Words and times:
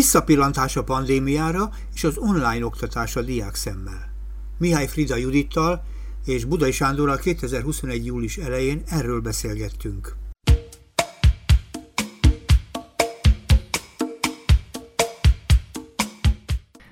Visszapillantás 0.00 0.76
a 0.76 0.84
pandémiára 0.84 1.70
és 1.94 2.04
az 2.04 2.18
online 2.18 2.64
oktatásra 2.64 3.22
diák 3.22 3.54
szemmel. 3.54 4.12
Mihály 4.58 4.86
Frida 4.86 5.16
Judittal 5.16 5.84
és 6.24 6.44
Budai 6.44 6.72
Sándorral 6.72 7.16
2021. 7.16 8.06
július 8.06 8.36
elején 8.36 8.82
erről 8.86 9.20
beszélgettünk. 9.20 10.16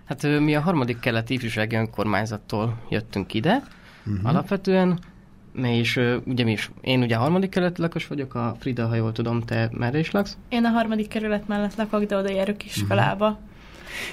Hát 0.04 0.22
mi 0.22 0.54
a 0.54 0.60
harmadik 0.60 0.98
keleti 0.98 1.34
ifjúsági 1.34 1.76
önkormányzattól 1.76 2.82
jöttünk 2.88 3.34
ide, 3.34 3.62
uh-huh. 4.06 4.28
alapvetően, 4.28 4.98
és 5.64 6.00
ugye 6.24 6.44
mi 6.44 6.52
is, 6.52 6.70
én 6.80 7.02
ugye 7.02 7.16
a 7.16 7.18
harmadik 7.18 7.50
kerület 7.50 7.78
lakos 7.78 8.06
vagyok, 8.06 8.34
a 8.34 8.56
Frida, 8.58 8.86
ha 8.86 8.94
jól 8.94 9.12
tudom, 9.12 9.40
te 9.40 9.70
merre 9.72 9.98
is 9.98 10.10
laksz? 10.10 10.36
Én 10.48 10.64
a 10.64 10.68
harmadik 10.68 11.08
kerület 11.08 11.48
mellett 11.48 11.74
lakok, 11.74 12.04
de 12.04 12.16
oda 12.16 12.30
járok 12.30 12.64
iskolába. 12.64 13.26
Uh-huh. 13.26 13.46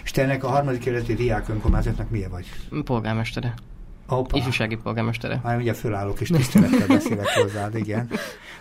És 0.04 0.12
te 0.12 0.22
ennek 0.22 0.44
a 0.44 0.48
harmadik 0.48 0.80
kerületi 0.80 1.14
diák 1.14 1.50
önkormányzatnak 1.50 2.10
milyen 2.10 2.30
vagy? 2.30 2.46
Polgármestere. 2.84 3.54
Opa. 4.08 4.38
Ifjúsági 4.38 4.76
polgármestere. 4.76 5.40
Már 5.44 5.58
ugye 5.58 5.74
fölállok 5.74 6.22
és 6.22 6.30
tisztelettel 6.30 6.88
beszélek 6.88 7.28
hozzád, 7.28 7.76
igen. 7.76 8.10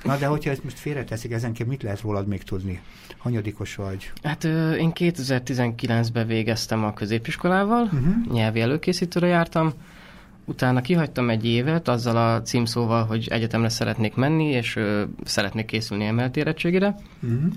Na 0.04 0.16
de 0.16 0.26
hogyha 0.26 0.50
ezt 0.50 0.64
most 0.64 0.78
félreteszik, 0.78 1.32
ezenként 1.32 1.68
mit 1.68 1.82
lehet 1.82 2.00
rólad 2.00 2.26
még 2.26 2.42
tudni? 2.42 2.80
Hanyadikos 3.18 3.74
vagy? 3.74 4.12
Hát 4.22 4.44
én 4.78 4.92
2019-ben 4.94 6.26
végeztem 6.26 6.84
a 6.84 6.92
középiskolával, 6.92 7.82
uh-huh. 7.82 8.32
nyelvi 8.32 8.60
előkészítőre 8.60 9.26
jártam, 9.26 9.72
utána 10.44 10.80
kihagytam 10.80 11.30
egy 11.30 11.46
évet 11.46 11.88
azzal 11.88 12.16
a 12.16 12.42
címszóval, 12.42 13.04
hogy 13.04 13.28
egyetemre 13.30 13.68
szeretnék 13.68 14.14
menni, 14.14 14.44
és 14.44 14.76
ö, 14.76 15.02
szeretnék 15.24 15.66
készülni 15.66 16.04
emelt 16.04 16.36
érettségére. 16.36 16.94
Uh-huh. 17.22 17.52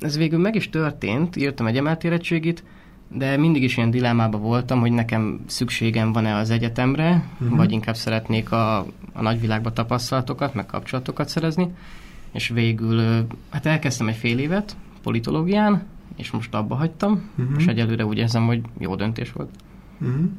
Ez 0.00 0.16
végül 0.16 0.38
meg 0.38 0.54
is 0.54 0.70
történt, 0.70 1.36
írtam 1.36 1.66
egy 1.66 1.76
emelt 1.76 2.04
érettségit, 2.04 2.64
de 3.08 3.36
mindig 3.36 3.62
is 3.62 3.76
ilyen 3.76 3.90
dilemmában 3.90 4.40
voltam, 4.40 4.80
hogy 4.80 4.92
nekem 4.92 5.40
szükségem 5.46 6.12
van-e 6.12 6.34
az 6.34 6.50
egyetemre, 6.50 7.24
uh-huh. 7.40 7.56
vagy 7.56 7.72
inkább 7.72 7.96
szeretnék 7.96 8.52
a, 8.52 8.78
a 9.12 9.22
nagyvilágba 9.22 9.72
tapasztalatokat, 9.72 10.54
meg 10.54 10.66
kapcsolatokat 10.66 11.28
szerezni, 11.28 11.68
és 12.32 12.48
végül 12.48 13.26
hát 13.50 13.66
elkezdtem 13.66 14.08
egy 14.08 14.16
fél 14.16 14.38
évet 14.38 14.76
politológián, 15.02 15.82
és 16.16 16.30
most 16.30 16.54
abba 16.54 16.74
hagytam, 16.74 17.30
uh-huh. 17.38 17.54
és 17.58 17.66
egyelőre 17.66 18.06
úgy 18.06 18.18
érzem, 18.18 18.46
hogy 18.46 18.60
jó 18.78 18.94
döntés 18.94 19.32
volt. 19.32 19.50
Uh-huh. 20.00 20.30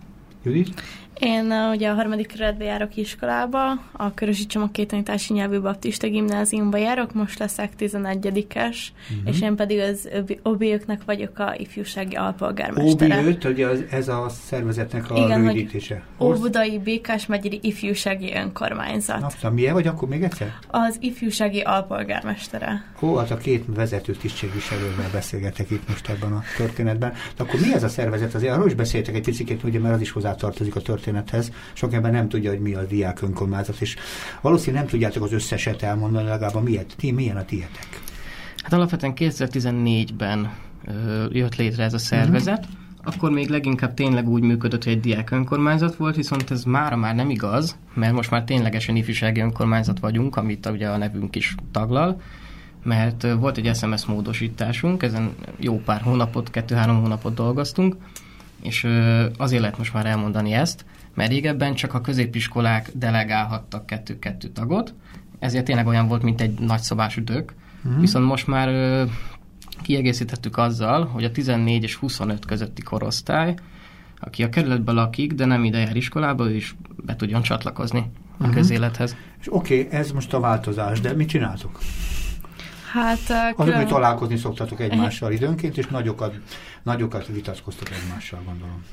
Judit? 0.44 0.82
Én 1.20 1.52
uh, 1.52 1.72
ugye 1.72 1.90
a 1.90 1.94
harmadik 1.94 2.28
kerületbe 2.28 2.64
járok 2.64 2.96
iskolába, 2.96 3.72
a 3.92 4.14
Körösi 4.14 4.46
Csomag 4.46 4.72
Kétanítási 4.72 5.34
Nyelvű 5.34 5.60
Baptista 5.60 6.08
Gimnáziumba 6.08 6.78
járok, 6.78 7.14
most 7.14 7.40
leszek 7.40 7.72
11-es, 7.80 8.56
uh-huh. 8.56 8.76
és 9.26 9.42
én 9.42 9.56
pedig 9.56 9.80
az 9.80 10.10
OBÖ-knek 10.44 11.02
vagyok 11.06 11.40
a 11.40 11.56
ifjúsági 11.58 12.16
alpolgármestere. 12.16 13.20
OBÖ, 13.20 13.50
ugye 13.50 13.68
az, 13.68 13.84
ez 13.92 14.08
a 14.08 14.30
szervezetnek 14.30 15.12
a 15.12 15.16
Igen, 15.16 15.42
rövidítése. 15.42 16.04
Óbudai 16.20 16.80
Békás 16.80 17.26
megyeri 17.26 17.60
ifjúsági 17.62 18.34
önkormányzat. 18.34 19.36
Na, 19.42 19.50
milyen 19.50 19.74
vagy 19.74 19.88
akkor 19.88 20.08
még 20.08 20.24
egyszer? 20.24 20.54
Az 20.68 20.98
ifjúsági 21.00 21.60
alpolgármestere. 21.60 22.86
Ó, 23.02 23.16
hát 23.16 23.32
a 23.32 23.38
két 23.38 23.64
vezető 23.76 24.12
tisztségviselővel 24.12 25.10
beszélgetek 25.12 25.70
itt 25.70 25.88
most 25.88 26.10
ebben 26.10 26.32
a 26.32 26.42
történetben. 26.58 27.14
De 27.36 27.44
akkor 27.44 27.60
mi 27.60 27.74
ez 27.74 27.84
a 27.84 27.90
szervezet? 27.90 28.36
Azért 28.36 28.54
arról 28.54 28.68
is 28.68 28.74
beszéltek 28.74 29.16
egy 29.16 29.24
picit, 29.24 29.64
ugye, 29.64 29.80
mert 29.80 29.96
az 29.96 30.02
is 30.02 30.12
hozzátartozik 30.12 30.76
a 30.76 30.82
történet 30.82 31.08
történethez. 31.10 31.52
Sok 31.74 31.94
ember 31.94 32.12
nem 32.12 32.30
tudja, 32.30 32.50
hogy 32.50 32.60
mi 32.60 32.74
a 32.74 32.86
diák 32.86 33.22
önkormányzat, 33.22 33.82
és 33.82 33.96
valószínűleg 34.42 34.82
nem 34.82 34.92
tudjátok 34.92 35.24
az 35.24 35.34
összeset 35.34 35.82
elmondani, 35.82 36.28
legalább 36.28 36.56
a 36.56 36.62
miért, 36.62 36.94
ti, 36.98 37.12
milyen 37.12 37.38
a 37.38 37.46
tietek. 37.46 38.02
Hát 38.64 38.74
alapvetően 38.74 39.14
2014-ben 39.16 40.52
ö, 40.86 41.26
jött 41.32 41.56
létre 41.56 41.84
ez 41.84 41.94
a 41.94 41.98
szervezet, 41.98 42.60
uh-huh. 42.60 43.14
akkor 43.14 43.32
még 43.32 43.50
leginkább 43.50 43.94
tényleg 43.94 44.28
úgy 44.30 44.42
működött, 44.42 44.84
hogy 44.84 44.94
egy 44.94 45.00
diák 45.00 45.32
önkormányzat 45.32 45.96
volt, 45.96 46.16
viszont 46.16 46.52
ez 46.52 46.64
mára 46.64 46.96
már 46.96 47.16
nem 47.16 47.30
igaz, 47.30 47.78
mert 47.94 48.14
most 48.14 48.32
már 48.32 48.44
ténylegesen 48.44 48.96
ifjúsági 48.96 49.40
önkormányzat 49.40 50.00
vagyunk, 50.00 50.36
amit 50.36 50.66
ugye 50.66 50.88
a 50.88 50.98
nevünk 50.98 51.36
is 51.36 51.56
taglal, 51.72 52.22
mert 52.84 53.28
volt 53.40 53.58
egy 53.58 53.76
SMS 53.76 54.06
módosításunk, 54.06 55.04
ezen 55.04 55.36
jó 55.60 55.82
pár 55.86 56.02
hónapot, 56.02 56.52
kettő-három 56.52 57.02
hónapot 57.02 57.34
dolgoztunk, 57.34 57.96
és 58.62 58.88
azért 59.38 59.62
lehet 59.62 59.78
most 59.78 59.94
már 59.94 60.06
elmondani 60.06 60.54
ezt, 60.54 60.86
mert 61.20 61.32
régebben 61.32 61.74
csak 61.74 61.94
a 61.94 62.02
középiskolák 62.02 62.90
delegálhattak 62.94 63.86
kettő-kettő 63.86 64.48
tagot, 64.48 64.94
ezért 65.40 65.66
tényleg 65.66 65.88
olyan 65.88 66.08
volt, 66.08 66.24
mint 66.24 66.42
egy 66.42 66.60
nagyszabás 66.60 67.18
üdök. 67.18 67.54
Mm. 67.88 68.00
Viszont 68.00 68.26
most 68.26 68.48
már 68.48 68.68
ö, 68.68 69.04
kiegészítettük 69.82 70.58
azzal, 70.58 71.06
hogy 71.06 71.24
a 71.24 71.32
14 71.32 71.84
és 71.84 71.96
25 71.96 72.46
közötti 72.46 72.82
korosztály, 72.82 73.56
aki 74.20 74.44
a 74.44 74.50
kerületben 74.50 74.96
lakik, 74.96 75.34
de 75.34 75.46
nem 75.46 75.64
ide 75.64 75.78
jár 75.78 75.96
iskolába, 75.96 76.50
ő 76.50 76.56
is 76.56 76.76
be 77.06 77.16
tudjon 77.16 77.42
csatlakozni 77.42 78.00
uh-huh. 78.00 78.16
a 78.38 78.46
mhm. 78.48 78.56
közélethez. 78.56 79.16
És 79.40 79.54
oké, 79.54 79.82
okay, 79.86 80.00
ez 80.00 80.12
most 80.12 80.34
a 80.34 80.40
változás, 80.40 81.00
de 81.00 81.14
mit 81.14 81.28
csináltok? 81.28 81.80
Hát... 82.94 83.20
Uh, 83.30 83.64
külön... 83.66 83.78
hogy 83.78 83.88
találkozni 83.88 84.38
szoktatok 84.38 84.80
egymással 84.80 85.32
időnként, 85.40 85.78
és 85.78 85.88
nagyokat, 85.88 86.36
nagyokat 86.84 87.28
vitatkoztok 87.28 87.88
egymással, 87.92 88.40
gondolom. 88.46 88.86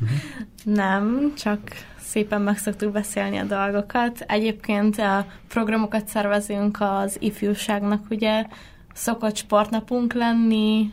Nem, 0.62 1.32
csak 1.36 1.60
szépen 2.00 2.40
meg 2.40 2.58
szoktuk 2.58 2.92
beszélni 2.92 3.38
a 3.38 3.44
dolgokat. 3.44 4.20
Egyébként 4.20 4.98
a 4.98 5.26
programokat 5.48 6.08
szervezünk 6.08 6.76
az 6.80 7.16
ifjúságnak, 7.20 8.04
ugye 8.10 8.46
szokott 8.92 9.36
sportnapunk 9.36 10.12
lenni, 10.12 10.92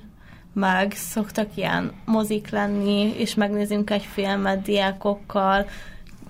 meg 0.54 0.92
szoktak 0.92 1.48
ilyen 1.56 1.92
mozik 2.06 2.50
lenni, 2.50 3.14
és 3.18 3.34
megnézünk 3.34 3.90
egy 3.90 4.04
filmet 4.04 4.62
diákokkal, 4.62 5.66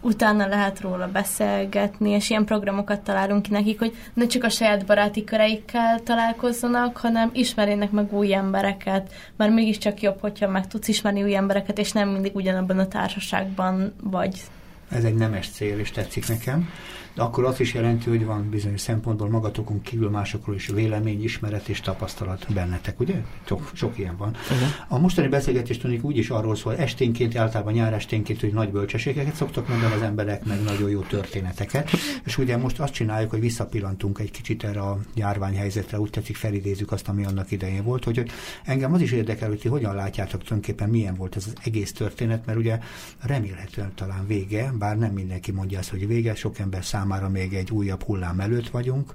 utána 0.04 0.48
lehet 0.48 0.82
róla 0.82 1.08
beszélgetni, 1.08 2.10
és 2.10 2.30
ilyen 2.30 2.46
programokat 2.46 3.02
találunk 3.02 3.42
ki 3.42 3.52
nekik, 3.52 3.80
hogy 3.80 3.96
ne 4.14 4.26
csak 4.26 4.44
a 4.44 4.50
saját 4.50 4.86
baráti 4.86 5.24
köreikkel 5.24 6.00
találkozzanak, 6.00 6.98
hanem 6.98 7.30
ismerjenek 7.34 7.92
meg 7.92 8.14
új 8.14 8.34
embereket, 8.34 9.14
mert 9.38 9.54
mégiscsak 9.54 10.02
jobb, 10.02 10.20
hogyha 10.20 10.48
meg 10.48 10.68
tudsz 10.68 10.88
ismerni 10.88 11.24
új 11.24 11.36
embereket, 11.36 11.78
és 11.78 11.92
nem 11.92 12.10
mindig 12.10 12.36
ugyanabban 12.36 12.80
a 12.80 12.88
társaságban 12.88 13.94
vagy. 14.04 14.42
Ez 14.90 15.04
egy 15.04 15.16
nemes 15.16 15.50
cél, 15.50 15.80
és 15.80 15.92
tetszik 15.92 16.28
nekem 16.28 16.70
de 17.16 17.22
akkor 17.22 17.46
az 17.46 17.60
is 17.60 17.74
jelenti, 17.74 18.10
hogy 18.10 18.26
van 18.26 18.50
bizonyos 18.50 18.82
szempontból 18.82 19.30
magatokon 19.30 19.82
kívül 19.82 20.10
másokról 20.10 20.56
is 20.56 20.68
vélemény, 20.68 21.24
ismeret 21.24 21.68
és 21.68 21.80
tapasztalat 21.80 22.46
bennetek, 22.54 23.00
ugye? 23.00 23.16
Sok, 23.46 23.72
sok 23.74 23.98
ilyen 23.98 24.18
van. 24.18 24.30
Uh-huh. 24.30 24.68
A 24.88 25.00
mostani 25.00 25.28
beszélgetés 25.28 25.78
tudjuk 25.78 26.04
úgy 26.04 26.18
is 26.18 26.30
arról 26.30 26.56
szól, 26.56 26.78
esténként, 26.78 27.36
általában 27.36 27.74
nyár 27.74 27.94
esténként, 27.94 28.40
hogy 28.40 28.54
nagy 28.54 28.70
bölcsességeket 28.70 29.36
szoktak 29.36 29.68
mondani 29.68 29.94
az 29.94 30.02
emberek, 30.02 30.46
meg 30.46 30.64
nagyon 30.64 30.90
jó 30.90 31.00
történeteket. 31.00 31.90
És 32.26 32.38
ugye 32.38 32.58
most 32.58 32.80
azt 32.80 32.94
csináljuk, 32.94 33.30
hogy 33.30 33.40
visszapillantunk 33.40 34.20
egy 34.20 34.32
kicsit 34.32 34.64
erre 34.64 34.82
a 34.82 35.00
járványhelyzetre, 35.16 36.00
úgy 36.00 36.10
tetszik 36.10 36.36
felidézzük 36.36 36.92
azt, 36.92 37.08
ami 37.08 37.26
annak 37.26 37.52
idején 37.52 37.84
volt, 37.84 38.04
hogy, 38.04 38.18
hogy 38.18 38.32
engem 38.64 38.94
az 38.94 39.02
is 39.02 39.12
érdekel, 39.12 39.48
hogy 39.48 39.60
ti 39.60 39.68
hogyan 39.68 39.96
látjátok 39.96 40.44
tulajdonképpen 40.44 40.90
milyen 40.90 41.16
volt 41.16 41.36
ez 41.36 41.46
az 41.48 41.54
egész 41.64 41.94
történet, 41.94 42.46
mert 42.46 42.58
ugye 42.58 42.80
remélhetően 43.22 43.92
talán 43.96 44.28
vége, 44.28 44.74
bár 44.80 44.98
nem 44.98 45.14
mindenki 45.14 45.52
mondja 45.52 45.80
azt, 45.80 45.90
hogy 45.90 46.08
vége, 46.08 46.36
sok 46.36 46.60
ember 46.60 46.86
szám 46.86 47.03
számára 47.04 47.30
még 47.30 47.54
egy 47.54 47.72
újabb 47.72 48.04
hullám 48.04 48.40
előtt 48.40 48.70
vagyunk, 48.70 49.14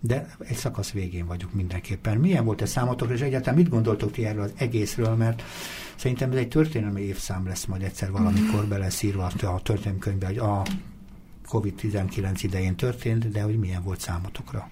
de 0.00 0.36
egy 0.38 0.56
szakasz 0.56 0.90
végén 0.90 1.26
vagyunk 1.26 1.54
mindenképpen. 1.54 2.18
Milyen 2.18 2.44
volt 2.44 2.62
ez 2.62 2.70
számotokra, 2.70 3.14
és 3.14 3.20
egyáltalán 3.20 3.58
mit 3.58 3.68
gondoltok 3.68 4.12
ti 4.12 4.24
erről 4.24 4.42
az 4.42 4.52
egészről, 4.56 5.14
mert 5.14 5.42
szerintem 5.96 6.30
ez 6.30 6.36
egy 6.36 6.48
történelmi 6.48 7.00
évszám 7.00 7.46
lesz 7.46 7.64
majd 7.64 7.82
egyszer 7.82 8.10
valamikor 8.10 8.60
mhm. 8.60 8.68
beleszírva 8.68 9.24
a 9.24 9.60
történelmi 9.62 9.98
könyvbe, 9.98 10.26
hogy 10.26 10.38
a 10.38 10.62
COVID-19 11.48 12.38
idején 12.42 12.76
történt, 12.76 13.28
de 13.28 13.42
hogy 13.42 13.58
milyen 13.58 13.82
volt 13.82 14.00
számotokra. 14.00 14.68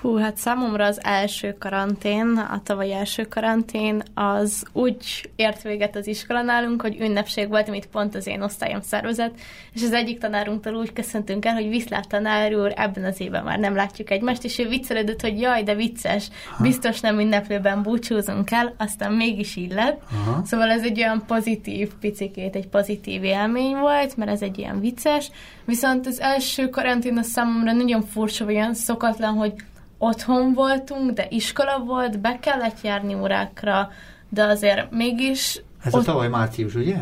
Hú, 0.00 0.16
hát 0.16 0.36
számomra 0.36 0.84
az 0.84 0.98
első 1.02 1.56
karantén, 1.58 2.36
a 2.36 2.60
tavalyi 2.62 2.92
első 2.92 3.22
karantén, 3.22 4.02
az 4.14 4.64
úgy 4.72 5.30
ért 5.36 5.62
véget 5.62 5.96
az 5.96 6.06
iskola 6.06 6.42
nálunk, 6.42 6.82
hogy 6.82 7.00
ünnepség 7.00 7.48
volt, 7.48 7.68
amit 7.68 7.86
pont 7.86 8.14
az 8.14 8.26
én 8.26 8.42
osztályom 8.42 8.80
szervezett, 8.80 9.34
és 9.72 9.82
az 9.82 9.92
egyik 9.92 10.18
tanárunktól 10.18 10.74
úgy 10.74 10.92
köszöntünk 10.92 11.44
el, 11.44 11.54
hogy 11.54 11.68
viszlát 11.68 12.08
tanár 12.08 12.54
úr, 12.54 12.72
ebben 12.76 13.04
az 13.04 13.20
évben 13.20 13.44
már 13.44 13.58
nem 13.58 13.74
látjuk 13.74 14.10
egymást, 14.10 14.44
és 14.44 14.58
ő 14.58 14.68
viccelődött, 14.68 15.20
hogy 15.20 15.40
jaj, 15.40 15.62
de 15.62 15.74
vicces, 15.74 16.28
biztos 16.60 17.00
nem 17.00 17.18
ünneplőben 17.18 17.82
búcsúzunk 17.82 18.50
el, 18.50 18.74
aztán 18.76 19.12
mégis 19.12 19.56
így 19.56 19.72
lett. 19.72 20.00
Aha. 20.12 20.44
Szóval 20.44 20.70
ez 20.70 20.82
egy 20.82 20.98
olyan 20.98 21.22
pozitív 21.26 21.90
picikét, 22.00 22.56
egy 22.56 22.68
pozitív 22.68 23.24
élmény 23.24 23.76
volt, 23.76 24.16
mert 24.16 24.30
ez 24.30 24.42
egy 24.42 24.58
ilyen 24.58 24.80
vicces, 24.80 25.30
viszont 25.64 26.06
az 26.06 26.20
első 26.20 26.68
karantén 26.68 27.18
a 27.18 27.22
számomra 27.22 27.72
nagyon 27.72 28.02
furcsa, 28.02 28.44
olyan 28.44 28.74
szokatlan, 28.74 29.34
hogy 29.34 29.52
otthon 29.98 30.52
voltunk, 30.52 31.10
de 31.10 31.26
iskola 31.30 31.78
volt, 31.78 32.20
be 32.20 32.38
kellett 32.40 32.80
járni 32.82 33.14
órákra, 33.14 33.90
de 34.28 34.44
azért 34.44 34.90
mégis... 34.90 35.62
Ez 35.84 35.94
ott... 35.94 36.00
a 36.00 36.04
tavaly 36.04 36.28
március, 36.28 36.74
ugye? 36.74 36.96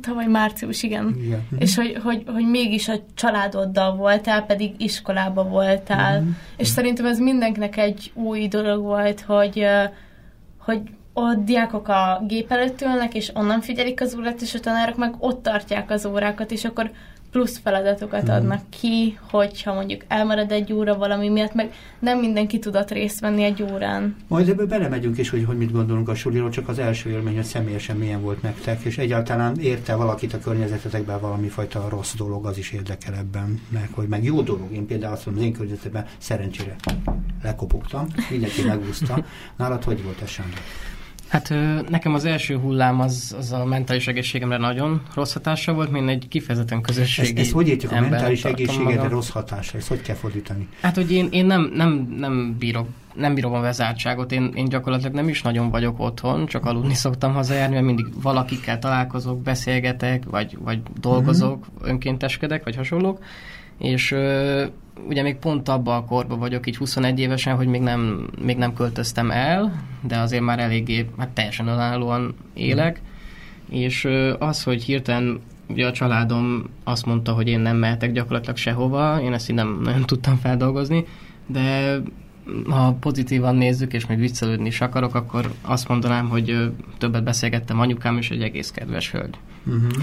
Tavaly 0.00 0.26
március, 0.26 0.82
igen. 0.82 1.14
igen. 1.22 1.46
És 1.58 1.76
hogy, 1.76 1.98
hogy, 2.02 2.24
hogy 2.26 2.48
mégis 2.48 2.88
a 2.88 2.94
családoddal 3.14 3.96
voltál, 3.96 4.42
pedig 4.46 4.74
iskolába 4.78 5.44
voltál. 5.44 6.20
Mm-hmm. 6.20 6.30
És 6.56 6.68
szerintem 6.68 7.06
ez 7.06 7.18
mindenkinek 7.18 7.76
egy 7.76 8.10
új 8.14 8.48
dolog 8.48 8.82
volt, 8.82 9.20
hogy, 9.20 9.66
hogy 10.58 10.80
ott 11.12 11.44
diákok 11.44 11.88
a 11.88 12.22
gép 12.26 12.52
előtt 12.52 12.82
ülnek, 12.82 13.14
és 13.14 13.30
onnan 13.34 13.60
figyelik 13.60 14.00
az 14.00 14.14
órát, 14.18 14.40
és 14.40 14.54
a 14.54 14.60
tanárok 14.60 14.96
meg 14.96 15.14
ott 15.18 15.42
tartják 15.42 15.90
az 15.90 16.06
órákat, 16.06 16.50
és 16.50 16.64
akkor 16.64 16.90
plusz 17.30 17.60
feladatokat 17.62 18.22
hmm. 18.22 18.34
adnak 18.34 18.60
ki, 18.80 19.18
hogyha 19.30 19.74
mondjuk 19.74 20.04
elmarad 20.08 20.52
egy 20.52 20.72
óra 20.72 20.96
valami 20.96 21.28
miatt, 21.28 21.54
meg 21.54 21.72
nem 21.98 22.18
mindenki 22.18 22.58
tudott 22.58 22.90
részt 22.90 23.20
venni 23.20 23.42
egy 23.42 23.62
órán. 23.72 24.16
Majd 24.28 24.48
ebből 24.48 24.66
belemegyünk 24.66 25.18
is, 25.18 25.30
hogy, 25.30 25.44
hogy 25.44 25.56
mit 25.56 25.72
gondolunk 25.72 26.08
a 26.08 26.14
suliról, 26.14 26.50
csak 26.50 26.68
az 26.68 26.78
első 26.78 27.10
élmény, 27.10 27.34
hogy 27.34 27.44
személyesen 27.44 27.96
milyen 27.96 28.22
volt 28.22 28.42
nektek, 28.42 28.82
és 28.82 28.98
egyáltalán 28.98 29.58
érte 29.58 29.94
valakit 29.94 30.32
a 30.32 30.38
környezetetekben 30.38 31.20
valami 31.20 31.48
fajta 31.48 31.86
rossz 31.88 32.14
dolog, 32.14 32.46
az 32.46 32.58
is 32.58 32.72
érdekel 32.72 33.14
ebben, 33.14 33.60
meg, 33.68 33.88
hogy 33.92 34.08
meg 34.08 34.24
jó 34.24 34.42
dolog. 34.42 34.72
Én 34.72 34.86
például 34.86 35.12
azt 35.12 35.26
mondom, 35.26 35.42
az 35.42 35.48
én 35.48 35.56
környezetemben 35.56 36.06
szerencsére 36.18 36.76
lekopogtam, 37.42 38.06
mindenki 38.30 38.62
megúszta. 38.62 39.24
Nálad 39.58 39.84
hogy 39.84 40.02
volt 40.02 40.20
ez, 40.22 40.28
Sándor? 40.28 40.60
Hát 41.28 41.54
nekem 41.88 42.14
az 42.14 42.24
első 42.24 42.56
hullám 42.56 43.00
az, 43.00 43.34
az 43.38 43.52
a 43.52 43.64
mentális 43.64 44.06
egészségemre 44.06 44.56
nagyon 44.56 45.02
rossz 45.14 45.32
hatása 45.32 45.72
volt, 45.72 45.90
mint 45.90 46.08
egy 46.08 46.28
kifejezetten 46.28 46.80
közösségi 46.80 47.28
Ezt, 47.28 47.38
ezt 47.38 47.52
hogy 47.52 47.68
értjük 47.68 47.92
a 47.92 48.00
mentális 48.00 48.44
egészségedre 48.44 49.08
rossz 49.08 49.30
hatása? 49.30 49.76
Ezt 49.76 49.88
hogy 49.88 50.02
kell 50.02 50.16
fordítani? 50.16 50.68
Hát, 50.80 50.94
hogy 50.94 51.12
én, 51.12 51.28
én 51.30 51.46
nem, 51.46 51.70
nem, 51.74 52.14
nem 52.18 52.56
bírok 52.58 52.86
nem 53.14 53.34
bírom 53.34 53.52
a 53.52 53.60
vezártságot, 53.60 54.32
én, 54.32 54.52
én 54.54 54.64
gyakorlatilag 54.64 55.14
nem 55.14 55.28
is 55.28 55.42
nagyon 55.42 55.70
vagyok 55.70 56.00
otthon, 56.00 56.46
csak 56.46 56.64
aludni 56.64 56.94
szoktam 56.94 57.32
hazajárni, 57.32 57.74
mert 57.74 57.86
mindig 57.86 58.06
valakikkel 58.22 58.78
találkozok, 58.78 59.42
beszélgetek, 59.42 60.24
vagy, 60.30 60.58
vagy 60.60 60.80
dolgozok, 61.00 61.56
mm-hmm. 61.58 61.90
önkénteskedek, 61.90 62.64
vagy 62.64 62.76
hasonlók, 62.76 63.18
és 63.78 64.14
ugye 65.08 65.22
még 65.22 65.36
pont 65.36 65.68
abban 65.68 65.96
a 65.96 66.04
korban 66.04 66.38
vagyok, 66.38 66.66
így 66.66 66.76
21 66.76 67.18
évesen, 67.18 67.56
hogy 67.56 67.66
még 67.66 67.80
nem, 67.80 68.28
még 68.42 68.56
nem 68.56 68.74
költöztem 68.74 69.30
el, 69.30 69.82
de 70.02 70.18
azért 70.18 70.42
már 70.42 70.58
eléggé, 70.58 71.06
hát 71.18 71.28
teljesen 71.28 71.68
önállóan 71.68 72.34
élek, 72.54 73.00
és 73.70 74.08
az, 74.38 74.62
hogy 74.62 74.82
hirtelen 74.82 75.40
ugye 75.68 75.86
a 75.86 75.92
családom 75.92 76.64
azt 76.84 77.06
mondta, 77.06 77.32
hogy 77.32 77.48
én 77.48 77.60
nem 77.60 77.76
mehetek 77.76 78.12
gyakorlatilag 78.12 78.56
sehova, 78.56 79.20
én 79.20 79.32
ezt 79.32 79.50
így 79.50 79.56
nem 79.56 79.80
nagyon 79.82 80.02
tudtam 80.02 80.36
feldolgozni, 80.36 81.04
de 81.46 81.96
ha 82.68 82.96
pozitívan 83.00 83.56
nézzük, 83.56 83.92
és 83.92 84.06
még 84.06 84.18
viccelődni 84.18 84.66
is 84.66 84.80
akarok, 84.80 85.14
akkor 85.14 85.52
azt 85.62 85.88
mondanám, 85.88 86.28
hogy 86.28 86.72
többet 86.98 87.24
beszélgettem 87.24 87.80
anyukám, 87.80 88.16
és 88.16 88.30
egy 88.30 88.42
egész 88.42 88.70
kedves 88.70 89.10
hölgy. 89.10 89.38
Uh-huh. 89.66 90.02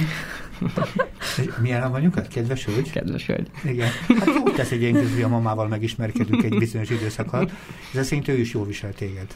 Milyen 1.61 1.81
a 1.81 1.93
anyukat? 1.93 2.27
Kedves 2.27 2.65
hölgy? 2.65 2.91
Kedves 2.91 3.25
hölgy. 3.25 3.47
Igen. 3.63 3.87
Hát 4.19 4.29
jó 4.35 4.43
tesz 4.43 4.71
egy 4.71 4.81
ilyen 4.81 4.93
közül, 4.93 5.23
a 5.23 5.27
mamával 5.27 5.67
megismerkedünk 5.67 6.43
egy 6.43 6.57
bizonyos 6.57 6.89
időszakot. 6.89 7.51
Ez 7.93 8.07
szerint 8.07 8.27
ő 8.27 8.37
is 8.37 8.53
jól 8.53 8.65
visel 8.65 8.93
téged. 8.93 9.27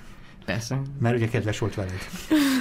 Persze. 0.46 0.82
Mert 1.00 1.16
ugye 1.16 1.28
kedves 1.28 1.60
volt 1.60 1.76
veled. 1.76 2.00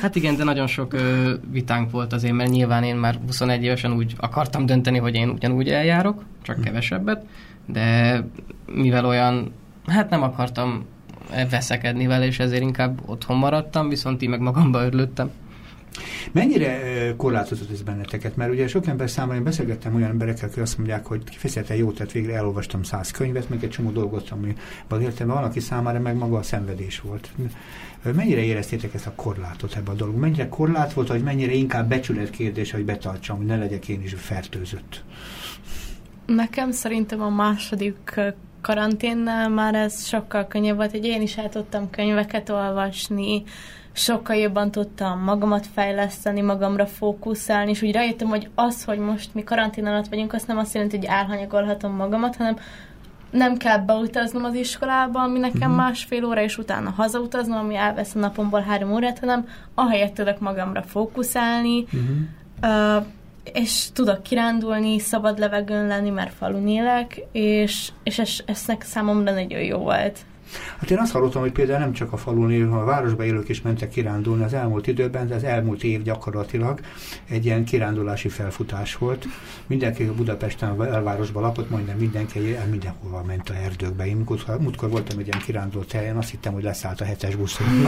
Hát 0.01 0.17
igen, 0.17 0.37
de 0.37 0.45
nagyon 0.45 0.67
sok 0.67 0.93
ö, 0.93 1.35
vitánk 1.51 1.91
volt 1.91 2.13
azért, 2.13 2.35
mert 2.35 2.51
nyilván 2.51 2.83
én 2.83 2.97
már 2.97 3.19
21 3.27 3.63
évesen 3.63 3.93
úgy 3.93 4.15
akartam 4.17 4.67
dönteni, 4.67 4.99
hogy 4.99 5.15
én 5.15 5.29
ugyanúgy 5.29 5.69
eljárok, 5.69 6.23
csak 6.43 6.57
hm. 6.57 6.63
kevesebbet, 6.63 7.27
de 7.67 8.25
mivel 8.67 9.07
olyan 9.07 9.53
hát 9.89 10.11
nem 10.11 10.23
akartam 10.23 10.85
veszekedni 11.51 12.07
vele, 12.07 12.27
és 12.27 12.39
ezért 12.39 12.63
inkább 12.63 13.01
otthon 13.07 13.37
maradtam, 13.37 13.89
viszont 13.89 14.23
így 14.23 14.29
meg 14.29 14.41
magamba 14.41 14.85
örülöttem. 14.85 15.31
Mennyire 16.33 16.81
korlátozott 17.17 17.71
ez 17.71 17.83
benneteket? 17.83 18.37
Mert 18.37 18.51
ugye 18.51 18.69
sok 18.69 18.87
ember 18.87 19.11
számára 19.11 19.39
én 19.39 19.45
beszélgettem 19.45 19.95
olyan 19.95 20.09
emberekkel, 20.09 20.49
akik 20.49 20.63
azt 20.63 20.79
mondják, 20.79 21.07
hogy 21.07 21.25
kifejezetten 21.25 21.77
jó 21.77 21.91
tett 21.91 22.13
végre, 22.13 22.35
elolvastam 22.35 22.83
száz 22.83 23.11
könyvet, 23.11 23.49
meg 23.49 23.65
egy 23.65 23.71
csomó 23.71 23.91
dolgot, 23.91 24.31
ami 24.31 24.57
az 24.89 25.01
értelme 25.01 25.33
van, 25.33 25.45
aki 25.45 25.61
számára 25.61 26.01
meg 26.01 26.17
maga 26.17 26.37
a 26.37 26.43
szenvedés 26.43 27.01
volt. 27.01 27.31
Mennyire 28.15 28.41
éreztétek 28.41 28.95
ezt 28.95 29.07
a 29.07 29.13
korlátot 29.15 29.77
ebbe 29.77 29.91
a 29.91 29.95
dolog? 29.95 30.17
Mennyire 30.17 30.49
korlát 30.49 30.93
volt, 30.93 31.09
vagy 31.09 31.23
mennyire 31.23 31.53
inkább 31.53 31.89
becsület 31.89 32.31
kérdés, 32.31 32.71
hogy 32.71 32.85
betartsam, 32.85 33.37
hogy 33.37 33.47
ne 33.47 33.57
legyek 33.57 33.89
én 33.89 34.03
is 34.03 34.15
fertőzött? 34.17 35.05
Nekem 36.27 36.71
szerintem 36.71 37.21
a 37.21 37.29
második 37.29 38.21
karanténnál 38.61 39.49
már 39.49 39.75
ez 39.75 40.07
sokkal 40.07 40.47
könnyebb 40.47 40.77
volt, 40.77 40.91
hogy 40.91 41.05
én 41.05 41.23
is 41.23 41.37
el 41.37 41.49
tudtam 41.49 41.91
könyveket 41.91 42.49
olvasni, 42.49 43.43
sokkal 43.93 44.37
jobban 44.37 44.71
tudtam 44.71 45.23
magamat 45.23 45.67
fejleszteni, 45.75 46.41
magamra 46.41 46.87
fókuszálni, 46.87 47.71
és 47.71 47.83
úgy 47.83 47.93
rájöttem, 47.93 48.29
hogy 48.29 48.49
az, 48.55 48.85
hogy 48.85 48.99
most 48.99 49.35
mi 49.35 49.45
karantén 49.45 49.87
alatt 49.87 50.09
vagyunk, 50.09 50.33
azt 50.33 50.47
nem 50.47 50.59
azt 50.59 50.75
jelenti, 50.75 50.97
hogy 50.97 51.07
elhanyagolhatom 51.07 51.93
magamat, 51.93 52.37
hanem 52.37 52.57
nem 53.31 53.57
kell 53.57 53.79
beutaznom 53.79 54.45
az 54.45 54.55
iskolába, 54.55 55.23
ami 55.23 55.39
nekem 55.39 55.71
uh-huh. 55.71 55.77
másfél 55.77 56.25
óra, 56.25 56.43
és 56.43 56.59
utána 56.59 56.91
hazautaznom, 56.91 57.59
ami 57.59 57.75
elvesz 57.75 58.15
a 58.15 58.19
napomból 58.19 58.61
három 58.61 58.93
órát, 58.93 59.19
hanem 59.19 59.49
ahelyett 59.75 60.15
tudok 60.15 60.41
magamra 60.41 60.83
fókuszálni, 60.83 61.83
uh-huh. 61.83 62.97
uh, 62.97 63.07
és 63.53 63.93
tudok 63.93 64.23
kirándulni, 64.23 64.99
szabad 64.99 65.39
levegőn 65.39 65.87
lenni, 65.87 66.11
mert 66.11 66.35
falun 66.35 66.69
élek, 66.69 67.21
és, 67.33 67.91
és 68.03 68.19
ez, 68.19 68.31
ez 68.47 68.67
számomra 68.81 69.33
nagyon 69.33 69.61
jó 69.61 69.79
volt. 69.79 70.19
Hát 70.79 70.91
én 70.91 70.99
azt 70.99 71.13
hallottam, 71.13 71.41
hogy 71.41 71.53
például 71.53 71.79
nem 71.79 71.93
csak 71.93 72.13
a 72.13 72.17
falun 72.17 72.51
élő, 72.51 72.65
hanem 72.65 72.83
a 72.83 72.85
városba 72.85 73.25
élők 73.25 73.49
is 73.49 73.63
mentek 73.63 73.89
kirándulni 73.89 74.45
az 74.45 74.53
elmúlt 74.53 74.87
időben, 74.87 75.29
de 75.29 75.35
az 75.35 75.45
elmúlt 75.45 75.83
év 75.83 76.03
gyakorlatilag 76.03 76.81
egy 77.29 77.45
ilyen 77.45 77.65
kirándulási 77.65 78.29
felfutás 78.29 78.97
volt. 78.97 79.27
Mindenki 79.67 80.03
a 80.03 80.15
Budapesten 80.15 80.69
a 80.71 80.87
elvárosban 80.87 81.43
lakott, 81.43 81.71
majdnem 81.71 81.97
mindenki 81.97 82.55
el 82.55 82.67
mindenhova 82.67 83.23
ment 83.23 83.49
a 83.49 83.55
erdőkbe. 83.55 84.07
Én 84.07 84.17
múltkor, 84.17 84.61
múltkor 84.61 84.91
voltam 84.91 85.19
egy 85.19 85.27
ilyen 85.27 85.41
kirándult 85.41 85.93
helyen, 85.93 86.17
azt 86.17 86.31
hittem, 86.31 86.53
hogy 86.53 86.63
leszállt 86.63 87.01
a 87.01 87.05
hetes 87.05 87.37
buszon. 87.37 87.67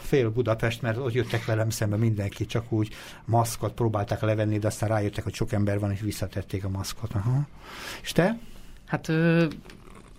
Fél 0.00 0.30
Budapest, 0.30 0.82
mert 0.82 0.96
ott 0.96 1.12
jöttek 1.12 1.44
velem 1.44 1.70
szembe 1.70 1.96
mindenki, 1.96 2.46
csak 2.46 2.72
úgy 2.72 2.94
maszkot 3.24 3.72
próbálták 3.72 4.20
levenni, 4.20 4.58
de 4.58 4.66
aztán 4.66 4.88
rájöttek, 4.88 5.24
hogy 5.24 5.34
sok 5.34 5.52
ember 5.52 5.78
van, 5.78 5.92
és 5.92 6.00
visszatették 6.00 6.64
a 6.64 6.68
maszkot. 6.68 7.14
Aha. 7.14 7.46
És 8.02 8.12
te? 8.12 8.38
Hát 8.86 9.12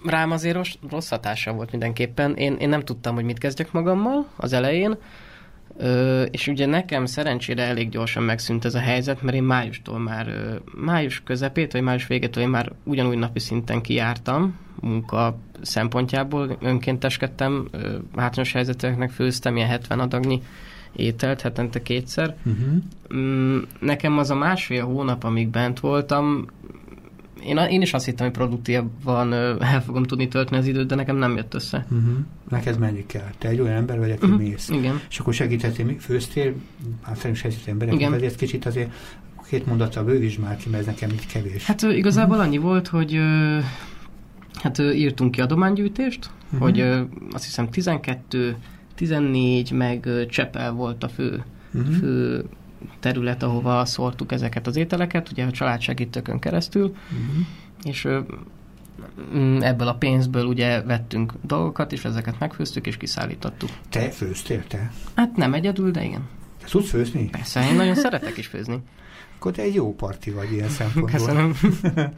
rám 0.06 0.31
azért 0.31 0.56
rossz, 0.56 0.74
rossz 0.89 1.09
hatása 1.09 1.53
volt 1.53 1.71
mindenképpen. 1.71 2.36
Én, 2.36 2.53
én 2.53 2.69
nem 2.69 2.81
tudtam, 2.81 3.15
hogy 3.15 3.24
mit 3.24 3.38
kezdjek 3.38 3.71
magammal 3.71 4.27
az 4.36 4.53
elején, 4.53 4.98
Ö, 5.77 6.21
és 6.21 6.48
ugye 6.48 6.65
nekem 6.65 7.06
szerencsére 7.06 7.63
elég 7.63 7.89
gyorsan 7.89 8.24
megszűnt 8.24 8.65
ez 8.65 8.75
a 8.75 8.80
helyzet, 8.80 9.21
mert 9.21 9.38
én 9.38 9.44
májustól 9.44 10.00
már, 10.00 10.27
ö, 10.27 10.56
május 10.76 11.23
közepét, 11.23 11.71
vagy 11.71 11.81
május 11.81 12.07
végétől 12.07 12.44
én 12.44 12.49
már 12.49 12.71
ugyanúgy 12.83 13.18
napi 13.18 13.40
szinten 13.40 13.81
kijártam 13.81 14.59
munka 14.81 15.37
szempontjából, 15.61 16.57
önkénteskedtem, 16.61 17.68
ö, 17.71 17.97
hátrányos 18.16 18.54
helyzeteknek 18.54 19.09
főztem 19.09 19.56
ilyen 19.56 19.68
70 19.68 19.99
adagnyi 19.99 20.42
ételt 20.95 21.42
hetente 21.42 21.81
kétszer. 21.81 22.35
Uh-huh. 22.45 23.61
Nekem 23.80 24.18
az 24.18 24.30
a 24.30 24.35
másfél 24.35 24.85
hónap, 24.85 25.23
amíg 25.23 25.49
bent 25.49 25.80
voltam, 25.80 26.45
én, 27.45 27.57
én 27.57 27.81
is 27.81 27.94
azt 27.94 28.06
hittem, 28.06 28.26
hogy 28.26 28.36
produktívan 28.36 29.33
el 29.60 29.83
fogom 29.86 30.04
tudni 30.04 30.28
tölteni 30.28 30.62
az 30.62 30.68
időt, 30.68 30.88
de 30.88 30.95
nekem 30.95 31.16
nem 31.16 31.36
jött 31.36 31.54
össze. 31.54 31.86
Uh-huh. 31.90 32.18
Neked 32.50 32.80
mennyi 32.80 33.06
kell? 33.06 33.30
Te 33.38 33.48
egy 33.48 33.60
olyan 33.60 33.76
ember 33.76 34.00
vagy, 34.00 34.12
aki 34.12 34.26
uh-huh. 34.26 34.42
mész. 34.42 34.69
Igen. 34.69 35.02
És 35.10 35.19
akkor 35.19 35.33
segítettél, 35.33 35.95
főztél 36.00 36.54
általános 37.02 37.42
helyzetű 37.42 37.71
emberek, 37.71 38.02
ezért 38.02 38.36
kicsit 38.36 38.66
azért 38.66 38.92
két 39.50 39.66
mondattal 39.66 40.04
bővítsd 40.04 40.40
már 40.40 40.57
ki, 40.57 40.69
mert 40.69 40.81
ez 40.81 40.88
nekem 40.88 41.10
így 41.10 41.26
kevés. 41.26 41.66
Hát 41.66 41.81
igazából 41.81 42.36
uh-huh. 42.36 42.48
annyi 42.48 42.57
volt, 42.57 42.88
hogy 42.88 43.19
hát 44.54 44.80
írtunk 44.80 45.31
ki 45.31 45.42
adománygyűjtést, 45.42 46.30
uh-huh. 46.45 46.60
hogy 46.60 46.80
azt 47.31 47.44
hiszem 47.44 47.69
12, 47.69 48.56
14, 48.95 49.71
meg 49.71 50.10
Csepel 50.30 50.71
volt 50.71 51.04
a 51.04 51.10
fő, 51.10 51.44
uh-huh. 51.74 51.95
fő 51.95 52.45
terület, 53.00 53.44
ahova 53.44 53.85
szórtuk 53.85 54.31
ezeket 54.31 54.68
az 54.68 54.76
ételeket, 54.76 55.31
ugye 55.31 55.45
a 55.45 55.52
családsegítőkön 55.52 56.40
keresztül, 56.40 56.83
uh-huh. 56.85 57.45
és 57.83 58.07
mm, 59.35 59.61
ebből 59.61 59.88
a 59.88 59.95
pénzből 59.95 60.45
ugye 60.45 60.81
vettünk 60.81 61.33
dolgokat, 61.42 61.92
és 61.92 62.06
ezeket 62.06 62.40
megfőztük, 62.40 62.88
és 62.88 62.97
kiszállítottuk. 62.97 63.69
Te 63.90 64.09
főztél, 64.09 64.64
te? 64.68 64.92
Hát 65.16 65.35
nem 65.35 65.54
egyedül, 65.54 65.92
de 65.92 66.04
igen. 66.04 66.28
Te 66.61 66.68
tudsz 66.68 66.90
főzni? 66.90 67.30
Persze, 67.30 67.69
én 67.69 67.76
nagyon 67.76 67.95
szeretek 67.95 68.38
is 68.38 68.47
főzni. 68.47 68.80
Akkor 69.35 69.52
te 69.52 69.61
egy 69.61 69.73
jó 69.73 69.95
parti 69.95 70.31
vagy 70.31 70.52
ilyen 70.52 70.69
szempontból. 70.80 71.19
Köszönöm. 71.19 71.56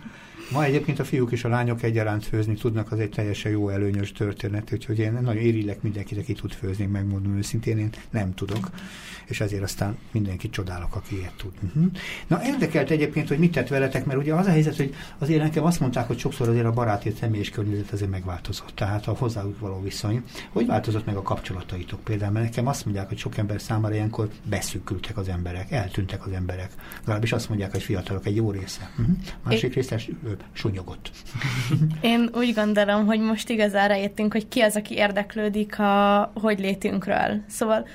Ma 0.51 0.63
egyébként 0.63 1.00
a 1.00 1.03
fiúk 1.03 1.31
és 1.31 1.43
a 1.43 1.50
lányok 1.50 1.83
egyaránt 1.83 2.25
főzni 2.25 2.53
tudnak, 2.53 2.91
az 2.91 3.00
egy 3.00 3.09
teljesen 3.09 3.51
jó 3.51 3.69
előnyös 3.69 4.12
történet, 4.12 4.73
úgyhogy 4.73 5.00
én 5.00 5.13
nagyon 5.13 5.41
érillek 5.41 5.81
mindenkit, 5.81 6.17
aki 6.17 6.33
tud 6.33 6.51
főzni, 6.51 6.85
megmondom 6.85 7.38
őszintén, 7.38 7.77
én 7.77 7.89
nem 8.09 8.33
tudok, 8.33 8.69
és 9.25 9.41
ezért 9.41 9.63
aztán 9.63 9.97
mindenki 10.12 10.50
csodálok, 10.50 10.95
aki 10.95 11.17
ilyet 11.17 11.33
tud. 11.38 11.51
Uh-huh. 11.63 11.91
Na 12.27 12.41
érdekelt 12.45 12.89
egyébként, 12.89 13.27
hogy 13.27 13.38
mit 13.38 13.51
tett 13.51 13.67
veletek, 13.67 14.05
mert 14.05 14.19
ugye 14.19 14.33
az 14.33 14.45
a 14.45 14.50
helyzet, 14.50 14.75
hogy 14.75 14.95
azért 15.17 15.41
nekem 15.41 15.63
azt 15.63 15.79
mondták, 15.79 16.07
hogy 16.07 16.19
sokszor 16.19 16.50
azért 16.50 16.65
a 16.65 16.71
baráti 16.71 17.13
személyes 17.19 17.50
környezet 17.50 17.91
azért 17.91 18.09
megváltozott, 18.09 18.71
tehát 18.75 19.07
a 19.07 19.15
hozzájuk 19.17 19.59
való 19.59 19.81
viszony. 19.81 20.23
Hogy 20.50 20.65
változott 20.65 21.05
meg 21.05 21.15
a 21.15 21.21
kapcsolataitok 21.21 22.03
például? 22.03 22.31
Mert 22.31 22.45
nekem 22.45 22.67
azt 22.67 22.85
mondják, 22.85 23.07
hogy 23.07 23.17
sok 23.17 23.38
ember 23.38 23.62
számára 23.62 23.93
ilyenkor 23.93 24.29
beszűkültek 24.50 25.17
az 25.17 25.27
emberek, 25.27 25.71
eltűntek 25.71 26.25
az 26.25 26.31
emberek. 26.31 26.71
Legalábbis 27.00 27.31
azt 27.31 27.50
mondják, 27.50 27.71
hogy 27.71 27.81
fiatalok 27.83 28.25
egy 28.25 28.35
jó 28.35 28.51
része. 28.51 28.91
Uh-huh. 28.97 29.15
Másik 29.43 29.73
része 29.73 30.00
sunyogott. 30.54 31.12
Én 32.02 32.30
úgy 32.34 32.54
gondolom, 32.54 33.06
hogy 33.06 33.20
most 33.20 33.50
igazán 33.50 33.88
rájöttünk, 33.88 34.32
hogy 34.32 34.48
ki 34.48 34.62
az, 34.62 34.75
aki 34.75 34.96
érdeklődik 34.96 35.80
a 35.80 36.32
hogy 36.42 36.60
létünkről. 36.60 37.42
Szóval 37.48 37.88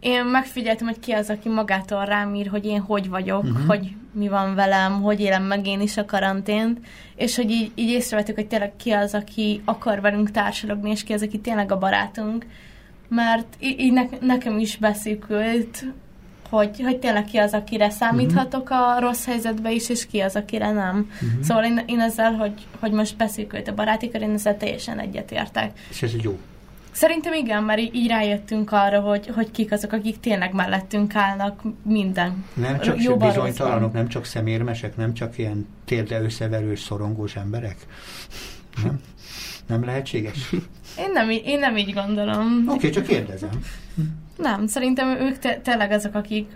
én 0.00 0.24
megfigyeltem, 0.24 0.86
hogy 0.86 1.00
ki 1.00 1.12
az, 1.12 1.30
aki 1.30 1.48
magától 1.48 2.04
rám 2.04 2.34
ír, 2.34 2.48
hogy 2.48 2.64
én 2.64 2.80
hogy 2.80 3.08
vagyok, 3.08 3.42
uh-huh. 3.42 3.66
hogy 3.66 3.94
mi 4.12 4.28
van 4.28 4.54
velem, 4.54 5.02
hogy 5.02 5.20
élem 5.20 5.42
meg 5.42 5.66
én 5.66 5.80
is 5.80 5.96
a 5.96 6.04
karantént, 6.04 6.78
és 7.16 7.36
hogy 7.36 7.50
így, 7.50 7.72
így 7.74 7.90
észrevettük, 7.90 8.34
hogy 8.34 8.46
tényleg 8.46 8.76
ki 8.76 8.90
az, 8.90 9.14
aki 9.14 9.62
akar 9.64 10.00
velünk 10.00 10.30
társalogni, 10.30 10.90
és 10.90 11.04
ki 11.04 11.12
az, 11.12 11.22
aki 11.22 11.38
tényleg 11.38 11.72
a 11.72 11.78
barátunk, 11.78 12.46
mert 13.08 13.56
így 13.58 13.92
ne, 13.92 14.02
nekem 14.20 14.58
is 14.58 14.76
beszűkült, 14.76 15.84
hogy, 16.50 16.80
hogy 16.82 16.98
tényleg 16.98 17.24
ki 17.24 17.38
az, 17.38 17.52
akire 17.52 17.90
számíthatok 17.90 18.70
a 18.70 19.00
rossz 19.00 19.24
helyzetbe 19.24 19.72
is, 19.72 19.88
és 19.88 20.06
ki 20.06 20.20
az, 20.20 20.36
akire 20.36 20.72
nem. 20.72 21.10
Uh-huh. 21.14 21.42
Szóval 21.42 21.64
én, 21.64 21.82
én 21.86 22.00
ezzel, 22.00 22.32
hogy, 22.32 22.52
hogy 22.80 22.92
most 22.92 23.16
beszűkült 23.16 23.68
a 23.68 23.74
baráti 23.74 24.10
kör, 24.10 24.22
én 24.22 24.32
ezzel 24.32 24.56
teljesen 24.56 24.98
egyetértek. 24.98 25.78
És 25.90 26.02
ez 26.02 26.12
jó. 26.22 26.38
Szerintem 26.92 27.32
igen, 27.32 27.62
mert 27.62 27.80
így 27.80 28.06
rájöttünk 28.06 28.72
arra, 28.72 29.00
hogy, 29.00 29.26
hogy 29.34 29.50
kik 29.50 29.72
azok, 29.72 29.92
akik 29.92 30.20
tényleg 30.20 30.54
mellettünk 30.54 31.14
állnak 31.14 31.62
minden. 31.82 32.44
Nem 32.54 32.80
csak 32.80 33.02
jó 33.02 33.16
bizonytalanok, 33.16 33.92
nem 33.92 34.08
csak 34.08 34.24
szemérmesek, 34.24 34.96
nem 34.96 35.14
csak 35.14 35.38
ilyen 35.38 35.66
térde 35.84 36.20
összeverős, 36.20 36.80
szorongós 36.80 37.36
emberek? 37.36 37.76
Nem? 38.82 39.00
Nem 39.66 39.84
lehetséges? 39.84 40.52
Én 40.98 41.10
nem, 41.12 41.30
én 41.30 41.58
nem 41.58 41.76
így 41.76 41.92
gondolom. 41.92 42.64
Oké, 42.66 42.76
okay, 42.76 42.90
csak 42.90 43.06
kérdezem. 43.06 43.50
Nem, 44.36 44.66
szerintem 44.66 45.08
ők 45.08 45.38
te- 45.38 45.56
tényleg 45.56 45.90
azok, 45.90 46.14
akik 46.14 46.46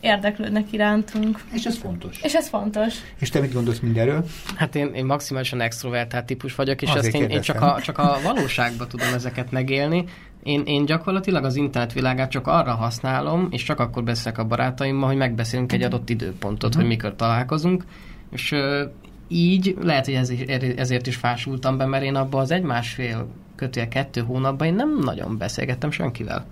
érdeklődnek 0.00 0.72
irántunk. 0.72 1.40
És 1.52 1.64
ez 1.64 1.76
fontos. 1.76 2.20
És 2.22 2.34
ez 2.34 2.48
fontos. 2.48 2.94
És 3.20 3.28
te 3.28 3.40
mit 3.40 3.52
gondolsz 3.52 3.78
mindenről? 3.78 4.24
Hát 4.56 4.74
én, 4.74 4.94
én 4.94 5.04
maximálisan 5.04 5.60
extrovertált 5.60 6.26
típus 6.26 6.54
vagyok, 6.54 6.82
és 6.82 6.90
ezt 6.90 7.14
én, 7.14 7.28
én 7.28 7.40
csak, 7.40 7.60
a, 7.60 7.80
csak 7.82 7.98
a 7.98 8.18
valóságban 8.22 8.88
tudom 8.88 9.14
ezeket 9.14 9.50
megélni. 9.50 10.04
Én, 10.42 10.62
én 10.66 10.84
gyakorlatilag 10.84 11.44
az 11.44 11.56
internetvilágát 11.56 12.30
csak 12.30 12.46
arra 12.46 12.74
használom, 12.74 13.48
és 13.50 13.62
csak 13.62 13.80
akkor 13.80 14.04
beszélek 14.04 14.38
a 14.38 14.44
barátaimmal, 14.44 15.08
hogy 15.08 15.16
megbeszélünk 15.16 15.72
egy 15.72 15.82
adott 15.82 16.08
időpontot, 16.08 16.68
uh-huh. 16.68 16.80
hogy 16.80 16.90
mikor 16.96 17.16
találkozunk. 17.16 17.84
És 18.30 18.52
uh, 18.52 18.90
így 19.28 19.76
lehet, 19.80 20.04
hogy 20.04 20.14
ezért, 20.14 20.78
ezért 20.78 21.06
is 21.06 21.16
fásultam 21.16 21.76
be, 21.76 21.86
mert 21.86 22.04
én 22.04 22.14
abban 22.14 22.40
az 22.40 22.50
egy-másfél 22.50 23.28
kötél 23.56 23.88
kettő 23.88 24.20
hónapban 24.20 24.66
én 24.66 24.74
nem 24.74 24.98
nagyon 24.98 25.38
beszélgettem 25.38 25.90
senkivel. 25.90 26.46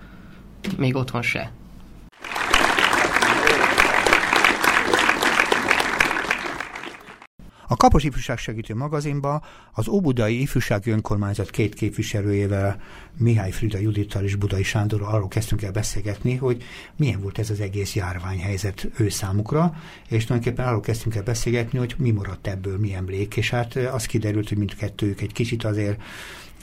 Még 0.77 0.97
otthon 0.97 1.23
se. 1.23 1.53
A 7.69 7.77
Kapos 7.77 8.05
Ifjúság 8.05 8.39
Segítő 8.39 8.75
magazinba 8.75 9.43
az 9.73 9.89
Óbudai 9.89 10.41
Ifjúsági 10.41 10.91
Önkormányzat 10.91 11.51
két 11.51 11.75
képviselőjével, 11.75 12.81
Mihály 13.19 13.51
Frida 13.51 13.79
Judittal 13.79 14.23
és 14.23 14.35
Budai 14.35 14.63
Sándorral 14.63 15.15
arról 15.15 15.29
kezdtünk 15.29 15.63
el 15.63 15.73
beszélgetni, 15.73 16.35
hogy 16.35 16.63
milyen 16.97 17.21
volt 17.21 17.39
ez 17.39 17.51
az 17.51 17.61
egész 17.61 17.95
járványhelyzet 17.95 18.89
ő 18.99 19.09
számukra, 19.09 19.75
és 20.09 20.25
tulajdonképpen 20.25 20.69
arról 20.69 20.81
kezdtünk 20.81 21.15
el 21.15 21.23
beszélgetni, 21.23 21.79
hogy 21.79 21.95
mi 21.99 22.11
maradt 22.11 22.47
ebből, 22.47 22.79
mi 22.79 22.95
emlék, 22.95 23.37
és 23.37 23.51
hát 23.51 23.77
az 23.77 24.07
kiderült, 24.07 24.49
hogy 24.49 24.59
mindkettőjük 24.59 25.21
egy 25.21 25.33
kicsit 25.33 25.65
azért 25.65 26.03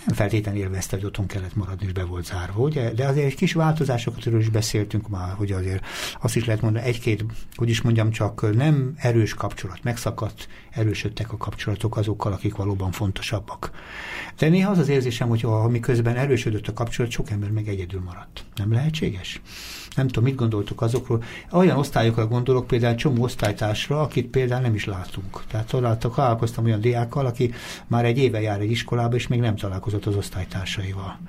nem 0.05 0.15
feltétlenül 0.15 0.61
élvezte, 0.61 0.95
hogy 0.95 1.05
otthon 1.05 1.25
kellett 1.25 1.55
maradni, 1.55 1.85
és 1.85 1.91
be 1.91 2.03
volt 2.03 2.25
zárva, 2.25 2.61
ugye? 2.61 2.93
De 2.93 3.07
azért 3.07 3.25
egy 3.25 3.35
kis 3.35 3.53
változásokat 3.53 4.25
is 4.25 4.49
beszéltünk 4.49 5.09
már, 5.09 5.33
hogy 5.33 5.51
azért 5.51 5.85
azt 6.21 6.35
is 6.35 6.45
lehet 6.45 6.61
mondani, 6.61 6.85
egy-két, 6.85 7.25
hogy 7.55 7.69
is 7.69 7.81
mondjam, 7.81 8.11
csak 8.11 8.55
nem 8.55 8.93
erős 8.97 9.33
kapcsolat, 9.33 9.83
megszakadt, 9.83 10.47
erősödtek 10.71 11.31
a 11.31 11.37
kapcsolatok 11.37 11.97
azokkal, 11.97 12.33
akik 12.33 12.55
valóban 12.55 12.91
fontosabbak. 12.91 13.71
De 14.37 14.49
néha 14.49 14.71
az 14.71 14.77
az 14.77 14.89
érzésem, 14.89 15.27
hogy 15.27 15.41
ha 15.41 15.69
miközben 15.69 16.15
erősödött 16.15 16.67
a 16.67 16.73
kapcsolat, 16.73 17.11
sok 17.11 17.29
ember 17.29 17.49
meg 17.49 17.67
egyedül 17.67 18.01
maradt. 18.01 18.45
Nem 18.55 18.71
lehetséges? 18.71 19.41
Nem 19.95 20.07
tudom, 20.07 20.23
mit 20.23 20.35
gondoltok 20.35 20.81
azokról. 20.81 21.23
Olyan 21.51 21.77
osztályokra 21.77 22.27
gondolok, 22.27 22.67
például 22.67 22.95
csomó 22.95 23.23
osztálytársra, 23.23 24.01
akit 24.01 24.27
például 24.27 24.61
nem 24.61 24.75
is 24.75 24.85
látunk. 24.85 25.43
Tehát 25.47 25.75
találkoztam 25.99 26.65
olyan 26.65 26.81
diákkal, 26.81 27.25
aki 27.25 27.53
már 27.87 28.05
egy 28.05 28.17
éve 28.17 28.41
jár 28.41 28.59
egy 28.59 28.71
iskolába, 28.71 29.15
és 29.15 29.27
még 29.27 29.39
nem 29.39 29.55
találkozott 29.55 30.05
az 30.05 30.15
osztálytársaival. 30.15 31.19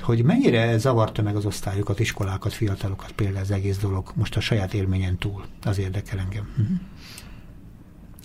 Hogy 0.00 0.22
mennyire 0.22 0.78
zavarta 0.78 1.22
meg 1.22 1.36
az 1.36 1.44
osztályokat, 1.44 2.00
iskolákat, 2.00 2.52
fiatalokat 2.52 3.12
például 3.12 3.42
az 3.42 3.50
egész 3.50 3.78
dolog, 3.78 4.12
most 4.14 4.36
a 4.36 4.40
saját 4.40 4.74
élményen 4.74 5.18
túl. 5.18 5.44
Az 5.62 5.78
érdekel 5.78 6.18
engem. 6.18 6.48
Uh-huh. 6.58 6.76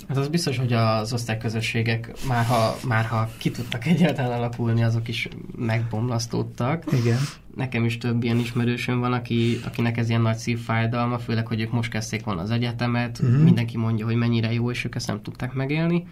Hát 0.07 0.17
az 0.17 0.27
biztos, 0.27 0.57
hogy 0.57 0.73
az 0.73 1.13
osztályközösségek 1.13 2.11
már 2.27 2.45
ha, 2.45 2.77
már 2.87 3.05
ha 3.05 3.29
ki 3.37 3.51
tudtak 3.51 3.85
egyáltalán 3.85 4.31
alakulni, 4.31 4.83
azok 4.83 5.07
is 5.07 5.27
megbomlasztódtak. 5.57 6.83
Igen. 6.91 7.17
Nekem 7.55 7.85
is 7.85 7.97
több 7.97 8.23
ilyen 8.23 8.37
ismerősöm 8.37 8.99
van, 8.99 9.13
aki, 9.13 9.59
akinek 9.65 9.97
ez 9.97 10.09
ilyen 10.09 10.21
nagy 10.21 10.37
szívfájdalma, 10.37 11.19
főleg, 11.19 11.47
hogy 11.47 11.61
ők 11.61 11.71
most 11.71 11.91
kezdték 11.91 12.23
volna 12.23 12.41
az 12.41 12.51
egyetemet, 12.51 13.19
uh-huh. 13.19 13.43
mindenki 13.43 13.77
mondja, 13.77 14.05
hogy 14.05 14.15
mennyire 14.15 14.53
jó, 14.53 14.71
és 14.71 14.85
ők 14.85 14.95
ezt 14.95 15.07
nem 15.07 15.21
tudták 15.21 15.53
megélni. 15.53 16.07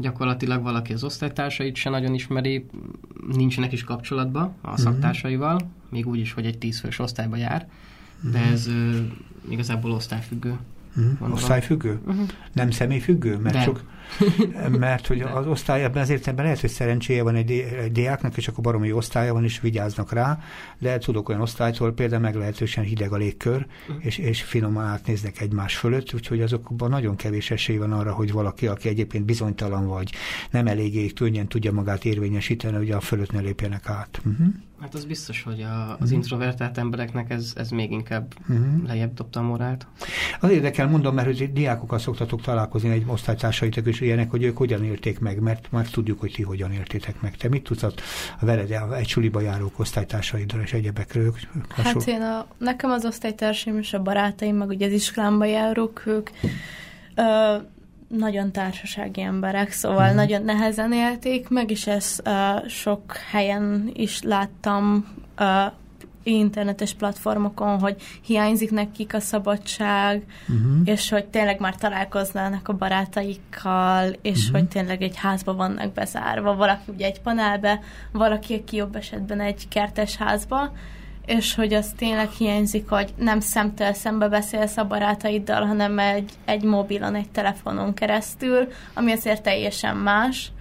Gyakorlatilag 0.00 0.62
valaki 0.62 0.92
az 0.92 1.04
osztálytársait 1.04 1.76
se 1.76 1.90
nagyon 1.90 2.14
ismeri, 2.14 2.66
nincsenek 3.32 3.72
is 3.72 3.84
kapcsolatban 3.84 4.42
a 4.42 4.68
uh-huh. 4.68 4.78
szaktársaival, 4.78 5.70
még 5.90 6.06
úgy 6.06 6.18
is, 6.18 6.32
hogy 6.32 6.46
egy 6.46 6.58
tízfős 6.58 6.98
osztályba 6.98 7.36
jár, 7.36 7.68
de 8.32 8.38
ez 8.38 8.66
uh, 8.66 8.96
igazából 9.48 9.90
osztályfüggő. 9.90 10.58
Uh-huh. 10.98 11.32
Osztályfüggő? 11.32 11.98
Uh-huh. 12.06 12.26
Nem 12.52 12.70
személyfüggő? 12.70 13.36
Mert, 13.36 13.54
De. 13.54 13.62
csak, 13.64 13.84
mert 14.78 15.06
hogy 15.06 15.20
az 15.20 15.46
osztály 15.46 15.84
ebben 15.84 16.02
az 16.02 16.10
értelemben 16.10 16.44
lehet, 16.44 16.60
hogy 16.60 16.70
szerencséje 16.70 17.22
van 17.22 17.34
egy, 17.34 17.64
diáknak, 17.92 18.36
és 18.36 18.48
akkor 18.48 18.64
baromi 18.64 18.92
osztálya 18.92 19.32
van, 19.32 19.44
és 19.44 19.60
vigyáznak 19.60 20.12
rá, 20.12 20.38
de 20.78 20.98
tudok 20.98 21.28
olyan 21.28 21.40
osztálytól 21.40 21.92
például 21.92 22.22
meglehetősen 22.22 22.84
hideg 22.84 23.12
a 23.12 23.16
légkör, 23.16 23.66
és, 23.98 24.18
és 24.18 24.42
finoman 24.42 24.84
átnéznek 24.84 25.40
egymás 25.40 25.76
fölött, 25.76 26.14
úgyhogy 26.14 26.40
azokban 26.40 26.90
nagyon 26.90 27.16
kevés 27.16 27.50
esély 27.50 27.76
van 27.76 27.92
arra, 27.92 28.12
hogy 28.12 28.32
valaki, 28.32 28.66
aki 28.66 28.88
egyébként 28.88 29.24
bizonytalan 29.24 29.86
vagy, 29.86 30.12
nem 30.50 30.66
eléggé 30.66 31.06
könnyen 31.06 31.48
tudja 31.48 31.72
magát 31.72 32.04
érvényesíteni, 32.04 32.76
hogy 32.76 32.90
a 32.90 33.00
fölött 33.00 33.32
ne 33.32 33.40
lépjenek 33.40 33.88
át. 33.88 34.20
Uh-huh. 34.24 34.46
Hát 34.80 34.94
az 34.94 35.04
biztos, 35.04 35.42
hogy 35.42 35.60
a, 35.62 35.90
az 35.90 35.94
uh-huh. 35.94 36.12
introvertált 36.12 36.78
embereknek 36.78 37.30
ez, 37.30 37.52
ez 37.56 37.70
még 37.70 37.90
inkább 37.90 38.34
uh-huh. 38.48 38.86
lejjebb 38.86 39.14
dobta 39.14 39.40
a 39.40 39.42
morált. 39.42 39.86
Az 40.40 40.50
érdekel, 40.50 40.88
mondom, 40.88 41.14
mert 41.14 41.26
hogy 41.26 41.52
diákokkal 41.52 41.98
szoktatok 41.98 42.40
találkozni 42.40 42.90
egy 42.90 43.04
osztálytársaitok 43.06 43.86
és 43.86 43.97
ilyenek, 44.00 44.30
hogy 44.30 44.42
ők 44.42 44.56
hogyan 44.56 44.84
élték 44.84 45.18
meg, 45.18 45.40
mert 45.40 45.70
már 45.70 45.86
tudjuk, 45.86 46.20
hogy 46.20 46.32
ti 46.32 46.42
hogyan 46.42 46.72
éltétek 46.72 47.20
meg. 47.20 47.36
Te 47.36 47.48
mit 47.48 47.62
tudsz 47.62 47.82
a 47.82 47.92
veled 48.40 48.70
egy 48.96 49.08
suliba 49.08 49.40
járók 49.40 49.78
osztálytársaiddal 49.78 50.60
és 50.60 50.72
egyebekről? 50.72 51.24
Ők 51.24 51.72
hát 51.72 52.06
én 52.06 52.22
a, 52.22 52.46
nekem 52.58 52.90
az 52.90 53.04
osztálytársaim 53.04 53.78
és 53.78 53.92
a 53.92 54.02
barátaim, 54.02 54.56
meg 54.56 54.68
ugye 54.68 54.86
az 54.86 54.92
iskolámba 54.92 55.44
járók, 55.44 56.02
ők 56.06 56.30
ö, 57.14 57.56
nagyon 58.08 58.52
társasági 58.52 59.20
emberek, 59.20 59.70
szóval 59.70 59.98
uh-huh. 59.98 60.14
nagyon 60.14 60.44
nehezen 60.44 60.92
élték 60.92 61.48
meg, 61.48 61.70
és 61.70 61.86
ezt 61.86 62.22
uh, 62.28 62.68
sok 62.68 63.16
helyen 63.30 63.90
is 63.94 64.22
láttam 64.22 65.06
uh, 65.38 65.72
internetes 66.30 66.94
platformokon, 66.94 67.78
hogy 67.78 67.96
hiányzik 68.22 68.70
nekik 68.70 69.14
a 69.14 69.20
szabadság, 69.20 70.22
uh-huh. 70.48 70.80
és 70.84 71.10
hogy 71.10 71.24
tényleg 71.24 71.60
már 71.60 71.76
találkoznának 71.76 72.68
a 72.68 72.76
barátaikkal, 72.76 74.12
és 74.22 74.38
uh-huh. 74.38 74.58
hogy 74.58 74.68
tényleg 74.68 75.02
egy 75.02 75.16
házba 75.16 75.54
vannak 75.54 75.92
bezárva. 75.92 76.54
Valaki 76.54 76.90
ugye 76.92 77.06
egy 77.06 77.20
panelbe, 77.20 77.80
valaki, 78.12 78.54
aki 78.54 78.76
jobb 78.76 78.96
esetben 78.96 79.40
egy 79.40 79.68
kertes 79.68 80.16
házba, 80.16 80.72
és 81.26 81.54
hogy 81.54 81.74
az 81.74 81.92
tényleg 81.96 82.30
hiányzik, 82.30 82.88
hogy 82.88 83.14
nem 83.16 83.40
szemtől 83.40 83.92
szembe 83.92 84.28
beszélsz 84.28 84.76
a 84.76 84.84
barátaiddal, 84.84 85.66
hanem 85.66 85.98
egy, 85.98 86.30
egy 86.44 86.62
mobilon, 86.62 87.14
egy 87.14 87.30
telefonon 87.30 87.94
keresztül, 87.94 88.68
ami 88.94 89.12
azért 89.12 89.42
teljesen 89.42 89.96
más. 89.96 90.52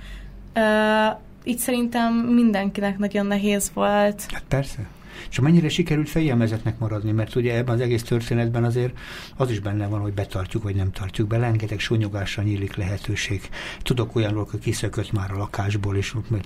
Uh, 0.56 1.18
így 1.44 1.58
szerintem 1.58 2.14
mindenkinek 2.14 2.98
nagyon 2.98 3.26
nehéz 3.26 3.72
volt. 3.74 4.26
Hát 4.32 4.44
persze. 4.48 4.88
És 5.30 5.40
mennyire 5.40 5.70
sikerült 5.70 6.10
fegyelmezetnek 6.10 6.80
maradni, 6.80 7.12
mert 7.12 7.36
ugye 7.36 7.56
ebben 7.56 7.76
az 7.76 7.82
egész 7.82 8.04
történetben 8.04 8.64
azért 8.64 8.98
az 9.36 9.52
is 9.52 9.60
benne 9.60 9.88
van, 9.88 10.00
hogy 10.00 10.14
betartjuk 10.14 10.64
vagy 10.64 10.76
nem 10.76 10.92
tartjuk 10.92 11.28
be, 11.28 11.38
rengeteg 11.38 11.80
sonyogásra 11.80 12.44
nyílik 12.44 12.76
lehetőség. 12.76 13.50
Tudok 13.82 14.16
olyanról, 14.16 14.48
hogy 14.52 14.60
kiszökött 14.60 15.12
már 15.12 15.32
a 15.32 15.38
lakásból, 15.38 15.96
és 15.96 16.16
meg 16.28 16.44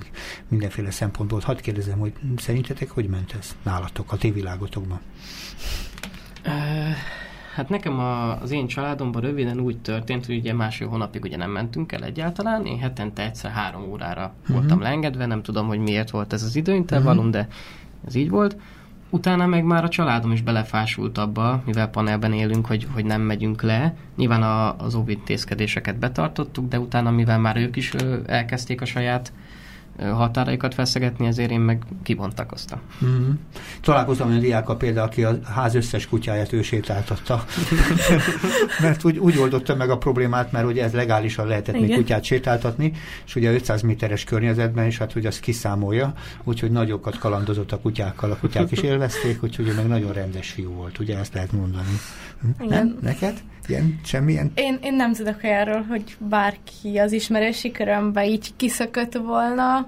mindenféle 0.47 0.91
szempontból. 0.91 1.39
Hadd 1.43 1.61
kérdezem, 1.61 1.99
hogy 1.99 2.13
szerintetek 2.37 2.89
hogy 2.89 3.07
ment 3.07 3.35
ez 3.39 3.55
nálatok, 3.63 4.11
a 4.11 4.17
ti 4.17 4.31
világotokban? 4.31 4.99
Hát 7.55 7.69
nekem 7.69 7.99
a, 7.99 8.41
az 8.41 8.51
én 8.51 8.67
családomban 8.67 9.21
röviden 9.21 9.59
úgy 9.59 9.77
történt, 9.77 10.25
hogy 10.25 10.37
ugye 10.37 10.53
másfél 10.53 10.87
hónapig 10.87 11.23
ugye 11.23 11.37
nem 11.37 11.51
mentünk 11.51 11.91
el 11.91 12.03
egyáltalán, 12.03 12.65
én 12.65 12.79
hetente 12.79 13.23
egyszer 13.23 13.51
három 13.51 13.83
órára 13.83 14.33
uh-huh. 14.41 14.55
voltam 14.55 14.81
leengedve, 14.81 15.25
nem 15.25 15.41
tudom, 15.41 15.67
hogy 15.67 15.79
miért 15.79 16.09
volt 16.09 16.33
ez 16.33 16.43
az 16.43 16.55
időintervallum, 16.55 17.27
uh-huh. 17.27 17.41
de 17.41 17.47
ez 18.05 18.15
így 18.15 18.29
volt. 18.29 18.57
Utána 19.09 19.45
meg 19.45 19.63
már 19.63 19.83
a 19.83 19.89
családom 19.89 20.31
is 20.31 20.41
belefásult 20.41 21.17
abba, 21.17 21.61
mivel 21.65 21.89
panelben 21.89 22.33
élünk, 22.33 22.65
hogy, 22.65 22.87
hogy 22.93 23.05
nem 23.05 23.21
megyünk 23.21 23.61
le. 23.61 23.95
Nyilván 24.15 24.43
a, 24.43 24.77
az 24.77 24.95
óvintézkedéseket 24.95 25.97
betartottuk, 25.97 26.67
de 26.67 26.79
utána, 26.79 27.11
mivel 27.11 27.39
már 27.39 27.57
ők 27.57 27.75
is 27.75 27.93
elkezdték 28.25 28.81
a 28.81 28.85
saját 28.85 29.33
határaikat 29.99 30.73
feszegetni, 30.73 31.27
ezért 31.27 31.51
én 31.51 31.59
meg 31.59 31.83
kibontakoztam. 32.03 32.79
Mm-hmm. 33.05 33.31
Találkoztam 33.81 34.27
olyan 34.27 34.39
diákkal 34.39 34.77
például, 34.77 35.07
aki 35.07 35.23
a 35.23 35.39
ház 35.43 35.75
összes 35.75 36.07
kutyáját 36.07 36.53
ő 36.53 36.61
sétáltatta. 36.61 37.45
mert 38.81 39.03
úgy, 39.03 39.17
úgy 39.17 39.37
oldotta 39.37 39.75
meg 39.75 39.89
a 39.89 39.97
problémát, 39.97 40.51
mert 40.51 40.65
ugye 40.65 40.83
ez 40.83 40.93
legálisan 40.93 41.47
lehetett 41.47 41.79
még 41.79 41.95
kutyát 41.95 42.23
sétáltatni, 42.23 42.91
és 43.25 43.35
ugye 43.35 43.51
500 43.51 43.81
méteres 43.81 44.23
környezetben 44.23 44.85
is, 44.85 44.97
hát 44.97 45.11
hogy 45.11 45.25
azt 45.25 45.39
kiszámolja, 45.39 46.13
úgyhogy 46.43 46.71
nagyokat 46.71 47.17
kalandozott 47.17 47.71
a 47.71 47.79
kutyákkal, 47.79 48.31
a 48.31 48.37
kutyák 48.37 48.71
is 48.71 48.79
élvezték, 48.79 49.43
úgyhogy 49.43 49.73
meg 49.75 49.87
nagyon 49.87 50.13
rendes 50.13 50.49
fiú 50.49 50.71
volt, 50.71 50.99
ugye 50.99 51.17
ezt 51.17 51.33
lehet 51.33 51.51
mondani. 51.51 51.99
Igen. 52.59 52.67
Nem? 52.67 52.97
Neked? 53.01 53.41
Ilyen, 53.67 53.99
semmilyen? 54.03 54.51
Én, 54.55 54.79
én 54.83 54.93
nem 54.93 55.13
tudok 55.13 55.39
olyanról, 55.43 55.81
hogy 55.81 56.15
bárki 56.17 56.97
az 56.97 57.11
ismerősi 57.11 57.71
körömbe 57.71 58.25
így 58.25 58.55
kiszökött 58.55 59.13
volna. 59.13 59.87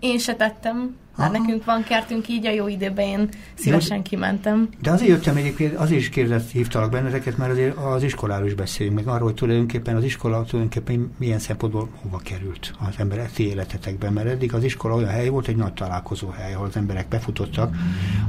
Én 0.00 0.18
se 0.18 0.34
tettem 0.34 0.96
mert 1.16 1.32
nekünk 1.32 1.64
van 1.64 1.82
kertünk, 1.82 2.28
így 2.28 2.46
a 2.46 2.50
jó 2.50 2.68
időben 2.68 3.06
én 3.06 3.28
szívesen 3.54 3.96
jó, 3.96 4.02
kimentem. 4.02 4.68
De 4.82 4.90
azért 4.90 5.10
jöttem 5.10 5.36
egyébként, 5.36 5.74
azért 5.74 6.00
is 6.00 6.08
kérdezt, 6.08 6.50
hívtalak 6.50 6.90
benneteket, 6.90 7.36
mert 7.36 7.50
azért 7.50 7.76
az 7.76 8.02
iskoláról 8.02 8.46
is 8.46 8.54
beszéljünk 8.54 8.98
meg 8.98 9.06
arról, 9.06 9.26
hogy 9.26 9.34
tulajdonképpen 9.34 9.96
az 9.96 10.04
iskola 10.04 10.44
tulajdonképpen 10.44 11.12
milyen 11.18 11.38
szempontból 11.38 11.88
hova 12.02 12.18
került 12.18 12.72
az 12.88 12.94
emberek 12.98 13.32
ti 13.32 13.48
életetekben, 13.48 14.12
mert 14.12 14.28
eddig 14.28 14.54
az 14.54 14.64
iskola 14.64 14.94
olyan 14.94 15.08
hely 15.08 15.28
volt, 15.28 15.48
egy 15.48 15.56
nagy 15.56 15.72
találkozó 15.72 16.28
hely, 16.28 16.54
ahol 16.54 16.66
az 16.66 16.76
emberek 16.76 17.08
befutottak, 17.08 17.74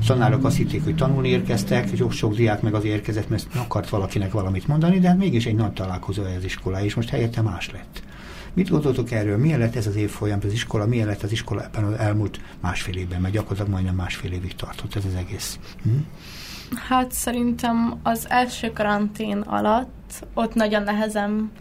a 0.01 0.05
tanárok 0.05 0.45
azt 0.45 0.57
hitték, 0.57 0.83
hogy 0.83 0.95
tanulni 0.95 1.27
érkeztek, 1.27 1.89
és 1.89 2.03
sok 2.09 2.35
diák 2.35 2.61
meg 2.61 2.73
az 2.73 2.85
érkezett, 2.85 3.29
mert 3.29 3.47
akart 3.55 3.89
valakinek 3.89 4.31
valamit 4.31 4.67
mondani, 4.67 4.99
de 4.99 5.07
hát 5.07 5.17
mégis 5.17 5.45
egy 5.45 5.55
nagy 5.55 5.73
találkozó 5.73 6.23
hely 6.23 6.35
az 6.35 6.43
iskola, 6.43 6.83
és 6.83 6.93
most 6.93 7.09
helyette 7.09 7.41
más 7.41 7.71
lett. 7.71 8.02
Mit 8.53 8.69
gondoltok 8.69 9.11
erről? 9.11 9.37
Milyen 9.37 9.59
lett 9.59 9.75
ez 9.75 9.87
az 9.87 9.95
évfolyam, 9.95 10.39
az 10.43 10.53
iskola? 10.53 10.85
Milyen 10.85 11.07
lett 11.07 11.23
az 11.23 11.31
iskola 11.31 11.63
ebben 11.63 11.83
az 11.83 11.99
elmúlt 11.99 12.39
másfél 12.61 12.95
évben, 12.95 13.21
mert 13.21 13.33
gyakorlatilag 13.33 13.71
majdnem 13.71 13.95
másfél 13.95 14.31
évig 14.31 14.55
tartott 14.55 14.95
ez 14.95 15.05
az 15.05 15.15
egész? 15.15 15.59
Hm? 15.83 15.89
Hát 16.87 17.11
szerintem 17.11 17.99
az 18.03 18.29
első 18.29 18.71
karantén 18.71 19.37
alatt 19.37 20.25
ott 20.33 20.53
nagyon 20.53 20.83
nehezen 20.83 21.51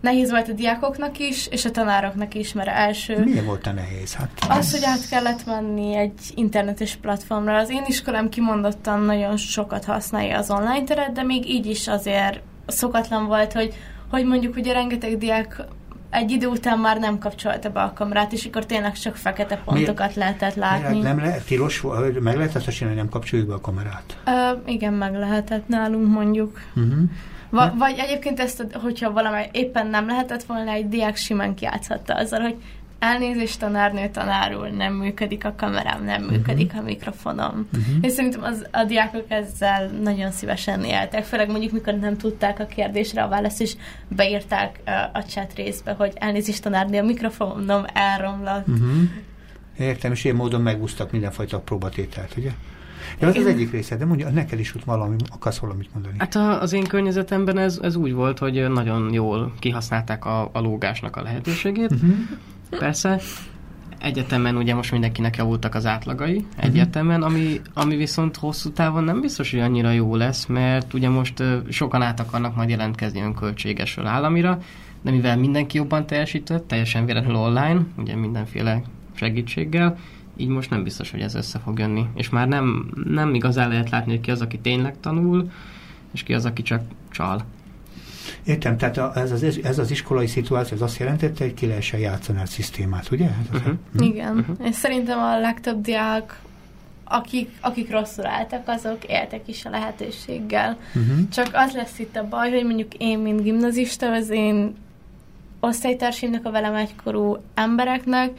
nehéz 0.00 0.30
volt 0.30 0.48
a 0.48 0.52
diákoknak 0.52 1.18
is, 1.18 1.46
és 1.46 1.64
a 1.64 1.70
tanároknak 1.70 2.34
is, 2.34 2.52
mert 2.52 2.68
első... 2.68 3.24
Milyen 3.24 3.44
volt 3.44 3.66
a 3.66 3.72
nehéz? 3.72 4.14
Hát, 4.14 4.30
az, 4.48 4.72
hogy 4.72 4.84
át 4.84 5.08
kellett 5.08 5.46
menni 5.46 5.96
egy 5.96 6.20
internetes 6.34 6.96
platformra. 6.96 7.56
Az 7.56 7.70
én 7.70 7.84
iskolám 7.86 8.28
kimondottan 8.28 9.00
nagyon 9.00 9.36
sokat 9.36 9.84
használja 9.84 10.38
az 10.38 10.50
online 10.50 10.84
teret, 10.84 11.12
de 11.12 11.22
még 11.22 11.48
így 11.48 11.66
is 11.66 11.88
azért 11.88 12.40
szokatlan 12.66 13.26
volt, 13.26 13.52
hogy, 13.52 13.74
hogy 14.10 14.24
mondjuk 14.26 14.56
ugye 14.56 14.72
rengeteg 14.72 15.18
diák 15.18 15.64
egy 16.12 16.30
idő 16.30 16.46
után 16.46 16.78
már 16.78 16.98
nem 16.98 17.18
kapcsolta 17.18 17.70
be 17.70 17.80
a 17.82 17.92
kamerát, 17.92 18.32
és 18.32 18.44
akkor 18.44 18.66
tényleg 18.66 18.92
csak 18.92 19.16
fekete 19.16 19.56
pontokat 19.64 20.14
Mi, 20.14 20.20
lehetett 20.20 20.54
látni. 20.54 21.00
Nem 21.00 21.18
lehet 21.18 21.44
tilos, 21.44 21.82
meg 22.20 22.36
lehet 22.36 22.54
azt 22.54 22.70
csinálni, 22.70 22.98
nem 22.98 23.08
kapcsoljuk 23.08 23.48
be 23.48 23.54
a 23.54 23.60
kamerát? 23.60 24.18
Ö, 24.26 24.70
igen, 24.70 24.92
meg 24.92 25.14
lehetett 25.14 25.68
nálunk 25.68 26.06
mondjuk. 26.08 26.60
Uh-huh. 26.74 27.02
Va- 27.50 27.74
vagy 27.78 27.98
egyébként 27.98 28.40
ezt, 28.40 28.66
hogyha 28.72 29.12
valami 29.12 29.42
éppen 29.52 29.86
nem 29.86 30.06
lehetett 30.06 30.42
volna, 30.42 30.70
egy 30.70 30.88
diák 30.88 31.16
simán 31.16 31.54
kiátszhatta 31.54 32.14
azzal, 32.14 32.40
hogy 32.40 32.56
elnézést 33.02 33.58
tanárnő 33.58 34.08
tanárul, 34.08 34.68
nem 34.68 34.94
működik 34.94 35.44
a 35.44 35.54
kamerám, 35.56 36.04
nem 36.04 36.20
uh-huh. 36.20 36.36
működik 36.36 36.72
a 36.74 36.82
mikrofonom. 36.82 37.68
Uh-huh. 37.72 37.96
És 38.00 38.12
szerintem 38.12 38.42
az, 38.42 38.66
a 38.70 38.84
diákok 38.84 39.24
ezzel 39.28 39.86
nagyon 39.86 40.30
szívesen 40.30 40.84
éltek, 40.84 41.24
főleg 41.24 41.50
mondjuk 41.50 41.72
mikor 41.72 41.94
nem 41.94 42.16
tudták 42.16 42.60
a 42.60 42.66
kérdésre 42.66 43.22
a 43.22 43.28
választ, 43.28 43.60
és 43.60 43.74
beírták 44.08 44.80
uh, 44.86 44.92
a 45.12 45.22
chat 45.22 45.54
részbe, 45.54 45.92
hogy 45.92 46.12
elnézést 46.14 46.62
tanárnő, 46.62 46.98
a 46.98 47.02
mikrofonom 47.02 47.84
elromlott. 47.92 48.68
Uh-huh. 48.68 49.02
Értem, 49.78 50.12
és 50.12 50.24
ilyen 50.24 50.36
módon 50.36 50.60
megúsztak 50.60 51.10
mindenfajta 51.10 51.58
próbatételt, 51.58 52.34
ugye? 52.36 52.50
Ja, 53.20 53.28
az 53.28 53.36
az 53.36 53.46
egyik 53.46 53.70
része, 53.70 53.96
de 53.96 54.04
mondja, 54.04 54.28
neked 54.28 54.58
is 54.58 54.74
ott 54.74 54.84
valami, 54.84 55.16
akarsz 55.28 55.58
valamit 55.58 55.88
mondani. 55.92 56.14
Hát 56.18 56.34
a, 56.34 56.60
az 56.60 56.72
én 56.72 56.84
környezetemben 56.84 57.58
ez, 57.58 57.78
ez 57.82 57.96
úgy 57.96 58.12
volt, 58.12 58.38
hogy 58.38 58.70
nagyon 58.70 59.12
jól 59.12 59.52
kihasználták 59.58 60.24
a, 60.24 60.50
a 60.52 60.60
lógásnak 60.60 61.16
a 61.16 61.22
lehetőségét. 61.22 61.90
Uh-huh. 61.90 62.14
Persze, 62.78 63.20
egyetemen 63.98 64.56
ugye 64.56 64.74
most 64.74 64.92
mindenkinek 64.92 65.36
javultak 65.36 65.74
az 65.74 65.86
átlagai 65.86 66.46
egyetemen, 66.56 67.22
ami, 67.22 67.60
ami 67.74 67.96
viszont 67.96 68.36
hosszú 68.36 68.70
távon 68.70 69.04
nem 69.04 69.20
biztos, 69.20 69.50
hogy 69.50 69.60
annyira 69.60 69.90
jó 69.90 70.16
lesz, 70.16 70.46
mert 70.46 70.94
ugye 70.94 71.08
most 71.08 71.42
sokan 71.68 72.02
át 72.02 72.20
akarnak 72.20 72.56
majd 72.56 72.68
jelentkezni 72.68 73.20
önköltségesről 73.20 74.06
államira, 74.06 74.58
de 75.02 75.10
mivel 75.10 75.36
mindenki 75.36 75.76
jobban 75.76 76.06
teljesített, 76.06 76.68
teljesen 76.68 77.04
véletlenül 77.04 77.40
online, 77.40 77.80
ugye 77.96 78.16
mindenféle 78.16 78.82
segítséggel, 79.14 79.98
így 80.36 80.48
most 80.48 80.70
nem 80.70 80.82
biztos, 80.82 81.10
hogy 81.10 81.20
ez 81.20 81.34
össze 81.34 81.58
fog 81.58 81.78
jönni. 81.78 82.06
És 82.14 82.28
már 82.28 82.48
nem, 82.48 82.90
nem 83.04 83.34
igazán 83.34 83.68
lehet 83.68 83.90
látni, 83.90 84.12
hogy 84.12 84.20
ki 84.20 84.30
az, 84.30 84.40
aki 84.40 84.58
tényleg 84.58 85.00
tanul, 85.00 85.50
és 86.12 86.22
ki 86.22 86.34
az, 86.34 86.44
aki 86.44 86.62
csak 86.62 86.82
csal. 87.10 87.44
Értem, 88.44 88.76
tehát 88.76 88.96
a, 88.96 89.12
ez, 89.14 89.30
az, 89.30 89.58
ez 89.62 89.78
az 89.78 89.90
iskolai 89.90 90.26
szituáció 90.26 90.76
az 90.76 90.82
azt 90.82 90.98
jelentette, 90.98 91.44
hogy 91.44 91.54
ki 91.54 91.66
lehessen 91.66 92.00
játszani 92.00 92.40
a 92.40 92.46
szisztémát, 92.46 93.10
ugye? 93.10 93.28
Uh-huh. 93.52 93.72
Hm? 93.96 94.02
Igen, 94.02 94.36
uh-huh. 94.36 94.68
és 94.68 94.74
szerintem 94.74 95.18
a 95.18 95.38
legtöbb 95.38 95.80
diák 95.80 96.40
akik, 97.04 97.50
akik 97.60 97.90
rosszul 97.90 98.26
álltak, 98.26 98.68
azok 98.68 99.04
éltek 99.04 99.48
is 99.48 99.64
a 99.64 99.70
lehetőséggel. 99.70 100.76
Uh-huh. 100.94 101.28
Csak 101.32 101.50
az 101.52 101.72
lesz 101.72 101.98
itt 101.98 102.16
a 102.16 102.28
baj, 102.28 102.50
hogy 102.50 102.64
mondjuk 102.64 102.94
én, 102.94 103.18
mint 103.18 103.42
gimnazista, 103.42 104.12
az 104.12 104.30
én 104.30 104.74
osztálytársaimnak, 105.60 106.46
a 106.46 106.50
velem 106.50 106.74
egykorú 106.74 107.36
embereknek, 107.54 108.30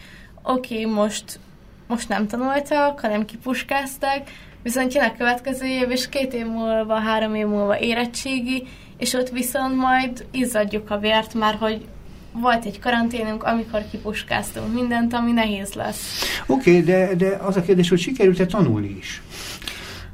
oké, 0.43 0.79
okay, 0.79 0.93
most, 0.93 1.39
most 1.87 2.09
nem 2.09 2.27
tanultak, 2.27 2.99
hanem 2.99 3.25
kipuskáztak, 3.25 4.21
viszont 4.61 4.93
jön 4.93 5.03
a 5.03 5.17
következő 5.17 5.65
év, 5.65 5.91
és 5.91 6.09
két 6.09 6.33
év 6.33 6.45
múlva, 6.45 6.99
három 6.99 7.35
év 7.35 7.47
múlva 7.47 7.79
érettségi, 7.79 8.67
és 9.03 9.13
ott 9.13 9.29
viszont 9.29 9.75
majd 9.75 10.25
izzadjuk 10.31 10.89
a 10.91 10.97
vért, 10.97 11.33
már 11.33 11.55
hogy 11.55 11.85
volt 12.31 12.65
egy 12.65 12.79
karanténunk, 12.79 13.43
amikor 13.43 13.83
kipuskáztunk 13.91 14.73
mindent, 14.73 15.13
ami 15.13 15.31
nehéz 15.31 15.73
lesz. 15.73 16.23
Oké, 16.47 16.69
okay, 16.69 16.81
de, 16.83 17.15
de 17.15 17.37
az 17.41 17.57
a 17.57 17.61
kérdés, 17.61 17.89
hogy 17.89 17.99
sikerült-e 17.99 18.45
tanulni 18.45 18.95
is? 18.99 19.21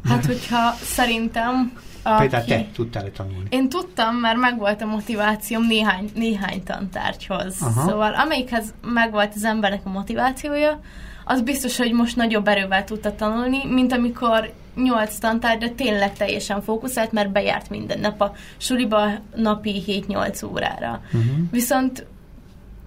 Hát, 0.03 0.25
hogyha 0.25 0.71
szerintem 0.83 1.71
aki... 2.03 2.27
Például 2.27 2.45
te 2.45 2.67
tudtál-e 2.73 3.09
tanulni? 3.09 3.47
Én 3.49 3.69
tudtam, 3.69 4.15
mert 4.15 4.37
megvolt 4.37 4.81
a 4.81 4.85
motivációm 4.85 5.67
néhány, 5.67 6.09
néhány 6.15 6.63
tantárgyhoz. 6.63 7.55
Aha. 7.61 7.89
Szóval 7.89 8.13
amelyikhez 8.13 8.73
megvolt 8.81 9.31
az 9.35 9.43
embernek 9.43 9.81
a 9.83 9.89
motivációja, 9.89 10.79
az 11.25 11.41
biztos, 11.41 11.77
hogy 11.77 11.91
most 11.91 12.15
nagyobb 12.15 12.47
erővel 12.47 12.83
tudta 12.83 13.15
tanulni, 13.15 13.65
mint 13.65 13.93
amikor 13.93 14.51
nyolc 14.83 15.17
tantárgyra 15.17 15.75
tényleg 15.75 16.13
teljesen 16.13 16.61
fókuszált, 16.61 17.11
mert 17.11 17.31
bejárt 17.31 17.69
minden 17.69 17.99
nap 17.99 18.21
a 18.21 18.33
suliba 18.57 19.09
napi 19.35 19.83
7-8 19.87 20.51
órára. 20.51 21.01
Uh-huh. 21.05 21.31
Viszont 21.51 22.05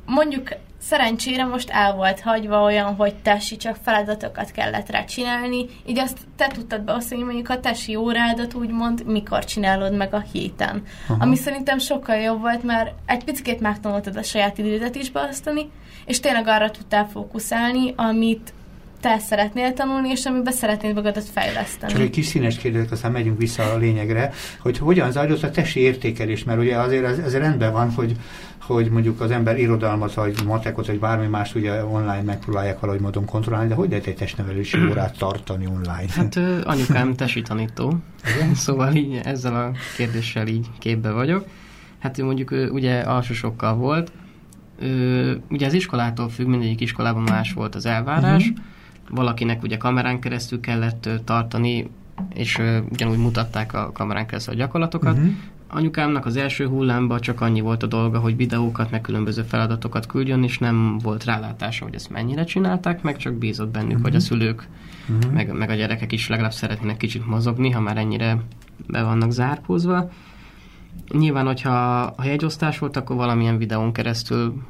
mondjuk 0.06 0.48
szerencsére 0.82 1.44
most 1.44 1.70
el 1.70 1.94
volt 1.94 2.20
hagyva 2.20 2.62
olyan, 2.62 2.94
hogy 2.94 3.14
tesi 3.14 3.56
csak 3.56 3.76
feladatokat 3.82 4.50
kellett 4.50 4.90
rá 4.90 5.04
csinálni, 5.04 5.66
így 5.86 5.98
azt 5.98 6.18
te 6.36 6.46
tudtad 6.46 6.80
beosztani 6.80 7.22
mondjuk 7.22 7.48
a 7.48 7.60
tesi 7.60 7.94
órádat 7.94 8.54
úgymond, 8.54 9.06
mikor 9.06 9.44
csinálod 9.44 9.96
meg 9.96 10.14
a 10.14 10.24
héten. 10.32 10.82
Uh-huh. 11.02 11.22
Ami 11.22 11.36
szerintem 11.36 11.78
sokkal 11.78 12.16
jobb 12.16 12.40
volt, 12.40 12.62
mert 12.62 12.94
egy 13.06 13.24
picit 13.24 13.60
megtanultad 13.60 14.16
a 14.16 14.22
saját 14.22 14.58
idődet 14.58 14.94
is 14.94 15.10
beosztani, 15.10 15.70
és 16.06 16.20
tényleg 16.20 16.46
arra 16.46 16.70
tudtál 16.70 17.08
fókuszálni, 17.08 17.92
amit 17.96 18.52
te 19.02 19.18
szeretnél 19.18 19.72
tanulni, 19.72 20.10
és 20.10 20.24
amiben 20.24 20.52
szeretnéd 20.52 20.94
magadat 20.94 21.24
fejleszteni. 21.24 21.92
Csak 21.92 22.00
egy 22.00 22.10
kis 22.10 22.26
színes 22.26 22.56
kérdés, 22.56 22.90
aztán 22.90 23.12
megyünk 23.12 23.38
vissza 23.38 23.72
a 23.72 23.76
lényegre, 23.76 24.32
hogy 24.58 24.78
hogyan 24.78 25.10
zajlott 25.10 25.42
a 25.42 25.50
testi 25.50 25.80
értékelés, 25.80 26.44
mert 26.44 26.58
ugye 26.58 26.76
azért 26.76 27.04
ez, 27.04 27.18
ez 27.18 27.36
rendben 27.36 27.72
van, 27.72 27.90
hogy, 27.90 28.16
hogy 28.60 28.90
mondjuk 28.90 29.20
az 29.20 29.30
ember 29.30 29.58
irodalmat, 29.58 30.14
vagy 30.14 30.34
matekot, 30.46 30.86
vagy 30.86 30.98
bármi 30.98 31.26
más 31.26 31.54
ugye 31.54 31.84
online 31.84 32.22
megpróbálják 32.22 32.80
valahogy 32.80 33.00
módon 33.00 33.24
kontrollálni, 33.24 33.68
de 33.68 33.74
hogy 33.74 33.88
lehet 33.88 34.06
egy 34.06 34.14
testnevelési 34.14 34.78
órát 34.90 35.18
tartani 35.18 35.66
online? 35.66 36.12
Hát 36.14 36.40
anyukám 36.64 37.14
tesi 37.14 37.42
tanító, 37.42 37.94
szóval 38.54 38.94
így 38.94 39.20
ezzel 39.24 39.54
a 39.54 39.70
kérdéssel 39.96 40.46
így 40.46 40.66
képbe 40.78 41.10
vagyok. 41.10 41.46
Hát 41.98 42.18
ő 42.18 42.24
mondjuk 42.24 42.50
ugye 42.50 43.00
alsósokkal 43.00 43.74
volt, 43.74 44.12
ugye 45.50 45.66
az 45.66 45.72
iskolától 45.72 46.28
függ, 46.28 46.46
mindegyik 46.46 46.80
iskolában 46.80 47.22
más 47.22 47.52
volt 47.52 47.74
az 47.74 47.86
elvárás, 47.86 48.42
uh-huh 48.42 48.64
valakinek 49.12 49.62
ugye 49.62 49.76
kamerán 49.76 50.20
keresztül 50.20 50.60
kellett 50.60 51.08
tartani, 51.24 51.90
és 52.34 52.60
ugyanúgy 52.90 53.18
mutatták 53.18 53.74
a 53.74 53.92
kamerán 53.92 54.26
keresztül 54.26 54.54
a 54.54 54.56
gyakorlatokat. 54.56 55.16
Uh-huh. 55.16 55.32
anyukámnak 55.68 56.26
az 56.26 56.36
első 56.36 56.66
hullámban 56.66 57.20
csak 57.20 57.40
annyi 57.40 57.60
volt 57.60 57.82
a 57.82 57.86
dolga, 57.86 58.18
hogy 58.18 58.36
videókat, 58.36 58.90
meg 58.90 59.00
különböző 59.00 59.42
feladatokat 59.42 60.06
küldjön, 60.06 60.42
és 60.42 60.58
nem 60.58 60.98
volt 60.98 61.24
rálátása, 61.24 61.84
hogy 61.84 61.94
ezt 61.94 62.10
mennyire 62.10 62.44
csinálták, 62.44 63.02
meg 63.02 63.16
csak 63.16 63.34
bízott 63.34 63.70
bennük, 63.70 63.88
uh-huh. 63.88 64.02
hogy 64.02 64.14
a 64.14 64.20
szülők, 64.20 64.68
uh-huh. 65.08 65.32
meg, 65.32 65.52
meg 65.52 65.70
a 65.70 65.74
gyerekek 65.74 66.12
is 66.12 66.28
legalább 66.28 66.52
szeretnének 66.52 66.96
kicsit 66.96 67.26
mozogni, 67.26 67.70
ha 67.70 67.80
már 67.80 67.96
ennyire 67.96 68.38
be 68.86 69.02
vannak 69.02 69.30
zárkózva. 69.30 70.10
Nyilván, 71.08 71.46
hogyha 71.46 72.00
a 72.00 72.24
jegyosztás 72.24 72.78
volt, 72.78 72.96
akkor 72.96 73.16
valamilyen 73.16 73.58
videón 73.58 73.92
keresztül 73.92 74.62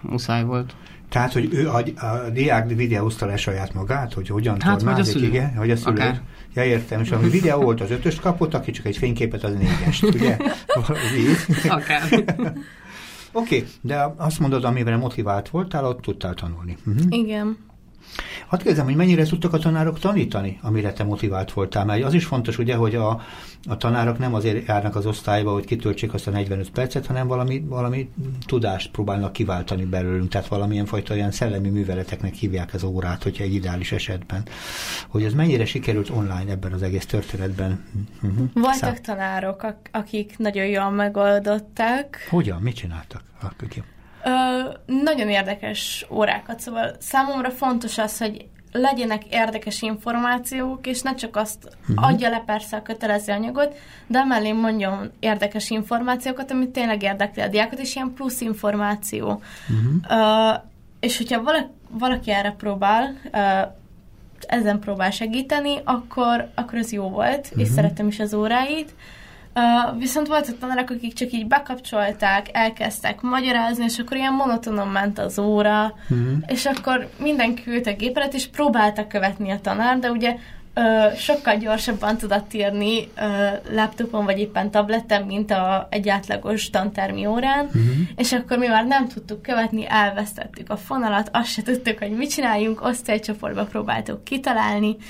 muszáj 0.00 0.44
volt. 0.44 0.74
Tehát, 1.08 1.32
hogy 1.32 1.48
ő 1.52 1.68
a, 1.68 1.82
a 2.06 2.30
diák 2.32 2.68
videózta 2.68 3.26
le 3.26 3.36
saját 3.36 3.74
magát, 3.74 4.12
hogy 4.12 4.28
hogyan 4.28 4.60
hát, 4.60 4.78
tornázik, 4.78 4.86
vagy 4.86 5.00
a 5.00 5.04
szülő. 5.04 5.26
igen? 5.26 5.56
Hogy 5.56 5.70
a 5.70 5.76
szülő. 5.76 5.94
Akár. 5.94 6.20
Ja, 6.54 6.64
értem, 6.64 7.00
és 7.00 7.10
ami 7.10 7.28
videó 7.28 7.60
volt, 7.60 7.80
az 7.80 7.90
ötöst 7.90 8.20
kapott, 8.20 8.54
aki 8.54 8.70
csak 8.70 8.86
egy 8.86 8.96
fényképet, 8.96 9.44
az 9.44 9.54
négyest, 9.54 10.02
ugye? 10.02 10.36
Akár. 11.68 12.02
Oké, 13.32 13.56
okay, 13.56 13.68
de 13.80 14.14
azt 14.16 14.38
mondod, 14.38 14.64
amivel 14.64 14.96
motivált 14.96 15.48
voltál, 15.48 15.84
ott 15.84 16.00
tudtál 16.00 16.34
tanulni. 16.34 16.76
Uh-huh. 16.86 17.04
Igen. 17.08 17.56
Hadd 18.46 18.58
kérdezem, 18.58 18.84
hogy 18.84 18.96
mennyire 18.96 19.24
tudtak 19.24 19.52
a 19.52 19.58
tanárok 19.58 19.98
tanítani, 19.98 20.58
amire 20.62 20.92
te 20.92 21.04
motivált 21.04 21.52
voltál, 21.52 21.84
mert 21.84 22.04
az 22.04 22.14
is 22.14 22.24
fontos, 22.24 22.58
ugye, 22.58 22.74
hogy 22.74 22.94
a, 22.94 23.20
a 23.68 23.76
tanárok 23.76 24.18
nem 24.18 24.34
azért 24.34 24.66
járnak 24.66 24.96
az 24.96 25.06
osztályba, 25.06 25.52
hogy 25.52 25.64
kitöltsék 25.64 26.14
azt 26.14 26.26
a 26.26 26.30
45 26.30 26.70
percet, 26.70 27.06
hanem 27.06 27.26
valami, 27.26 27.64
valami 27.66 28.10
tudást 28.46 28.90
próbálnak 28.90 29.32
kiváltani 29.32 29.84
belőlünk, 29.84 30.28
tehát 30.28 30.48
valamilyen 30.48 30.86
fajta 30.86 31.14
olyan 31.14 31.30
szellemi 31.30 31.68
műveleteknek 31.68 32.34
hívják 32.34 32.74
az 32.74 32.82
órát, 32.82 33.22
hogyha 33.22 33.44
egy 33.44 33.54
ideális 33.54 33.92
esetben. 33.92 34.42
Hogy 35.08 35.24
ez 35.24 35.32
mennyire 35.32 35.64
sikerült 35.64 36.10
online 36.10 36.50
ebben 36.50 36.72
az 36.72 36.82
egész 36.82 37.06
történetben? 37.06 37.84
Uh-huh. 38.22 38.48
Voltak 38.54 38.74
Szám... 38.74 39.02
tanárok, 39.02 39.66
akik 39.92 40.38
nagyon 40.38 40.66
jól 40.66 40.90
megoldották. 40.90 42.26
Hogyan? 42.30 42.60
Mit 42.62 42.74
csináltak? 42.74 43.22
Akik? 43.40 43.82
Ö, 44.28 44.68
nagyon 44.86 45.28
érdekes 45.28 46.06
órákat, 46.10 46.60
szóval 46.60 46.94
számomra 46.98 47.50
fontos 47.50 47.98
az, 47.98 48.18
hogy 48.18 48.46
legyenek 48.72 49.24
érdekes 49.24 49.82
információk, 49.82 50.86
és 50.86 51.02
ne 51.02 51.14
csak 51.14 51.36
azt 51.36 51.76
uh-huh. 51.88 52.06
adja 52.06 52.28
le 52.28 52.42
persze 52.46 52.76
a 52.76 52.82
kötelező 52.82 53.32
anyagot, 53.32 53.76
de 54.06 54.24
mellé 54.24 54.52
mondjon 54.52 55.10
érdekes 55.20 55.70
információkat, 55.70 56.50
amit 56.50 56.68
tényleg 56.68 57.02
érdekli 57.02 57.42
a 57.42 57.48
diákot, 57.48 57.78
és 57.78 57.94
ilyen 57.94 58.12
plusz 58.14 58.40
információ. 58.40 59.42
Uh-huh. 59.68 60.20
Uh, 60.20 60.60
és 61.00 61.16
hogyha 61.16 61.42
valaki, 61.42 61.70
valaki 61.90 62.30
erre 62.30 62.54
próbál, 62.58 63.16
uh, 63.32 63.72
ezen 64.46 64.78
próbál 64.78 65.10
segíteni, 65.10 65.74
akkor, 65.84 66.50
akkor 66.54 66.78
ez 66.78 66.92
jó 66.92 67.08
volt, 67.08 67.46
uh-huh. 67.46 67.60
és 67.60 67.68
szerettem 67.68 68.06
is 68.06 68.20
az 68.20 68.34
óráit. 68.34 68.90
Uh, 68.90 69.17
viszont 69.98 70.26
voltak 70.26 70.58
tanárok, 70.58 70.90
akik 70.90 71.12
csak 71.12 71.32
így 71.32 71.46
bekapcsolták, 71.46 72.46
elkezdtek 72.52 73.20
magyarázni, 73.20 73.84
és 73.84 73.98
akkor 73.98 74.16
ilyen 74.16 74.32
monotonon 74.32 74.88
ment 74.88 75.18
az 75.18 75.38
óra, 75.38 75.94
uh-huh. 76.10 76.28
és 76.46 76.66
akkor 76.66 77.08
mindenki 77.18 77.62
ült 77.66 77.86
a 77.86 77.92
gépet, 77.92 78.34
és 78.34 78.46
próbálta 78.46 79.06
követni 79.06 79.50
a 79.50 79.60
tanár, 79.60 79.98
de 79.98 80.10
ugye 80.10 80.36
uh, 80.74 81.12
sokkal 81.12 81.56
gyorsabban 81.56 82.16
tudott 82.16 82.54
írni 82.54 82.98
uh, 83.00 83.74
laptopon, 83.74 84.24
vagy 84.24 84.38
éppen 84.38 84.70
tableten, 84.70 85.22
mint 85.22 85.50
a, 85.50 85.86
egy 85.90 86.08
átlagos 86.08 86.70
tantermi 86.70 87.26
órán, 87.26 87.64
uh-huh. 87.64 87.82
és 88.16 88.32
akkor 88.32 88.58
mi 88.58 88.66
már 88.66 88.86
nem 88.86 89.08
tudtuk 89.08 89.42
követni, 89.42 89.86
elvesztettük 89.88 90.70
a 90.70 90.76
fonalat, 90.76 91.30
azt 91.32 91.52
se 91.52 91.62
tudtuk, 91.62 91.98
hogy 91.98 92.10
mit 92.10 92.30
csináljunk, 92.30 92.84
osztálycsoportba 92.84 93.64
próbáltuk 93.64 94.24
kitalálni, 94.24 94.88
Uh, 94.88 95.04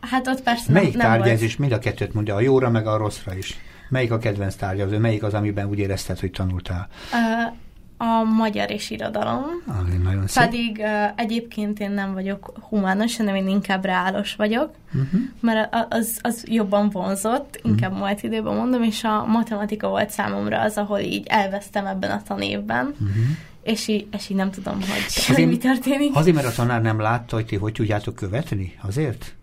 hát 0.00 0.26
ott 0.26 0.42
persze 0.42 0.72
Melyik 0.72 0.96
nem, 0.96 1.06
tárgy 1.06 1.20
volt. 1.20 1.32
ez 1.32 1.42
is? 1.42 1.56
Mind 1.56 1.72
a 1.72 1.78
kettőt 1.78 2.14
mondja, 2.14 2.34
a 2.34 2.40
jóra 2.40 2.70
meg 2.70 2.86
a 2.86 2.96
rosszra 2.96 3.34
is. 3.34 3.56
Melyik 3.88 4.12
a 4.12 4.18
kedvenc 4.18 4.54
tárgya? 4.54 4.98
Melyik 4.98 5.22
az, 5.22 5.34
amiben 5.34 5.68
úgy 5.68 5.78
érezted, 5.78 6.18
hogy 6.18 6.30
tanultál? 6.30 6.88
Uh, 7.12 7.54
a 8.08 8.22
magyar 8.24 8.70
és 8.70 8.90
irodalom. 8.90 9.44
Ah, 9.66 10.02
nagyon 10.02 10.26
szép. 10.26 10.44
Pedig 10.44 10.78
uh, 10.78 11.10
egyébként 11.16 11.80
én 11.80 11.90
nem 11.90 12.12
vagyok 12.12 12.52
humános, 12.68 13.16
hanem 13.16 13.34
én 13.34 13.48
inkább 13.48 13.84
reálos 13.84 14.34
vagyok, 14.34 14.74
uh-huh. 14.94 15.20
mert 15.40 15.74
az, 15.88 16.18
az 16.22 16.44
jobban 16.48 16.90
vonzott, 16.90 17.60
inkább 17.62 17.90
uh-huh. 17.90 18.06
múlt 18.06 18.22
időben 18.22 18.54
mondom, 18.54 18.82
és 18.82 19.04
a 19.04 19.26
matematika 19.26 19.88
volt 19.88 20.10
számomra 20.10 20.60
az, 20.60 20.76
ahol 20.76 20.98
így 20.98 21.26
elvesztem 21.26 21.86
ebben 21.86 22.10
a 22.10 22.22
tanévben. 22.22 22.86
Uh-huh 22.86 23.24
és 23.62 23.88
így, 23.88 24.06
és 24.12 24.28
így 24.28 24.36
nem 24.36 24.50
tudom, 24.50 24.74
hogy 24.74 25.04
azért, 25.28 25.48
mi 25.48 25.56
történik. 25.56 26.16
Azért, 26.16 26.36
mert 26.36 26.46
a 26.46 26.52
tanár 26.52 26.82
nem 26.82 27.00
látta, 27.00 27.36
hogy 27.36 27.46
ti 27.46 27.56
hogy 27.56 27.72
tudjátok 27.72 28.14
követni? 28.14 28.78
Azért? 28.82 29.34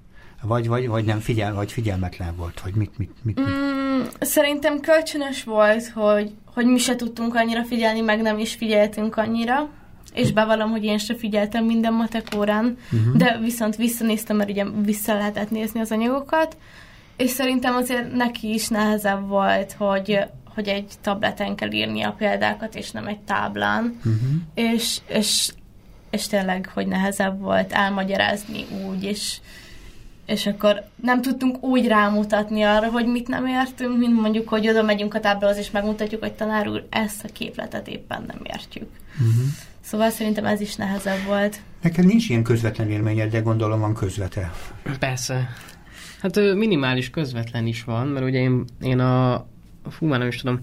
Vagy, 0.42 0.68
vagy, 0.68 0.88
vagy 0.88 1.06
nem 1.06 1.20
figyel, 1.20 1.54
vagy 1.54 1.72
figyelmetlen 1.72 2.36
volt? 2.36 2.62
Vagy 2.62 2.74
mit, 2.74 2.98
mit, 2.98 3.12
mit, 3.22 3.36
mit? 3.36 3.50
Mm, 3.50 4.02
szerintem 4.20 4.80
kölcsönös 4.80 5.44
volt, 5.44 5.88
hogy, 5.88 6.32
hogy 6.54 6.66
mi 6.66 6.78
se 6.78 6.96
tudtunk 6.96 7.36
annyira 7.36 7.64
figyelni, 7.64 8.02
meg 8.02 8.22
nem 8.22 8.38
is 8.38 8.54
figyeltünk 8.54 9.18
annyira. 9.18 9.70
És 10.14 10.32
bevallom, 10.32 10.70
hogy 10.70 10.84
én 10.84 10.98
se 10.98 11.16
figyeltem 11.16 11.66
minden 11.66 11.94
matek 11.94 12.28
órán, 12.38 12.78
uh-huh. 12.92 13.16
de 13.16 13.38
viszont 13.42 13.76
visszanéztem, 13.76 14.38
mert 14.38 14.50
ugye 14.50 14.66
vissza 14.84 15.14
lehetett 15.14 15.50
nézni 15.50 15.80
az 15.80 15.92
anyagokat, 15.92 16.58
és 17.18 17.30
szerintem 17.30 17.76
azért 17.76 18.14
neki 18.14 18.54
is 18.54 18.68
nehezebb 18.68 19.28
volt, 19.28 19.76
hogy 19.78 20.20
hogy 20.54 20.68
egy 20.68 20.94
tableten 21.02 21.56
kell 21.56 21.72
írni 21.72 22.02
a 22.02 22.16
példákat, 22.18 22.76
és 22.76 22.92
nem 22.92 23.08
egy 23.08 23.20
táblán. 23.20 23.98
Uh-huh. 23.98 24.30
És, 24.54 24.98
és, 25.08 25.52
és 26.10 26.28
tényleg, 26.28 26.72
hogy 26.74 26.88
nehezebb 26.88 27.40
volt 27.40 27.72
elmagyarázni 27.72 28.66
úgy, 28.88 29.04
és, 29.04 29.38
és 30.26 30.46
akkor 30.46 30.84
nem 31.02 31.22
tudtunk 31.22 31.64
úgy 31.64 31.88
rámutatni 31.88 32.62
arra, 32.64 32.90
hogy 32.90 33.06
mit 33.06 33.28
nem 33.28 33.46
értünk, 33.46 33.98
mint 33.98 34.22
mondjuk, 34.22 34.50
hogy 34.50 34.70
oda 34.70 34.84
megyünk 34.84 35.14
a 35.14 35.20
táblához, 35.20 35.58
és 35.58 35.72
megmutatjuk, 35.72 36.22
hogy 36.22 36.34
tanár 36.34 36.68
úr, 36.68 36.88
ezt 36.90 37.24
a 37.24 37.30
képletet 37.34 37.88
éppen 37.88 38.24
nem 38.28 38.40
értjük. 38.44 38.90
Uh-huh. 39.14 39.46
Szóval 39.82 40.10
szerintem 40.10 40.46
ez 40.46 40.62
is 40.62 40.76
nehezebb 40.76 41.26
volt. 41.26 41.62
Neked 41.82 42.06
nincs 42.06 42.30
ilyen 42.30 42.44
közvetlen 42.44 42.90
élményed, 42.90 43.32
de 43.32 43.40
gondolom 43.40 43.80
van 43.80 43.94
közvetlen. 43.94 44.52
Persze. 45.00 45.50
Hát 46.22 46.36
minimális 46.36 47.10
közvetlen 47.10 47.66
is 47.66 47.84
van, 47.84 48.08
mert 48.08 48.26
ugye 48.26 48.40
én, 48.40 48.66
én 48.82 49.00
a, 49.00 49.48
fú, 49.90 50.06
már 50.06 50.20
nem 50.20 50.28
is 50.28 50.38
tudom, 50.38 50.60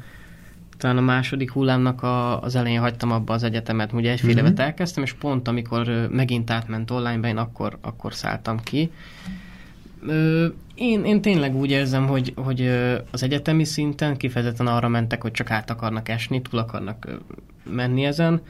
talán 0.76 0.96
a 0.96 1.00
második 1.00 1.50
hullámnak 1.50 2.02
a, 2.02 2.42
az 2.42 2.54
elején 2.54 2.80
hagytam 2.80 3.10
abba 3.10 3.34
az 3.34 3.42
egyetemet, 3.42 3.92
ugye 3.92 4.10
egy 4.10 4.20
fél 4.20 4.30
mm-hmm. 4.30 4.38
évet 4.38 4.58
elkezdtem, 4.58 5.02
és 5.02 5.12
pont 5.12 5.48
amikor 5.48 6.08
megint 6.10 6.50
átment 6.50 6.90
online 6.90 7.28
én 7.28 7.36
akkor, 7.36 7.78
akkor 7.80 8.14
szálltam 8.14 8.60
ki. 8.62 8.90
Én, 10.74 11.04
én 11.04 11.20
tényleg 11.20 11.54
úgy 11.54 11.70
érzem, 11.70 12.06
hogy, 12.06 12.32
hogy 12.36 12.66
az 13.10 13.22
egyetemi 13.22 13.64
szinten 13.64 14.16
kifejezetten 14.16 14.66
arra 14.66 14.88
mentek, 14.88 15.22
hogy 15.22 15.30
csak 15.32 15.50
át 15.50 15.70
akarnak 15.70 16.08
esni, 16.08 16.42
túl 16.42 16.60
akarnak 16.60 17.08
menni 17.62 18.04
ezen, 18.04 18.40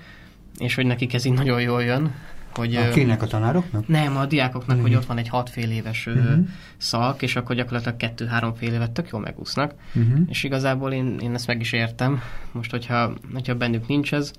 és 0.58 0.74
hogy 0.74 0.86
nekik 0.86 1.14
ez 1.14 1.24
így 1.24 1.32
nagyon 1.32 1.60
jól 1.60 1.82
jön. 1.82 2.14
Hogy, 2.56 2.76
a 2.76 2.88
kinek 2.88 3.22
a 3.22 3.26
tanároknak? 3.26 3.88
Nem, 3.88 4.16
a 4.16 4.26
diákoknak, 4.26 4.76
mm. 4.76 4.80
hogy 4.80 4.94
ott 4.94 5.06
van 5.06 5.18
egy 5.18 5.28
hat 5.28 5.50
fél 5.50 5.70
éves 5.70 6.08
mm-hmm. 6.10 6.40
szak, 6.76 7.22
és 7.22 7.36
akkor 7.36 7.56
gyakorlatilag 7.56 7.96
kettő-három 7.96 8.54
fél 8.54 8.72
évet 8.72 8.90
tök 8.90 9.08
jól 9.08 9.20
megúsznak. 9.20 9.74
Mm-hmm. 9.98 10.22
És 10.28 10.44
igazából 10.44 10.92
én, 10.92 11.18
én 11.20 11.34
ezt 11.34 11.46
meg 11.46 11.60
is 11.60 11.72
értem. 11.72 12.20
Most, 12.52 12.70
hogyha, 12.70 13.12
hogyha 13.32 13.54
bennük 13.54 13.86
nincs 13.86 14.14
ez, 14.14 14.32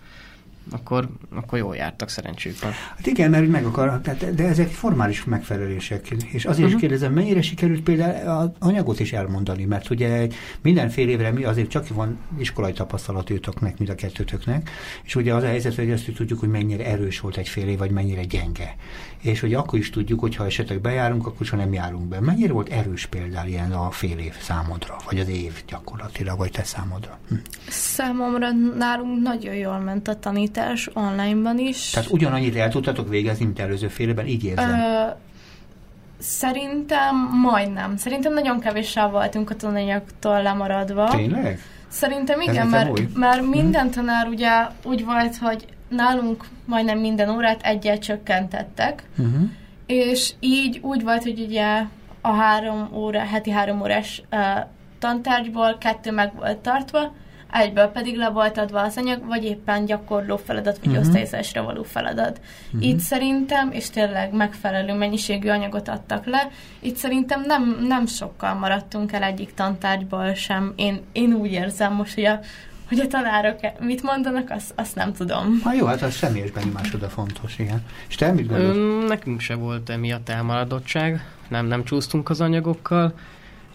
akkor, 0.71 1.09
akkor 1.35 1.57
jól 1.59 1.75
jártak 1.75 2.09
szerencsékben. 2.09 2.71
Hát 2.95 3.05
igen, 3.05 3.29
mert 3.29 3.47
meg 3.47 3.65
akar, 3.65 4.01
tehát, 4.01 4.35
de 4.35 4.43
ezek 4.43 4.67
formális 4.67 5.23
megfelelések. 5.23 6.09
És 6.09 6.45
azért 6.45 6.47
uh-huh. 6.47 6.65
is 6.65 6.71
mhm. 6.71 6.79
kérdezem, 6.79 7.13
mennyire 7.13 7.41
sikerült 7.41 7.81
például 7.81 8.29
az 8.29 8.49
anyagot 8.59 8.99
is 8.99 9.13
elmondani, 9.13 9.65
mert 9.65 9.89
ugye 9.89 10.27
mindenfél 10.61 11.09
évre 11.09 11.31
mi 11.31 11.43
azért 11.43 11.69
csak 11.69 11.87
van 11.87 12.17
iskolai 12.37 12.73
tapasztalatőtöknek, 12.73 13.77
mind 13.77 13.91
a 13.91 13.95
kettőtöknek, 13.95 14.69
és 15.03 15.15
ugye 15.15 15.33
az 15.33 15.43
a 15.43 15.47
helyzet, 15.47 15.75
hogy 15.75 15.91
azt 15.91 16.11
tudjuk, 16.15 16.39
hogy 16.39 16.49
mennyire 16.49 16.85
erős 16.85 17.19
volt 17.19 17.37
egy 17.37 17.49
fél 17.49 17.67
év, 17.67 17.77
vagy 17.77 17.91
mennyire 17.91 18.23
gyenge. 18.23 18.75
És 19.21 19.39
hogy 19.39 19.53
akkor 19.53 19.79
is 19.79 19.89
tudjuk, 19.89 20.19
hogy 20.19 20.35
ha 20.35 20.45
esetleg 20.45 20.81
bejárunk, 20.81 21.27
akkor 21.27 21.45
sem 21.45 21.59
nem 21.59 21.73
járunk 21.73 22.07
be. 22.07 22.19
Mennyire 22.19 22.53
volt 22.53 22.69
erős 22.69 23.05
például 23.05 23.47
ilyen 23.47 23.71
a 23.71 23.91
fél 23.91 24.17
év 24.17 24.33
számodra, 24.39 24.95
vagy 25.05 25.19
az 25.19 25.29
év 25.29 25.63
gyakorlatilag, 25.67 26.37
vagy 26.37 26.51
te 26.51 26.63
számodra? 26.63 27.19
Hm. 27.27 27.35
Számomra 27.69 28.51
nálunk 28.77 29.21
nagyon 29.21 29.55
jól 29.55 29.79
ment 29.79 30.07
a 30.07 30.19
tanítás 30.19 30.56
tanítás 30.57 30.89
onlineban 30.93 31.57
is. 31.57 31.89
Tehát 31.89 32.09
ugyanannyit 32.09 32.55
el 32.55 32.69
tudtatok 32.69 33.09
végezni, 33.09 33.45
mint 33.45 33.59
előző 33.59 33.87
fél 33.87 34.09
évben, 34.09 34.27
így 34.27 34.43
érzem? 34.43 34.69
Ö, 34.69 35.09
szerintem 36.19 37.15
majdnem. 37.41 37.97
Szerintem 37.97 38.33
nagyon 38.33 38.59
kevéssel 38.59 39.09
voltunk 39.09 39.49
a 39.49 39.55
tananyagtól 39.55 40.41
lemaradva. 40.41 41.09
Tényleg? 41.09 41.59
Szerintem 41.87 42.41
igen, 42.41 42.67
mert, 42.67 43.15
mert 43.15 43.41
mhm. 43.41 43.49
minden 43.49 43.91
tanár 43.91 44.27
ugye 44.27 44.51
úgy 44.83 45.05
volt, 45.05 45.37
hogy 45.37 45.65
nálunk 45.89 46.45
majdnem 46.65 46.99
minden 46.99 47.29
órát 47.29 47.61
egyel 47.61 47.97
csökkentettek, 47.97 49.03
uh-huh. 49.17 49.49
és 49.85 50.33
így 50.39 50.79
úgy 50.81 51.03
volt, 51.03 51.23
hogy 51.23 51.39
ugye 51.39 51.81
a 52.21 52.31
három 52.31 52.89
óra, 52.93 53.19
heti 53.19 53.49
három 53.49 53.81
órás 53.81 54.23
uh, 54.31 54.39
tantárgyból 54.99 55.77
kettő 55.79 56.11
meg 56.11 56.35
volt 56.35 56.57
tartva, 56.57 57.13
egyből 57.51 57.87
pedig 57.87 58.15
le 58.15 58.29
volt 58.29 58.57
adva 58.57 58.81
az 58.81 58.97
anyag, 58.97 59.25
vagy 59.25 59.43
éppen 59.43 59.85
gyakorló 59.85 60.37
feladat, 60.37 60.77
vagy 60.77 60.87
uh-huh. 60.87 61.05
osztályzásra 61.05 61.63
való 61.63 61.83
feladat. 61.83 62.41
Uh-huh. 62.65 62.89
Itt 62.89 62.99
szerintem, 62.99 63.71
és 63.71 63.89
tényleg 63.89 64.33
megfelelő 64.33 64.93
mennyiségű 64.93 65.49
anyagot 65.49 65.87
adtak 65.87 66.25
le, 66.25 66.49
itt 66.79 66.95
szerintem 66.95 67.41
nem, 67.45 67.85
nem 67.87 68.05
sokkal 68.05 68.53
maradtunk 68.53 69.11
el 69.11 69.23
egyik 69.23 69.53
tantárgyból 69.53 70.33
sem. 70.33 70.73
Én, 70.75 71.01
én 71.11 71.33
úgy 71.33 71.51
érzem 71.51 71.93
most, 71.93 72.13
hogy 72.13 72.25
a, 72.25 72.39
hogy 72.87 72.99
a 72.99 73.07
tanárok 73.07 73.59
mit 73.79 74.03
mondanak, 74.03 74.49
azt, 74.49 74.73
azt 74.75 74.95
nem 74.95 75.13
tudom. 75.13 75.59
Ha 75.63 75.73
jó, 75.73 75.85
hát 75.85 76.01
a 76.01 76.09
személyes 76.09 76.51
benyomásod 76.51 77.03
a 77.03 77.09
fontos, 77.09 77.59
igen. 77.59 77.85
És 78.07 78.15
te 78.15 78.31
mit 78.31 78.47
gondolsz? 78.47 79.07
Nekünk 79.07 79.39
se 79.39 79.55
volt 79.55 79.89
emiatt 79.89 80.29
elmaradottság, 80.29 81.25
nem, 81.47 81.65
nem 81.65 81.83
csúsztunk 81.83 82.29
az 82.29 82.41
anyagokkal, 82.41 83.13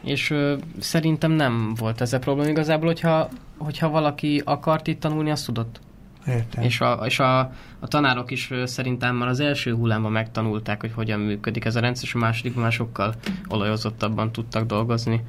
és 0.03 0.31
ö, 0.31 0.57
szerintem 0.81 1.31
nem 1.31 1.75
volt 1.75 2.01
ez 2.01 2.13
a 2.13 2.19
probléma 2.19 2.51
igazából, 2.51 2.87
hogyha, 2.87 3.29
hogyha 3.59 3.89
valaki 3.89 4.43
akart 4.45 4.87
itt 4.87 5.01
tanulni, 5.01 5.31
azt 5.31 5.47
tudott. 5.47 5.81
Értem. 6.27 6.65
És, 6.65 6.81
a, 6.81 6.93
és 6.93 7.19
a, 7.19 7.39
a 7.79 7.89
tanárok 7.89 8.31
is 8.31 8.51
szerintem 8.65 9.17
már 9.17 9.29
az 9.29 9.41
első 9.41 9.75
hullámban 9.75 10.13
megtanulták, 10.13 10.81
hogy 10.81 10.93
hogyan 10.93 11.21
működik 11.21 11.65
ez 11.65 11.77
a 11.77 11.81
rendszer, 11.81 12.05
és 12.05 12.15
a 12.15 12.19
másodikban 12.19 12.63
már 12.63 12.73
sokkal 12.73 13.15
olajozottabban 13.49 14.33
tudtak 14.33 14.67
dolgozni. 14.67 15.25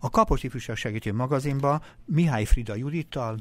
A 0.00 0.10
Kapos 0.10 0.42
Ifjúság 0.42 0.76
Segítő 0.76 1.12
magazinba 1.12 1.80
Mihály 2.04 2.44
Frida 2.44 2.74
Judittal, 2.74 3.36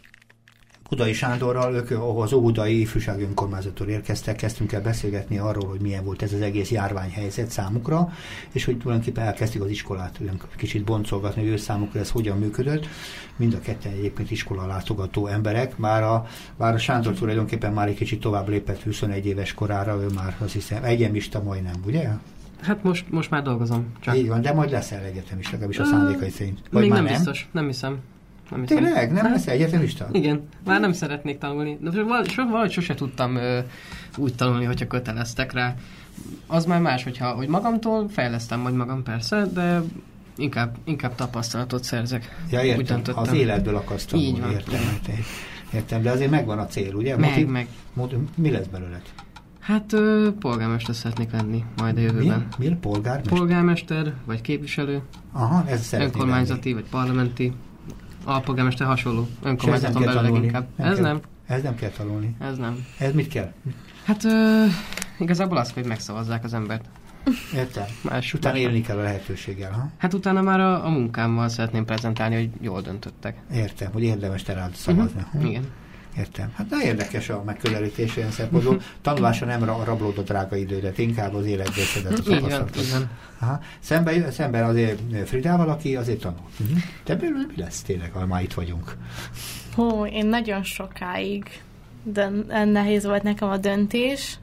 Budai 0.89 1.13
Sándorral, 1.13 1.75
ők 1.75 1.91
az 2.17 2.33
Óbudai 2.33 2.79
Ifjúsági 2.79 3.23
Önkormányzattól 3.23 3.87
érkeztek, 3.87 4.35
kezdtünk 4.35 4.71
el 4.71 4.81
beszélgetni 4.81 5.37
arról, 5.37 5.69
hogy 5.69 5.79
milyen 5.79 6.03
volt 6.03 6.21
ez 6.21 6.33
az 6.33 6.41
egész 6.41 6.71
járványhelyzet 6.71 7.49
számukra, 7.49 8.09
és 8.51 8.65
hogy 8.65 8.77
tulajdonképpen 8.77 9.25
elkezdték 9.25 9.61
az 9.61 9.69
iskolát 9.69 10.19
kicsit 10.55 10.83
boncolgatni, 10.83 11.41
hogy 11.41 11.51
ő 11.51 11.57
számukra 11.57 11.99
ez 11.99 12.09
hogyan 12.09 12.37
működött. 12.37 12.87
Mind 13.35 13.53
a 13.53 13.59
ketten 13.59 13.91
egyébként 13.91 14.31
iskola 14.31 14.65
látogató 14.65 15.27
emberek, 15.27 15.77
már 15.77 16.03
a, 16.03 16.25
bár 16.57 16.73
a 16.73 16.77
Sándor 16.77 17.13
tulajdonképpen 17.13 17.73
már 17.73 17.87
egy 17.87 17.95
kicsit 17.95 18.19
tovább 18.19 18.49
lépett 18.49 18.83
21 18.83 19.25
éves 19.25 19.53
korára, 19.53 20.01
ő 20.01 20.07
már 20.15 20.35
azt 20.39 20.53
hiszem 20.53 20.83
egyenista 20.83 21.43
majdnem, 21.43 21.75
ugye? 21.85 22.09
Hát 22.61 22.83
most, 22.83 23.11
most 23.11 23.29
már 23.29 23.41
dolgozom. 23.41 23.85
Csak. 23.99 24.17
Így 24.17 24.27
van, 24.27 24.41
de 24.41 24.53
majd 24.53 24.71
leszel 24.71 25.03
egyetemista, 25.03 25.51
legalábbis 25.51 25.79
a 25.79 25.85
szándékai 25.85 26.29
szerint. 26.29 26.61
Vagy 26.71 26.81
még 26.81 26.91
nem, 26.91 27.03
nem 27.03 27.13
biztos, 27.13 27.47
nem 27.51 27.65
hiszem. 27.65 27.99
Nem 28.51 28.61
hiszem. 28.61 28.83
Tényleg? 28.83 29.11
Nem 29.11 29.31
lesz 29.31 29.47
egyetemista? 29.47 30.07
Igen, 30.11 30.41
már 30.65 30.79
nem 30.79 30.91
szeretnék 30.93 31.37
tanulni. 31.37 31.77
De 31.81 31.89
valahogy, 32.03 32.33
valahogy 32.35 32.71
sose 32.71 32.93
tudtam 32.93 33.35
ö, 33.35 33.59
úgy 34.17 34.35
tanulni, 34.35 34.65
hogyha 34.65 34.87
köteleztek 34.87 35.53
rá. 35.53 35.75
Az 36.47 36.65
már 36.65 36.81
más, 36.81 37.03
hogyha 37.03 37.31
hogy 37.31 37.47
magamtól 37.47 38.09
fejlesztem 38.09 38.59
majd 38.59 38.75
magam 38.75 39.03
persze, 39.03 39.45
de 39.53 39.81
inkább, 40.37 40.75
inkább 40.83 41.15
tapasztalatot 41.15 41.83
szerzek. 41.83 42.45
Ja, 42.51 42.63
értem, 42.63 43.01
az 43.15 43.33
életből 43.33 43.75
akarsz 43.75 44.05
tanulni, 44.05 44.31
Így 44.31 44.39
van, 44.39 44.51
értem, 44.51 44.81
értem. 44.81 45.15
Értem, 45.73 46.01
de 46.01 46.11
azért 46.11 46.31
megvan 46.31 46.59
a 46.59 46.65
cél, 46.65 46.93
ugye? 46.93 47.17
Meg, 47.17 47.29
Motiv, 47.29 47.47
meg. 47.47 47.67
Motiv, 47.93 48.17
mi 48.35 48.51
lesz 48.51 48.65
belőled? 48.65 49.01
Hát 49.59 49.93
ö, 49.93 50.29
polgármester 50.39 50.95
szeretnék 50.95 51.31
lenni 51.31 51.63
majd 51.77 51.97
a 51.97 51.99
jövőben. 51.99 52.47
Mi? 52.57 52.67
mi? 52.67 52.75
Polgármester? 52.75 53.37
Polgármester, 53.37 54.13
vagy 54.25 54.41
képviselő. 54.41 55.01
Aha, 55.31 55.63
ez 55.67 55.93
Önkormányzati, 55.93 56.69
lenni. 56.69 56.81
vagy 56.81 56.89
parlamenti. 56.91 57.53
Alpolgármester 58.27 58.87
hasonló. 58.87 59.27
Önkormányzaton 59.43 60.03
belül 60.03 60.21
leginkább. 60.21 60.67
Nem 60.75 60.87
ez 60.87 60.95
kell, 60.95 61.03
nem. 61.03 61.19
Ez 61.47 61.61
nem 61.61 61.75
kell 61.75 61.89
tanulni. 61.89 62.35
Ez 62.39 62.57
nem. 62.57 62.85
Ez 62.97 63.13
mit 63.13 63.27
kell? 63.27 63.51
Hát 64.03 64.23
ö, 64.23 64.65
igazából 65.19 65.57
az, 65.57 65.71
hogy 65.71 65.85
megszavazzák 65.85 66.43
az 66.43 66.53
embert. 66.53 66.85
Értem. 67.53 67.85
Más, 68.01 68.33
utána 68.33 68.57
élni 68.57 68.81
kell 68.81 68.97
a 68.97 69.01
lehetőséggel, 69.01 69.71
ha? 69.71 69.89
Hát 69.97 70.13
utána 70.13 70.41
már 70.41 70.59
a, 70.59 70.85
a 70.85 70.89
munkámmal 70.89 71.49
szeretném 71.49 71.85
prezentálni, 71.85 72.35
hogy 72.35 72.49
jól 72.61 72.81
döntöttek. 72.81 73.37
Értem, 73.53 73.91
hogy 73.91 74.03
érdemes 74.03 74.43
te 74.43 74.53
rád 74.53 74.73
szavazni. 74.73 75.21
Uh-huh. 75.21 75.49
Igen. 75.49 75.63
Értem. 76.17 76.51
Hát 76.55 76.67
de 76.67 76.75
érdekes 76.83 77.29
a 77.29 77.43
megközelítés 77.45 78.17
ilyen 78.17 78.31
szempontból. 78.31 78.81
Tanulásra 79.01 79.45
nem 79.45 79.63
rablód 79.63 80.17
a 80.17 80.21
drága 80.21 80.55
idődet, 80.55 80.97
inkább 80.97 81.33
az 81.33 81.45
a 81.45 82.21
tapasztalatot. 82.23 83.07
Szemben, 83.79 84.31
szemben 84.31 84.63
azért 84.63 85.27
Fridával, 85.27 85.69
aki 85.69 85.95
azért 85.95 86.19
tanul. 86.19 86.39
Uh-huh. 86.59 86.77
De 87.05 87.15
belül 87.15 87.45
mi 87.47 87.61
lesz 87.61 87.81
tényleg, 87.81 88.11
ha 88.11 88.25
már 88.25 88.43
itt 88.43 88.53
vagyunk? 88.53 88.95
Hó, 89.75 90.05
én 90.05 90.25
nagyon 90.25 90.63
sokáig 90.63 91.61
de 92.13 92.29
nehéz 92.65 93.05
volt 93.05 93.23
nekem 93.23 93.49
a 93.49 93.57
döntés, 93.57 94.37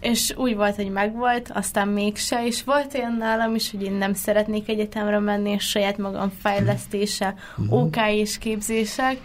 és 0.00 0.34
úgy 0.36 0.56
volt, 0.56 0.76
hogy 0.76 0.90
megvolt, 0.90 1.50
aztán 1.54 1.88
mégse, 1.88 2.46
és 2.46 2.64
volt 2.64 2.94
olyan 2.94 3.16
nálam 3.16 3.54
is, 3.54 3.70
hogy 3.70 3.82
én 3.82 3.92
nem 3.92 4.14
szeretnék 4.14 4.68
egyetemre 4.68 5.18
menni, 5.18 5.50
és 5.50 5.64
saját 5.64 5.98
magam 5.98 6.32
fejlesztése, 6.40 7.34
uh-huh. 7.56 7.82
OK 7.82 7.96
és 8.08 8.38
képzések, 8.38 9.16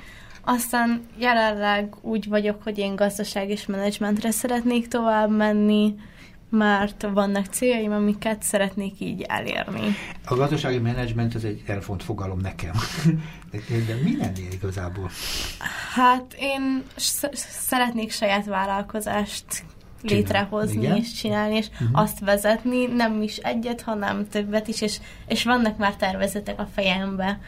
aztán 0.44 1.08
jelenleg 1.18 1.96
úgy 2.02 2.28
vagyok, 2.28 2.64
hogy 2.64 2.78
én 2.78 2.96
gazdaság 2.96 3.50
és 3.50 3.66
menedzsmentre 3.66 4.32
szeretnék 4.32 4.88
tovább 4.88 5.30
menni, 5.30 5.96
mert 6.50 7.08
vannak 7.14 7.46
céljaim, 7.46 7.92
amiket 7.92 8.44
szeretnék 8.44 9.00
így 9.00 9.22
elérni. 9.22 9.96
A 10.26 10.36
gazdasági 10.36 10.78
menedzsment 10.78 11.36
az 11.36 11.44
egy 11.44 11.64
elfont 11.68 12.04
fogalom 12.04 12.40
nekem. 12.40 12.74
De, 13.52 13.58
de 13.88 13.96
mi 14.04 14.18
lennél 14.18 14.52
igazából? 14.52 15.10
Hát 15.94 16.36
én 16.40 16.84
szeretnék 17.34 18.12
saját 18.12 18.46
vállalkozást 18.46 19.46
létrehozni 20.02 20.82
Igen? 20.82 20.98
és 20.98 21.14
csinálni, 21.14 21.56
és 21.56 21.68
uh-huh. 21.68 22.00
azt 22.00 22.20
vezetni, 22.20 22.86
nem 22.86 23.22
is 23.22 23.38
egyet, 23.38 23.82
hanem 23.82 24.28
többet 24.28 24.68
is, 24.68 24.82
és, 24.82 25.00
és 25.28 25.44
vannak 25.44 25.78
már 25.78 25.96
tervezetek 25.96 26.60
a 26.60 26.68
fejembe, 26.74 27.40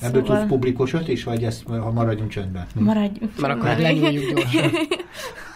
Ebből 0.00 0.22
szóval... 0.22 0.38
tudsz 0.38 0.48
publikusot 0.48 1.08
is, 1.08 1.24
vagy 1.24 1.44
ezt 1.44 1.62
ha 1.66 1.90
maradjunk 1.90 2.30
csöndben? 2.30 2.66
Maradjunk 2.74 3.40
Mert 3.40 3.54
akkor 3.54 3.76
lenyúljuk 3.78 4.34
gyorsan. 4.34 4.70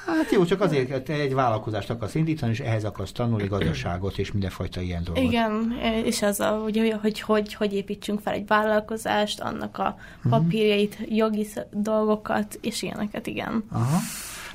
Hát 0.06 0.30
jó, 0.32 0.44
csak 0.44 0.60
azért 0.60 1.02
te 1.02 1.12
egy 1.12 1.34
vállalkozást 1.34 1.90
akarsz 1.90 2.14
indítani, 2.14 2.52
és 2.52 2.60
ehhez 2.60 2.84
akarsz 2.84 3.12
tanulni 3.12 3.46
gazdaságot, 3.46 4.18
és 4.18 4.32
mindenfajta 4.32 4.80
ilyen 4.80 5.04
dolgot. 5.04 5.24
Igen, 5.24 5.76
és 6.04 6.22
az 6.22 6.40
a, 6.40 6.48
hogy, 6.62 6.94
hogy, 7.00 7.20
hogy, 7.20 7.54
hogy 7.54 7.72
építsünk 7.72 8.20
fel 8.20 8.34
egy 8.34 8.46
vállalkozást, 8.46 9.40
annak 9.40 9.78
a 9.78 9.96
mhm. 10.22 10.28
papírjait, 10.28 10.92
uh-huh. 10.92 11.16
jogi 11.16 11.46
dolgokat, 11.70 12.58
és 12.60 12.82
ilyeneket, 12.82 13.26
igen. 13.26 13.64
Aha 13.72 13.98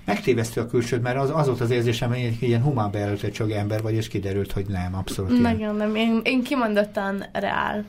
megtévesztő 0.06 0.62
a 0.62 0.66
külsőd, 0.66 1.02
mert 1.02 1.18
az, 1.18 1.32
az 1.34 1.48
volt 1.48 1.62
az 1.62 1.70
érzésem, 1.70 2.10
hogy 2.10 2.18
egy 2.18 2.38
ilyen 2.40 2.62
humán 2.62 3.18
csak 3.34 3.52
ember 3.52 3.82
vagy, 3.82 3.94
és 3.94 4.08
kiderült, 4.08 4.52
hogy 4.52 4.66
nem, 4.68 4.96
abszolút 4.96 5.42
Nagyon 5.42 5.76
nem, 5.76 5.96
én, 5.96 6.20
én 6.24 6.44
kimondottan 6.44 7.24
reál 7.32 7.86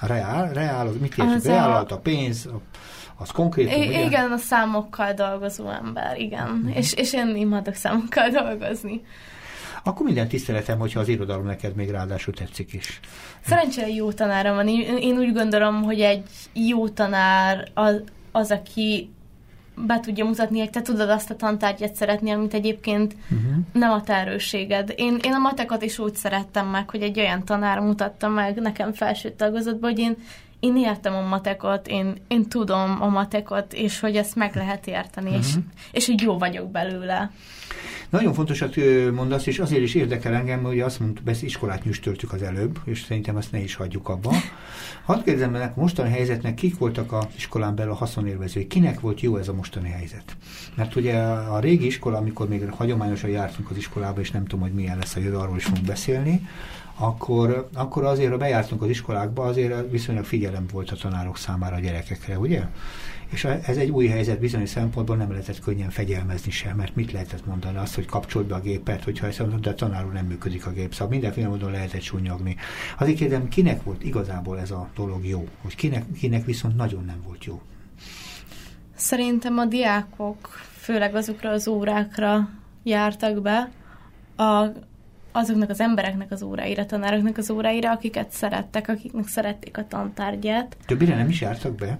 a 0.00 0.06
reál, 0.06 0.52
reál, 0.52 0.86
az 0.86 0.96
mit 1.00 1.18
értsük? 1.18 1.44
Reál 1.44 1.86
a... 1.88 1.94
a 1.94 1.98
pénz, 1.98 2.48
az 3.16 3.30
konkrét. 3.30 3.76
I- 3.76 4.04
igen, 4.04 4.32
a 4.32 4.36
számokkal 4.36 5.12
dolgozó 5.12 5.70
ember, 5.70 6.20
igen. 6.20 6.48
Mm. 6.48 6.68
És, 6.68 6.92
és 6.92 7.12
én 7.12 7.36
imádok 7.36 7.74
számokkal 7.74 8.28
dolgozni. 8.28 9.02
Akkor 9.82 10.06
minden 10.06 10.28
tiszteletem, 10.28 10.78
hogyha 10.78 11.00
az 11.00 11.08
irodalom 11.08 11.46
neked 11.46 11.74
még 11.74 11.90
ráadásul 11.90 12.34
tetszik 12.34 12.72
is. 12.72 13.00
Szerencsére 13.40 13.88
jó 13.88 14.12
tanára 14.12 14.54
van. 14.54 14.68
Én 14.98 15.18
úgy 15.18 15.32
gondolom, 15.32 15.82
hogy 15.82 16.00
egy 16.00 16.28
jó 16.52 16.88
tanár 16.88 17.70
az, 17.74 18.02
az 18.32 18.50
aki 18.50 19.10
be 19.74 20.00
tudja 20.00 20.24
mutatni, 20.24 20.58
hogy 20.58 20.70
te 20.70 20.82
tudod 20.82 21.10
azt 21.10 21.30
a 21.30 21.36
tantárgyat 21.36 21.94
szeretni, 21.94 22.30
amit 22.30 22.54
egyébként 22.54 23.14
uh-huh. 23.30 23.56
nem 23.72 23.90
a 23.90 24.02
te 24.02 24.14
erősséged. 24.14 24.92
Én, 24.96 25.18
én 25.22 25.32
a 25.32 25.38
matekot 25.38 25.82
is 25.82 25.98
úgy 25.98 26.14
szerettem 26.14 26.66
meg, 26.66 26.90
hogy 26.90 27.02
egy 27.02 27.18
olyan 27.18 27.44
tanár 27.44 27.78
mutatta 27.78 28.28
meg 28.28 28.60
nekem 28.60 28.92
felső 28.92 29.30
tagozatban, 29.30 29.90
hogy 29.90 29.98
én, 29.98 30.16
én 30.64 30.76
értem 30.76 31.14
a 31.14 31.20
matekot, 31.20 31.88
én, 31.88 32.14
én 32.28 32.48
tudom 32.48 33.02
a 33.02 33.08
matekot, 33.08 33.72
és 33.72 34.00
hogy 34.00 34.16
ezt 34.16 34.34
meg 34.34 34.54
lehet 34.54 34.86
érteni, 34.86 35.28
uh-huh. 35.28 35.44
és, 35.44 35.54
és 35.92 36.06
hogy 36.06 36.22
jó 36.22 36.38
vagyok 36.38 36.70
belőle. 36.70 37.30
Nagyon 38.10 38.32
fontosat 38.32 38.76
mondasz, 39.12 39.46
és 39.46 39.58
azért 39.58 39.82
is 39.82 39.94
érdekel 39.94 40.34
engem, 40.34 40.62
hogy 40.62 40.80
azt 40.80 41.00
mondtuk, 41.00 41.24
hogy 41.24 41.38
iskolát 41.40 41.84
nyüstöltük 41.84 42.32
az 42.32 42.42
előbb, 42.42 42.78
és 42.84 43.02
szerintem 43.02 43.36
azt 43.36 43.52
ne 43.52 43.58
is 43.58 43.74
hagyjuk 43.74 44.08
abba. 44.08 44.32
Hadd 45.04 45.24
kérdezem 45.24 45.50
meg, 45.50 45.72
mostani 45.76 46.10
helyzetnek 46.10 46.54
kik 46.54 46.78
voltak 46.78 47.12
a 47.12 47.28
iskolán 47.36 47.74
belül 47.74 47.92
a 47.92 47.94
haszonélvezői? 47.94 48.66
Kinek 48.66 49.00
volt 49.00 49.20
jó 49.20 49.36
ez 49.36 49.48
a 49.48 49.54
mostani 49.54 49.88
helyzet? 49.88 50.36
Mert 50.74 50.96
ugye 50.96 51.18
a 51.22 51.58
régi 51.58 51.86
iskola, 51.86 52.16
amikor 52.16 52.48
még 52.48 52.70
hagyományosan 52.70 53.30
jártunk 53.30 53.70
az 53.70 53.76
iskolába, 53.76 54.20
és 54.20 54.30
nem 54.30 54.44
tudom, 54.44 54.60
hogy 54.60 54.74
milyen 54.74 54.98
lesz 54.98 55.16
a 55.16 55.20
jövő, 55.20 55.36
arról 55.36 55.56
is 55.56 55.64
fogunk 55.64 55.86
beszélni, 55.86 56.48
akkor, 56.98 57.68
akkor 57.74 58.04
azért, 58.04 58.30
ha 58.30 58.36
bejártunk 58.36 58.82
az 58.82 58.88
iskolákba, 58.88 59.42
azért 59.44 59.90
viszonylag 59.90 60.24
figyelem 60.24 60.66
volt 60.72 60.90
a 60.90 60.96
tanárok 60.96 61.36
számára 61.36 61.76
a 61.76 61.80
gyerekekre, 61.80 62.38
ugye? 62.38 62.62
És 63.30 63.44
ez 63.44 63.76
egy 63.76 63.90
új 63.90 64.06
helyzet 64.06 64.40
bizonyos 64.40 64.68
szempontból 64.68 65.16
nem 65.16 65.30
lehetett 65.30 65.60
könnyen 65.60 65.90
fegyelmezni 65.90 66.50
sem, 66.50 66.76
mert 66.76 66.94
mit 66.94 67.12
lehetett 67.12 67.46
mondani? 67.46 67.76
Azt, 67.76 67.94
hogy 67.94 68.06
kapcsold 68.06 68.46
be 68.46 68.54
a 68.54 68.60
gépet, 68.60 69.04
hogyha 69.04 69.26
ezt 69.26 69.38
mondod, 69.38 69.60
de 69.60 69.70
a 69.70 69.74
tanárul 69.74 70.12
nem 70.12 70.26
működik 70.26 70.66
a 70.66 70.70
gép. 70.70 70.92
Szóval 70.92 71.08
mindenféle 71.08 71.48
módon 71.48 71.70
lehetett 71.70 72.00
súnyogni. 72.00 72.56
Azért 72.98 73.18
kérdem, 73.18 73.48
kinek 73.48 73.82
volt 73.82 74.04
igazából 74.04 74.60
ez 74.60 74.70
a 74.70 74.88
dolog 74.94 75.26
jó? 75.26 75.48
Hogy 75.62 75.74
kinek, 75.74 76.04
kinek 76.18 76.44
viszont 76.44 76.76
nagyon 76.76 77.04
nem 77.04 77.22
volt 77.26 77.44
jó? 77.44 77.60
Szerintem 78.94 79.58
a 79.58 79.64
diákok 79.64 80.48
főleg 80.76 81.14
azokra 81.14 81.50
az 81.50 81.68
órákra 81.68 82.48
jártak 82.82 83.42
be, 83.42 83.70
a 84.36 84.66
azoknak 85.36 85.70
az 85.70 85.80
embereknek 85.80 86.30
az 86.30 86.42
óráira, 86.42 86.86
tanároknak 86.86 87.36
az 87.36 87.50
óráira, 87.50 87.90
akiket 87.90 88.30
szerettek, 88.30 88.88
akiknek 88.88 89.26
szerették 89.28 89.78
a 89.78 89.86
tantárgyát. 89.86 90.76
Többire 90.86 91.16
nem 91.16 91.28
is 91.28 91.40
jártak 91.40 91.74
be? 91.74 91.98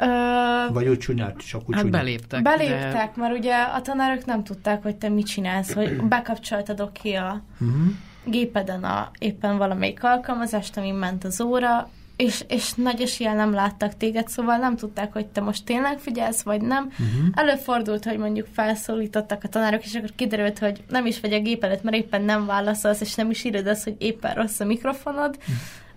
Ö, 0.00 0.72
Vagy 0.72 0.88
úgy 0.88 0.98
csúnyát, 0.98 1.36
csak 1.36 1.60
úgy 1.68 1.74
Hát 1.74 1.84
csúnyát. 1.84 2.00
beléptek. 2.00 2.42
beléptek, 2.42 3.14
de... 3.14 3.20
mert 3.20 3.38
ugye 3.38 3.54
a 3.62 3.80
tanárok 3.80 4.24
nem 4.24 4.44
tudták, 4.44 4.82
hogy 4.82 4.96
te 4.96 5.08
mit 5.08 5.26
csinálsz, 5.26 5.72
hogy 5.72 5.96
bekapcsoltad 6.08 6.92
ki 6.92 7.12
a 7.12 7.42
Uh-huh. 7.60 7.86
gépeden 8.24 8.84
a, 8.84 9.10
éppen 9.18 9.56
valamelyik 9.58 10.04
alkalmazást, 10.04 10.76
amin 10.76 10.94
ment 10.94 11.24
az 11.24 11.40
óra, 11.40 11.88
és, 12.16 12.44
és 12.48 12.72
nagy 12.72 13.00
eséllyel 13.00 13.34
nem 13.34 13.52
láttak 13.52 13.96
téged, 13.96 14.28
szóval 14.28 14.56
nem 14.56 14.76
tudták, 14.76 15.12
hogy 15.12 15.26
te 15.26 15.40
most 15.40 15.64
tényleg 15.64 15.98
figyelsz, 15.98 16.42
vagy 16.42 16.60
nem. 16.60 16.84
Uh-huh. 16.84 17.26
Előfordult, 17.34 18.04
hogy 18.04 18.18
mondjuk 18.18 18.46
felszólítottak 18.52 19.44
a 19.44 19.48
tanárok, 19.48 19.84
és 19.84 19.94
akkor 19.94 20.10
kiderült, 20.16 20.58
hogy 20.58 20.82
nem 20.88 21.06
is 21.06 21.20
vagy 21.20 21.32
a 21.32 21.40
gép 21.40 21.64
előtt, 21.64 21.82
mert 21.82 21.96
éppen 21.96 22.22
nem 22.22 22.46
válaszolsz, 22.46 23.00
és 23.00 23.14
nem 23.14 23.30
is 23.30 23.44
írod 23.44 23.66
azt, 23.66 23.84
hogy 23.84 23.94
éppen 23.98 24.34
rossz 24.34 24.60
a 24.60 24.64
mikrofonod. 24.64 25.38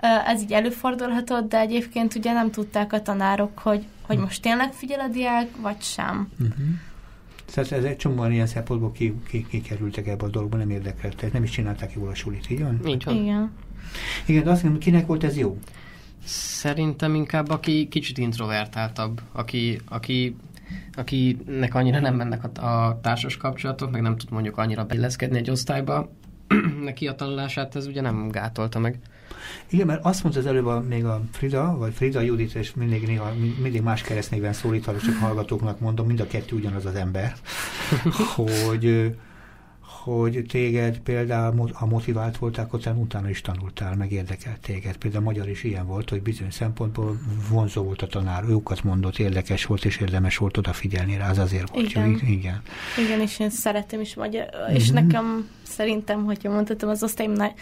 Ö, 0.02 0.08
Ez 0.26 0.42
így 0.42 0.52
előfordulhatott, 0.52 1.50
de 1.50 1.60
egyébként 1.60 2.16
ugye 2.16 2.34
nem 2.34 2.52
tudták 2.52 2.94
a 2.94 3.02
tanárok, 3.02 3.60
hogy, 3.60 3.86
hogy 4.02 4.18
most 4.18 4.42
tényleg 4.42 4.74
figyel 4.74 5.00
a 5.00 5.08
diák, 5.08 5.48
vagy 5.62 5.82
sem. 5.82 6.30
Uh-huh. 6.40 6.66
Szóval 7.46 7.78
ez 7.80 7.84
egy 7.84 7.98
csomóan 7.98 8.32
ilyen 8.32 8.48
szempontból 8.48 8.92
ki, 8.92 9.14
ki, 9.28 9.46
kikerültek 9.50 10.08
ebbe 10.08 10.26
a 10.26 10.30
dologba, 10.30 10.58
nem 10.58 10.70
érdekelt, 10.70 11.16
tehát 11.16 11.34
nem 11.34 11.44
is 11.44 11.50
csinálták 11.50 11.94
jól 11.94 12.10
a 12.10 12.16
sulit, 12.16 12.50
így 12.50 12.62
van? 12.62 12.80
Így 12.86 13.04
van. 13.04 13.16
Igen. 13.16 13.52
Igen, 14.26 14.44
de 14.44 14.50
azt 14.50 14.64
mondom, 14.64 14.82
kinek 14.82 15.06
volt 15.06 15.24
ez 15.24 15.38
jó? 15.38 15.58
Szerintem 16.24 17.16
inkább 17.16 17.50
aki 17.50 17.88
kicsit 17.88 18.18
introvertáltabb, 18.18 19.22
aki, 19.32 19.80
aki, 19.86 20.36
akinek 20.94 21.76
annyira 21.76 22.00
nem 22.00 22.16
mennek 22.16 22.44
a, 22.44 22.66
a 22.66 23.00
társas 23.02 23.38
kapcsolatok, 23.38 23.92
meg 23.92 24.02
nem 24.02 24.18
tud 24.18 24.32
mondjuk 24.32 24.58
annyira 24.58 24.86
beilleszkedni 24.86 25.38
egy 25.38 25.50
osztályba, 25.50 26.10
neki 26.84 27.08
a 27.08 27.16
tanulását 27.16 27.76
ez 27.76 27.88
ugye 27.88 28.02
nem 28.02 28.28
gátolta 28.28 28.80
meg. 28.80 29.00
Igen, 29.70 29.86
mert 29.86 30.06
azt 30.06 30.24
mondta 30.24 30.42
az 30.42 30.48
előbb 30.48 30.66
a, 30.66 30.84
még 30.88 31.06
a 31.06 31.22
Frida, 31.32 31.78
vagy 31.78 31.94
Frida 31.94 32.22
Judit, 32.22 32.56
és 32.56 32.74
mindig, 32.74 33.08
néha, 33.08 33.34
mindig 33.62 33.82
más 33.82 34.02
keresztnéven 34.02 34.54
szólítalak, 34.54 35.02
csak 35.02 35.16
hallgatóknak 35.16 35.80
mondom, 35.80 36.08
mind 36.08 36.20
a 36.20 36.28
kettő 36.28 36.56
ugyanaz 36.56 36.86
az 36.86 36.96
ember, 36.96 37.34
hogy, 38.36 39.16
hogy 40.18 40.46
téged 40.48 41.00
például, 41.00 41.70
ha 41.74 41.86
motivált 41.86 42.38
akkor 42.58 42.80
te 42.80 42.92
utána 42.92 43.30
is 43.30 43.42
tanultál, 43.42 43.96
meg 43.96 44.12
érdekelt 44.12 44.60
téged. 44.60 44.98
Például 44.98 45.24
a 45.24 45.26
magyar 45.26 45.50
is 45.50 45.64
ilyen 45.64 45.88
volt, 45.88 46.10
hogy 46.10 46.22
bizonyos 46.22 46.54
szempontból 46.54 47.18
vonzó 47.50 47.84
volt 47.84 48.02
a 48.02 48.08
tanár, 48.08 48.44
jókat 48.50 48.84
mondott, 48.84 49.18
érdekes 49.20 49.66
volt, 49.66 49.86
és 49.86 49.98
érdemes 49.98 50.38
volt 50.38 50.58
odafigyelni 50.58 51.18
rá, 51.18 51.30
az 51.30 51.38
azért 51.38 51.70
volt 51.70 51.92
jó. 51.92 52.02
Igen. 52.02 52.20
Igen. 52.28 52.62
Igen, 53.06 53.22
és 53.22 53.40
én 53.40 53.50
szeretem 53.50 54.02
is 54.02 54.16
magyar, 54.16 54.50
és 54.74 54.92
Mhm. 54.92 55.04
nekem 55.06 55.50
szerintem, 55.64 56.26
hogyha 56.26 56.50
mondhatom, 56.52 56.90
az 56.90 57.04
osztályom 57.04 57.34
nagy, 57.34 57.54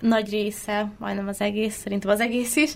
nagy 0.00 0.30
része, 0.30 0.90
majdnem 0.98 1.28
az 1.28 1.40
egész, 1.40 1.74
szerintem 1.74 2.10
az 2.10 2.20
egész 2.20 2.56
is, 2.56 2.72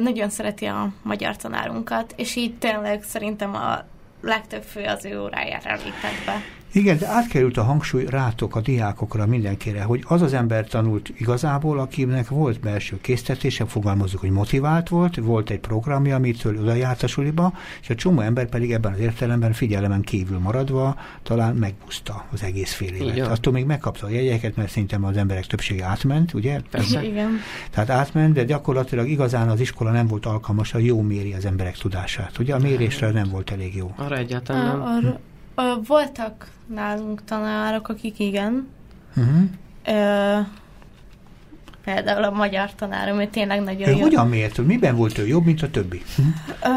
nagyon 0.00 0.30
szereti 0.30 0.64
a 0.64 0.92
magyar 1.02 1.36
tanárunkat, 1.36 2.14
és 2.16 2.36
így 2.36 2.54
tényleg 2.58 3.02
szerintem 3.02 3.54
a 3.54 3.84
legtöbb 4.20 4.62
fő 4.62 4.82
az 4.84 5.04
ő 5.04 5.20
órájára 5.20 5.74
lépett 5.74 6.24
be. 6.26 6.42
Igen, 6.74 6.98
de 6.98 7.06
átkerült 7.08 7.56
a 7.56 7.62
hangsúly 7.62 8.04
rátok, 8.04 8.56
a 8.56 8.60
diákokra, 8.60 9.26
mindenkire, 9.26 9.82
hogy 9.82 10.04
az 10.06 10.22
az 10.22 10.32
ember 10.32 10.66
tanult 10.66 11.12
igazából, 11.16 11.78
akinek 11.78 12.28
volt 12.28 12.60
belső 12.60 13.00
késztetése, 13.00 13.66
fogalmazunk, 13.66 14.20
hogy 14.20 14.30
motivált 14.30 14.88
volt, 14.88 15.16
volt 15.16 15.50
egy 15.50 15.58
programja, 15.58 16.16
amitől 16.16 16.58
oda 16.58 16.74
járt 16.74 17.02
a 17.02 17.06
suliba, 17.06 17.52
és 17.82 17.90
a 17.90 17.94
csomó 17.94 18.20
ember 18.20 18.48
pedig 18.48 18.72
ebben 18.72 18.92
az 18.92 18.98
értelemben 18.98 19.52
figyelemen 19.52 20.00
kívül 20.00 20.38
maradva 20.38 20.96
talán 21.22 21.54
megbuszta 21.54 22.26
az 22.32 22.42
egész 22.42 22.72
fél 22.72 22.94
évet. 22.94 23.18
van. 23.18 23.30
Attól 23.30 23.52
még 23.52 23.64
megkapta 23.64 24.06
a 24.06 24.10
jegyeket, 24.10 24.56
mert 24.56 24.70
szerintem 24.70 25.04
az 25.04 25.16
emberek 25.16 25.46
többsége 25.46 25.84
átment, 25.84 26.34
ugye? 26.34 26.60
Persze. 26.70 27.04
Igen. 27.04 27.30
Tehát 27.70 27.90
átment, 27.90 28.34
de 28.34 28.44
gyakorlatilag 28.44 29.08
igazán 29.08 29.48
az 29.48 29.60
iskola 29.60 29.90
nem 29.90 30.06
volt 30.06 30.26
alkalmas, 30.26 30.74
a 30.74 30.78
jó 30.78 31.00
méri 31.00 31.32
az 31.32 31.44
emberek 31.44 31.76
tudását. 31.76 32.38
Ugye 32.38 32.54
a 32.54 32.58
mérésre 32.58 33.10
nem 33.10 33.28
volt 33.28 33.50
elég 33.50 33.76
jó. 33.76 33.94
Arra 33.96 34.16
egyáltalán 34.16 34.66
nem. 34.66 34.80
Arra- 34.82 35.20
ö, 35.54 35.72
voltak 35.86 36.48
nálunk 36.66 37.24
tanárok, 37.24 37.88
akik 37.88 38.18
igen, 38.18 38.68
Uh-huh. 39.16 39.42
Ö, 39.86 40.38
például 41.84 42.24
a 42.24 42.30
magyar 42.30 42.74
tanárom, 42.74 43.20
ő 43.20 43.26
tényleg 43.26 43.62
nagyon 43.62 43.88
Ő 43.88 43.92
jó. 43.92 43.98
hogyan 44.00 44.28
mért? 44.28 44.58
Miben 44.58 44.96
volt 44.96 45.18
ő 45.18 45.26
jobb, 45.26 45.44
mint 45.44 45.62
a 45.62 45.70
többi? 45.70 46.02
Ö, 46.62 46.68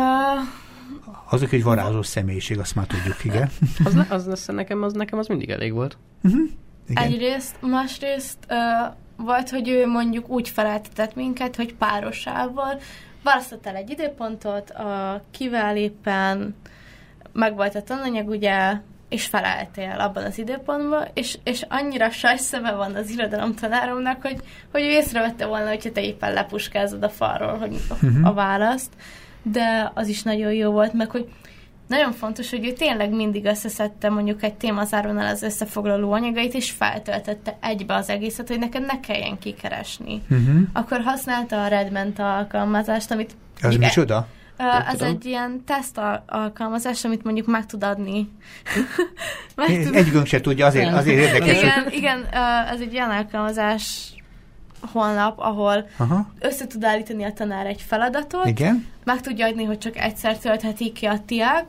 Azok 1.30 1.52
egy 1.52 1.64
varázsos 1.64 2.08
személyiség, 2.08 2.60
azt 2.60 2.76
már 2.76 2.86
tudjuk, 2.86 3.24
igen. 3.24 3.50
Az, 3.86 3.94
ne, 3.94 4.06
az, 4.10 4.28
az, 4.28 4.46
nekem, 4.48 4.82
az 4.84 4.94
nekem 4.94 5.20
az 5.20 5.28
mindig 5.28 5.50
elég 5.50 5.74
volt. 5.74 5.98
Uh-huh. 6.24 6.42
igen. 6.90 7.04
Egyrészt, 7.04 7.56
másrészt 7.62 8.38
ö, 8.48 8.56
volt, 9.18 9.50
hogy 9.50 9.70
ő 9.70 9.88
mondjuk 9.88 10.30
úgy 10.30 10.50
feleltetett 10.50 11.16
minket, 11.16 11.56
hogy 11.56 11.74
párosával 11.74 12.80
választottál 13.24 13.76
egy 13.76 13.90
időpontot, 13.90 14.70
a 14.70 15.22
kivel 15.32 15.78
éppen 15.78 16.56
megvolt 17.36 17.76
a 17.76 17.82
tananyag, 17.82 18.28
ugye, 18.30 18.74
és 19.10 19.26
feleltél 19.26 19.95
abban 20.00 20.24
az 20.24 20.38
időpontban, 20.38 21.08
és, 21.13 21.38
és 21.43 21.65
annyira 21.69 22.10
sajszeme 22.10 22.71
van 22.71 22.95
az 22.95 23.10
irodalom 23.10 23.56
tanáromnak, 23.56 24.21
hogy, 24.21 24.39
hogy 24.71 24.82
ő 24.82 24.89
észrevette 24.89 25.45
volna, 25.45 25.67
hogyha 25.67 25.91
te 25.91 26.02
éppen 26.02 26.34
lepuskázod 26.34 27.04
a 27.04 27.10
falról 27.10 27.58
hogy 27.58 27.76
Mhm. 28.02 28.26
a 28.26 28.34
választ, 28.34 28.93
de 29.43 29.91
az 29.93 30.08
is 30.08 30.24
nagyon 30.24 30.54
jó 30.54 30.71
volt, 30.71 30.93
meg 30.93 31.10
hogy 31.10 31.28
nagyon 31.88 32.12
fontos, 32.12 32.50
hogy 32.50 32.65
ő 32.65 32.71
tényleg 32.71 33.10
mindig 33.10 33.45
összeszedte 33.45 34.10
mondjuk 34.10 34.43
egy 34.43 34.54
témazárónál 34.54 35.34
az 35.34 35.41
összefoglaló 35.41 36.12
anyagait, 36.12 36.54
és 36.54 36.71
feltöltette 36.71 37.58
egybe 37.62 37.93
az 37.93 38.10
egészet, 38.10 38.48
hogy 38.48 38.60
neked 38.60 38.86
ne 38.86 39.00
kelljen 39.00 39.38
kikeresni. 39.39 40.21
Uh-huh. 40.30 40.62
Akkor 40.74 41.02
használta 41.02 41.63
a 41.63 41.67
Redment 41.67 42.19
alkalmazást, 42.19 43.12
amit 43.12 43.36
Ez 43.62 43.76
micsoda? 43.76 44.15
Ö, 44.15 44.45
Nem 44.58 44.82
Ez 44.88 45.02
egy 45.02 45.26
ilyen 45.26 45.63
teszt 45.65 45.98
al- 45.98 46.22
alkalmazás, 46.28 47.06
amit 47.06 47.24
mondjuk 47.24 47.48
meg 47.48 47.65
tud 47.65 47.84
adni. 47.84 48.30
meg 49.56 49.70
Ez 49.70 49.86
tud... 49.86 49.96
Egy 49.96 50.12
gönc 50.12 50.28
se 50.28 50.41
tudja, 50.41 50.65
azért, 50.65 50.94
azért 50.94 51.18
érdekes. 51.20 51.56
hogy- 51.62 51.63
Igen, 51.63 51.91
igen, 51.91 52.20
ö, 52.34 52.74
ez 52.74 52.80
egy 52.80 52.94
olyan 52.96 53.10
alkalmazás 53.10 54.13
honlap, 54.91 55.39
ahol 55.39 55.88
Aha, 55.98 56.28
össze 56.39 56.68
tud 56.68 56.84
állítani 56.84 57.24
a 57.24 57.34
tanár 57.34 57.65
egy 57.65 57.82
feladatot, 57.82 58.46
igen, 58.46 58.88
meg 59.04 59.22
tudja 59.22 59.46
adni, 59.48 59.63
hogy 59.63 59.78
csak 59.78 59.98
egyszer 59.98 60.38
töltheti 60.38 60.91
ki 60.91 61.06
a 61.06 61.20
tiák, 61.26 61.65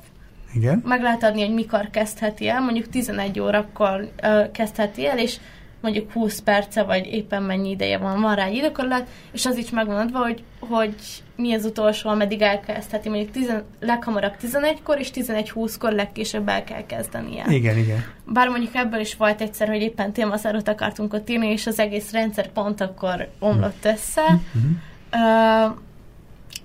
igen. 0.54 0.82
meg 0.84 1.02
lehet 1.02 1.22
adni, 1.22 1.40
hogy 1.44 1.54
mikor 1.54 1.90
kezdheti 1.90 2.48
el, 2.48 2.60
mondjuk 2.60 2.88
11 2.88 3.40
órakor 3.40 4.10
ö, 4.22 4.42
kezdheti 4.52 5.06
el, 5.06 5.18
és 5.18 5.36
mondjuk 5.80 6.12
20 6.12 6.40
perce, 6.40 6.82
vagy 6.82 7.06
éppen 7.06 7.42
mennyi 7.42 7.70
ideje 7.70 7.98
van, 7.98 8.20
van 8.20 8.34
rá 8.34 8.44
egy 8.44 8.54
időkorlát, 8.54 9.06
és 9.32 9.46
az 9.46 9.56
is 9.56 9.70
megvan 9.70 9.96
adva, 9.96 10.18
hogy, 10.18 10.44
hogy 10.58 10.94
mi 11.36 11.54
az 11.54 11.64
utolsó, 11.64 12.08
ameddig 12.08 12.40
elkezdheti, 12.40 13.08
mondjuk 13.08 13.30
tizen, 13.30 13.64
leghamarabb 13.80 14.34
11-kor, 14.42 14.98
és 14.98 15.10
11-20-kor 15.14 15.92
legkésőbb 15.92 16.48
el 16.48 16.64
kell 16.64 16.86
kezdenie. 16.86 17.44
Igen, 17.48 17.78
igen. 17.78 18.04
Bár 18.24 18.48
mondjuk 18.48 18.74
ebből 18.74 19.00
is 19.00 19.14
volt 19.14 19.40
egyszer, 19.40 19.68
hogy 19.68 19.80
éppen 19.80 20.12
témaszárót 20.12 20.68
akartunk 20.68 21.12
ott 21.12 21.28
írni, 21.28 21.46
és 21.46 21.66
az 21.66 21.78
egész 21.78 22.10
rendszer 22.12 22.48
pont 22.48 22.80
akkor 22.80 23.28
omlott 23.38 23.84
össze. 23.84 24.40
Ö, 25.10 25.66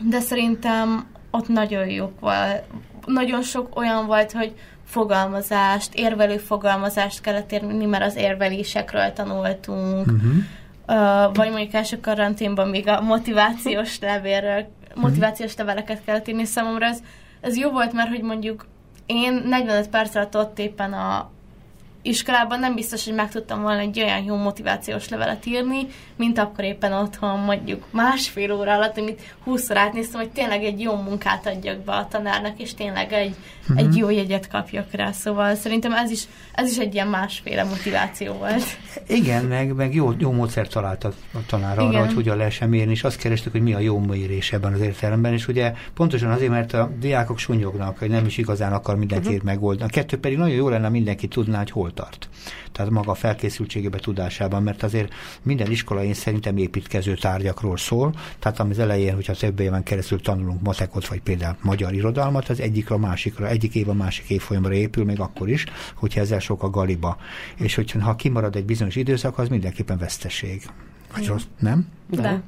de 0.09 0.19
szerintem 0.19 1.05
ott 1.31 1.47
nagyon 1.47 1.89
jók 1.89 2.19
volt. 2.19 2.63
Nagyon 3.05 3.41
sok 3.41 3.77
olyan 3.77 4.05
volt, 4.05 4.31
hogy 4.31 4.53
fogalmazást, 4.85 5.93
érvelő 5.93 6.37
fogalmazást 6.37 7.21
kellett 7.21 7.51
érni, 7.51 7.85
mert 7.85 8.03
az 8.03 8.15
érvelésekről 8.15 9.13
tanultunk. 9.13 10.05
Uh-huh. 10.07 10.33
Vagy 11.33 11.49
mondjuk 11.49 11.73
első 11.73 11.99
karanténban 11.99 12.67
még 12.67 12.87
a 12.87 13.01
motivációs 13.01 13.99
levélről, 13.99 14.67
motivációs 14.95 15.55
leveleket 15.55 16.03
kellett 16.05 16.27
írni 16.27 16.45
számomra. 16.45 16.85
Ez, 16.85 16.99
ez 17.41 17.57
jó 17.57 17.69
volt, 17.69 17.93
mert 17.93 18.09
hogy 18.09 18.21
mondjuk 18.21 18.65
én 19.05 19.33
45 19.33 19.89
perc 19.89 20.15
alatt 20.15 20.37
ott 20.37 20.59
éppen 20.59 20.93
a 20.93 21.29
iskolában 22.01 22.59
nem 22.59 22.75
biztos, 22.75 23.05
hogy 23.05 23.13
meg 23.13 23.29
tudtam 23.29 23.61
volna 23.61 23.79
egy 23.79 23.99
olyan 23.99 24.23
jó 24.23 24.35
motivációs 24.35 25.09
levelet 25.09 25.45
írni, 25.45 25.87
mint 26.15 26.37
akkor 26.37 26.63
éppen 26.63 26.93
otthon 26.93 27.39
mondjuk 27.39 27.85
másfél 27.91 28.51
óra 28.51 28.73
alatt, 28.73 28.97
amit 28.97 29.35
20-szor 29.47 29.75
átnéztem, 29.75 30.19
hogy 30.19 30.29
tényleg 30.29 30.63
egy 30.63 30.81
jó 30.81 30.95
munkát 30.95 31.47
adjak 31.47 31.77
be 31.77 31.91
a 31.91 32.07
tanárnak, 32.07 32.59
és 32.59 32.73
tényleg 32.73 33.13
egy, 33.13 33.35
Mhm. 33.67 33.77
egy 33.77 33.95
jó 33.97 34.09
jegyet 34.09 34.47
kapjak 34.47 34.91
rá. 34.91 35.11
Szóval 35.11 35.55
szerintem 35.55 35.93
ez 35.93 36.11
is, 36.11 36.23
ez 36.53 36.71
is 36.71 36.77
egy 36.77 36.93
ilyen 36.93 37.07
másféle 37.07 37.63
motiváció 37.63 38.33
volt. 38.33 38.63
Igen, 39.07 39.45
meg, 39.45 39.73
meg 39.73 39.93
jó, 39.93 40.13
jó 40.17 40.31
módszert 40.31 40.71
talált 40.71 41.03
a, 41.03 41.11
a 41.33 41.37
tanár 41.47 41.79
arra, 41.79 41.89
Igen. 41.89 42.05
hogy 42.05 42.13
hogyan 42.13 42.37
lehessen 42.37 42.69
mérni, 42.69 42.91
és 42.91 43.03
azt 43.03 43.17
kerestük, 43.17 43.51
hogy 43.51 43.61
mi 43.61 43.73
a 43.73 43.79
jó 43.79 43.99
mérés 43.99 44.51
ebben 44.53 44.73
az 44.73 44.79
értelemben, 44.79 45.33
és 45.33 45.47
ugye 45.47 45.73
pontosan 45.93 46.31
azért, 46.31 46.51
mert 46.51 46.73
a 46.73 46.91
diákok 46.99 47.37
sunyognak, 47.37 47.97
hogy 47.97 48.09
nem 48.09 48.25
is 48.25 48.37
igazán 48.37 48.73
akar 48.73 48.95
mindenkit 48.95 49.31
uh-huh. 49.31 49.43
megoldani. 49.45 49.89
A 49.89 49.93
kettő 49.93 50.19
pedig 50.19 50.37
nagyon 50.37 50.55
jó 50.55 50.69
lenne, 50.69 50.89
mindenki 50.89 51.27
tudná, 51.27 51.57
hogy 51.57 51.71
hol 51.71 51.90
hol 51.91 52.05
tart. 52.05 52.29
Tehát 52.71 52.91
maga 52.91 53.11
a 53.11 53.15
felkészültségébe 53.15 53.97
tudásában, 53.97 54.63
mert 54.63 54.83
azért 54.83 55.13
minden 55.41 55.71
iskola 55.71 56.03
én 56.03 56.13
szerintem 56.13 56.57
építkező 56.57 57.13
tárgyakról 57.13 57.77
szól, 57.77 58.13
tehát 58.39 58.59
az 58.59 58.79
elején, 58.79 59.13
hogyha 59.13 59.33
több 59.33 59.59
éven 59.59 59.83
keresztül 59.83 60.21
tanulunk 60.21 60.61
matekot, 60.61 61.07
vagy 61.07 61.21
például 61.21 61.55
magyar 61.61 61.93
irodalmat, 61.93 62.49
az 62.49 62.59
egyikre 62.59 62.95
a 62.95 62.97
másikra, 62.97 63.47
egyik 63.47 63.75
év 63.75 63.89
a 63.89 63.93
másik 63.93 64.29
évfolyamra 64.29 64.73
épül, 64.73 65.05
még 65.05 65.19
akkor 65.19 65.49
is, 65.49 65.65
hogyha 65.95 66.19
ezzel 66.19 66.39
sok 66.39 66.63
a 66.63 66.69
galiba. 66.69 67.17
És 67.55 67.75
hogyha 67.75 68.15
kimarad 68.15 68.55
egy 68.55 68.65
bizonyos 68.65 68.95
időszak, 68.95 69.37
az 69.37 69.47
mindenképpen 69.47 69.97
veszteség. 69.97 70.63
Vagy 71.13 71.27
rossz, 71.27 71.43
nem? 71.59 71.87
De. 72.09 72.21
De. 72.21 72.41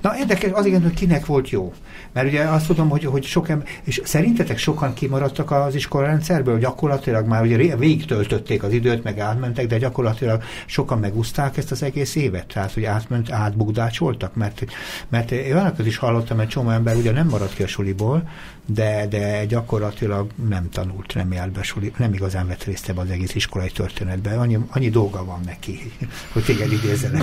Na 0.00 0.18
érdekes, 0.18 0.50
az 0.52 0.66
igen, 0.66 0.82
hogy 0.82 0.94
kinek 0.94 1.26
volt 1.26 1.50
jó. 1.50 1.72
Mert 2.12 2.26
ugye 2.26 2.42
azt 2.42 2.66
tudom, 2.66 2.88
hogy, 2.88 3.04
hogy 3.04 3.24
sok 3.24 3.48
ember, 3.48 3.68
és 3.82 4.00
szerintetek 4.04 4.58
sokan 4.58 4.94
kimaradtak 4.94 5.50
az 5.50 5.74
iskolarendszerből, 5.74 6.58
gyakorlatilag 6.58 7.26
már 7.26 7.42
ugye 7.42 7.76
végig 7.76 8.04
töltötték 8.04 8.62
az 8.62 8.72
időt, 8.72 9.02
meg 9.02 9.18
átmentek, 9.18 9.66
de 9.66 9.78
gyakorlatilag 9.78 10.42
sokan 10.66 10.98
megúzták 10.98 11.56
ezt 11.56 11.70
az 11.70 11.82
egész 11.82 12.14
évet, 12.14 12.46
tehát 12.46 12.72
hogy 12.72 12.84
átment, 12.84 13.30
átbukdácsoltak, 13.30 14.34
mert, 14.34 14.64
mert 15.08 15.30
én 15.30 15.54
olyanokat 15.54 15.86
is 15.86 15.96
hallottam, 15.96 16.40
egy 16.40 16.48
csomó 16.48 16.70
ember 16.70 16.96
ugye 16.96 17.12
nem 17.12 17.28
maradt 17.28 17.54
ki 17.54 17.62
a 17.62 17.66
suliból, 17.66 18.28
de, 18.74 19.06
de 19.06 19.44
gyakorlatilag 19.44 20.30
nem 20.48 20.68
tanult, 20.70 21.14
nem 21.14 21.32
járt 21.32 21.52
be 21.52 21.62
suli, 21.62 21.92
nem 21.96 22.12
igazán 22.12 22.46
vett 22.46 22.64
részt 22.64 22.88
ebbe 22.88 23.00
az 23.00 23.10
egész 23.10 23.34
iskolai 23.34 23.70
történetbe. 23.70 24.38
Annyi, 24.38 24.58
annyi 24.70 24.88
dolga 24.88 25.24
van 25.24 25.40
neki, 25.44 25.92
hogy 26.32 26.44
téged 26.44 26.72
idézzenek. 26.72 27.22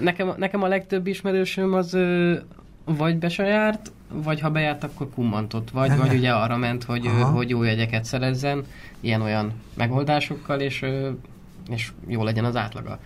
nekem, 0.00 0.34
nekem 0.36 0.53
a 0.62 0.68
legtöbb 0.68 1.06
ismerősöm 1.06 1.74
az 1.74 1.96
vagy 2.84 3.16
be 3.16 3.28
se 3.28 3.44
járt, 3.44 3.90
vagy 4.08 4.40
ha 4.40 4.50
bejárt, 4.50 4.84
akkor 4.84 5.08
kummantott. 5.14 5.70
Vagy, 5.70 5.96
vagy 5.96 6.14
ugye 6.14 6.30
arra 6.30 6.56
ment, 6.56 6.84
hogy, 6.84 7.06
hogy 7.32 7.48
jó 7.48 7.62
jegyeket 7.62 8.04
szerezzen, 8.04 8.64
ilyen-olyan 9.00 9.52
megoldásokkal, 9.74 10.60
és, 10.60 10.84
és 11.70 11.92
jó 12.06 12.24
legyen 12.24 12.44
az 12.44 12.56
átlaga. 12.56 12.98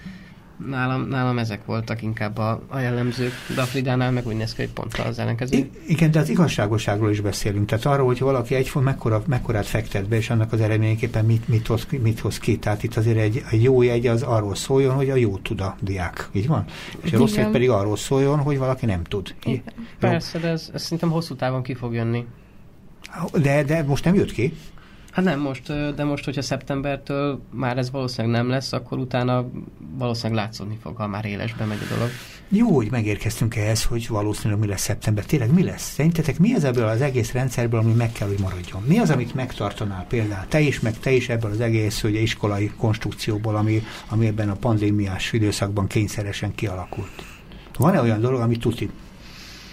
Nálam, 0.67 1.09
nálam 1.09 1.39
ezek 1.39 1.65
voltak 1.65 2.03
inkább 2.03 2.39
a, 2.39 2.63
a 2.69 2.79
jellemzők, 2.79 3.33
de 3.55 3.61
a 3.61 3.65
Fridánál 3.65 4.11
meg 4.11 4.27
úgy 4.27 4.37
néz 4.37 4.55
ki, 4.55 4.63
hogy 4.63 4.71
pont 4.71 4.95
az 4.95 5.19
ellenkező. 5.19 5.71
igen, 5.87 6.11
de 6.11 6.19
az 6.19 6.29
igazságosságról 6.29 7.11
is 7.11 7.21
beszélünk. 7.21 7.67
Tehát 7.67 7.85
arról, 7.85 8.07
hogy 8.07 8.19
valaki 8.19 8.55
egy 8.55 8.71
mekkora, 8.75 9.23
mekkorát 9.27 9.67
fektet 9.67 10.09
be, 10.09 10.17
és 10.17 10.31
annak 10.31 10.53
az 10.53 10.61
eredményeképpen 10.61 11.25
mit, 11.25 11.49
mit, 11.49 11.67
hoz, 11.67 11.87
mit 12.03 12.21
hoz 12.21 12.39
ki. 12.39 12.59
Tehát 12.59 12.83
itt 12.83 12.97
azért 12.97 13.19
egy, 13.19 13.43
egy 13.51 13.63
jó 13.63 13.83
jegy 13.83 14.07
az 14.07 14.23
arról 14.23 14.55
szóljon, 14.55 14.95
hogy 14.95 15.11
a 15.11 15.17
jó 15.17 15.37
tud 15.37 15.61
a 15.61 15.77
diák. 15.81 16.29
Így 16.33 16.47
van? 16.47 16.65
És 17.03 17.13
a 17.13 17.19
rossz 17.19 17.35
jegy 17.35 17.51
pedig 17.51 17.71
arról 17.71 17.97
szóljon, 17.97 18.39
hogy 18.39 18.59
valaki 18.59 18.87
nem 18.87 19.03
tud. 19.05 19.35
Igen. 19.45 19.63
Persze, 19.99 20.39
de 20.39 20.49
ez, 20.49 20.71
ez 20.75 20.83
szerintem 20.83 21.11
hosszú 21.11 21.35
távon 21.35 21.63
ki 21.63 21.75
fog 21.75 21.95
jönni. 21.95 22.27
De, 23.33 23.63
de 23.63 23.83
most 23.83 24.05
nem 24.05 24.15
jött 24.15 24.33
ki? 24.33 24.53
Hát 25.19 25.27
nem 25.27 25.41
most, 25.41 25.95
de 25.95 26.05
most, 26.05 26.25
hogyha 26.25 26.43
szeptembertől 26.43 27.41
már 27.51 27.79
ez 27.79 27.91
valószínűleg 27.91 28.37
nem 28.37 28.49
lesz, 28.49 28.73
akkor 28.73 28.99
utána 28.99 29.47
valószínűleg 29.99 30.45
látszódni 30.45 30.79
fog, 30.83 30.97
ha 30.97 31.07
már 31.07 31.25
élesbe 31.25 31.65
megy 31.65 31.79
a 31.91 31.95
dolog. 31.95 32.09
Jó, 32.49 32.75
hogy 32.75 32.91
megérkeztünk 32.91 33.57
ehhez, 33.57 33.85
hogy 33.85 34.09
valószínűleg 34.09 34.61
mi 34.61 34.67
lesz 34.67 34.81
szeptember. 34.81 35.25
Tényleg 35.25 35.53
mi 35.55 35.65
lesz? 35.65 35.93
Szerintetek 35.93 36.39
mi 36.39 36.55
az 36.55 36.65
ebből 36.65 36.87
az 36.87 37.01
egész 37.01 37.33
rendszerből, 37.33 37.81
ami 37.81 37.93
meg 37.93 38.13
kell, 38.13 38.29
hogy 38.29 38.41
maradjon? 38.41 38.83
Mi 38.87 38.99
az, 38.99 39.11
amit 39.11 39.35
megtartanál 39.35 40.05
például? 40.09 40.47
Te 40.49 40.61
is, 40.61 40.81
meg 40.81 40.99
te 40.99 41.11
is 41.11 41.29
ebből 41.29 41.51
az 41.51 41.61
egész 41.61 42.05
ugye, 42.05 42.21
iskolai 42.21 42.71
konstrukcióból, 42.77 43.57
ami, 43.57 43.83
ami 44.09 44.27
ebben 44.27 44.51
a 44.51 44.55
pandémiás 44.55 45.33
időszakban 45.33 45.87
kényszeresen 45.87 46.55
kialakult. 46.55 47.25
Van-e 47.79 48.01
olyan 48.01 48.21
dolog, 48.21 48.41
ami 48.41 48.57
tuti? 48.57 48.91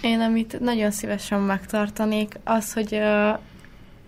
Én, 0.00 0.20
amit 0.20 0.60
nagyon 0.60 0.90
szívesen 0.90 1.40
megtartanék, 1.40 2.38
az, 2.44 2.72
hogy 2.72 2.92
uh, 2.92 3.38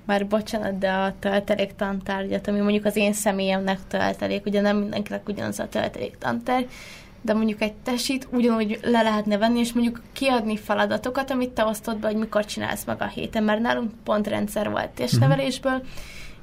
már 0.08 0.26
bocsánat, 0.26 0.78
de 0.78 0.90
a 0.90 1.14
töltelék 1.18 1.74
tantárgyat, 1.74 2.48
ami 2.48 2.60
mondjuk 2.60 2.84
az 2.84 2.96
én 2.96 3.12
személyemnek 3.12 3.78
töltelék, 3.88 4.46
ugye 4.46 4.60
nem 4.60 4.76
mindenkinek 4.76 5.28
ugyanaz 5.28 5.58
a 5.58 5.68
töltelék 5.68 6.18
tantárgy, 6.18 6.68
de 7.20 7.34
mondjuk 7.34 7.62
egy 7.62 7.72
tesit 7.72 8.28
ugyanúgy 8.32 8.78
le 8.82 9.02
lehetne 9.02 9.38
venni, 9.38 9.58
és 9.58 9.72
mondjuk 9.72 10.02
kiadni 10.12 10.56
feladatokat, 10.56 11.30
amit 11.30 11.50
te 11.50 11.64
osztod 11.64 11.98
be, 11.98 12.06
hogy 12.06 12.16
mikor 12.16 12.44
csinálsz 12.44 12.84
meg 12.84 13.02
a 13.02 13.06
héten, 13.06 13.42
mert 13.42 13.60
nálunk 13.60 13.90
pontrendszer 14.04 14.70
volt 14.70 14.88
testnevelésből, 14.88 15.72
uh-huh. 15.72 15.88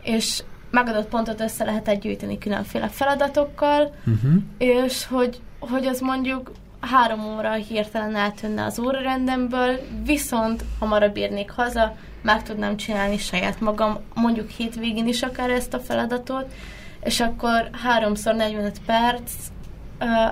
és 0.01 0.43
megadott 0.71 1.07
pontot 1.07 1.41
össze 1.41 1.63
lehetett 1.63 2.01
gyűjteni 2.01 2.37
különféle 2.37 2.87
feladatokkal, 2.87 3.93
uh-huh. 3.99 4.33
és 4.57 5.05
hogy, 5.05 5.39
hogy 5.59 5.85
az 5.85 5.99
mondjuk 5.99 6.51
három 6.79 7.35
óra 7.35 7.53
hirtelen 7.53 8.15
eltűnne 8.15 8.65
az 8.65 8.79
órarendemből, 8.79 9.79
viszont 10.03 10.63
hamarabb 10.79 11.17
érnék 11.17 11.51
haza, 11.51 11.95
meg 12.25 12.43
tudnám 12.43 12.77
csinálni 12.77 13.17
saját 13.17 13.59
magam, 13.59 13.97
mondjuk 14.13 14.49
hétvégén 14.49 15.07
is 15.07 15.21
akár 15.21 15.49
ezt 15.49 15.73
a 15.73 15.79
feladatot, 15.79 16.53
és 17.03 17.19
akkor 17.19 17.69
háromszor 17.83 18.35
45 18.35 18.79
perc 18.85 19.31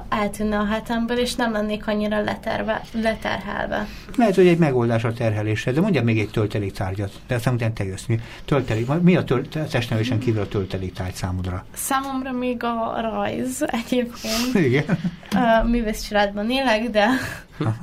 eltűnne 0.09 0.57
a 0.57 0.65
hetemből, 0.65 1.17
és 1.17 1.35
nem 1.35 1.51
lennék 1.51 1.87
annyira 1.87 2.21
leterve, 2.21 2.81
leterhelve. 2.93 3.87
Lehet, 4.15 4.35
hogy 4.35 4.47
egy 4.47 4.57
megoldás 4.57 5.03
a 5.03 5.13
terhelésre, 5.13 5.71
de 5.71 5.81
mondja 5.81 6.03
még 6.03 6.19
egy 6.19 6.71
tárgyat, 6.73 7.11
de 7.27 7.35
aztán 7.35 7.53
utána 7.53 7.73
te 7.73 7.83
jössz. 7.83 8.05
Mi, 8.05 8.19
töltelék, 8.45 8.87
mi 9.01 9.15
a 9.15 9.23
töl, 9.23 9.47
testnevésen 9.47 10.19
kívül 10.19 10.41
a 10.41 10.47
tárgy 10.93 11.13
számodra? 11.13 11.65
Számomra 11.73 12.31
még 12.31 12.63
a 12.63 13.01
rajz 13.01 13.65
egyébként. 13.67 14.55
Igen. 14.67 14.85
Művész 15.65 16.07
családban 16.07 16.51
élek, 16.51 16.89
de, 16.89 17.07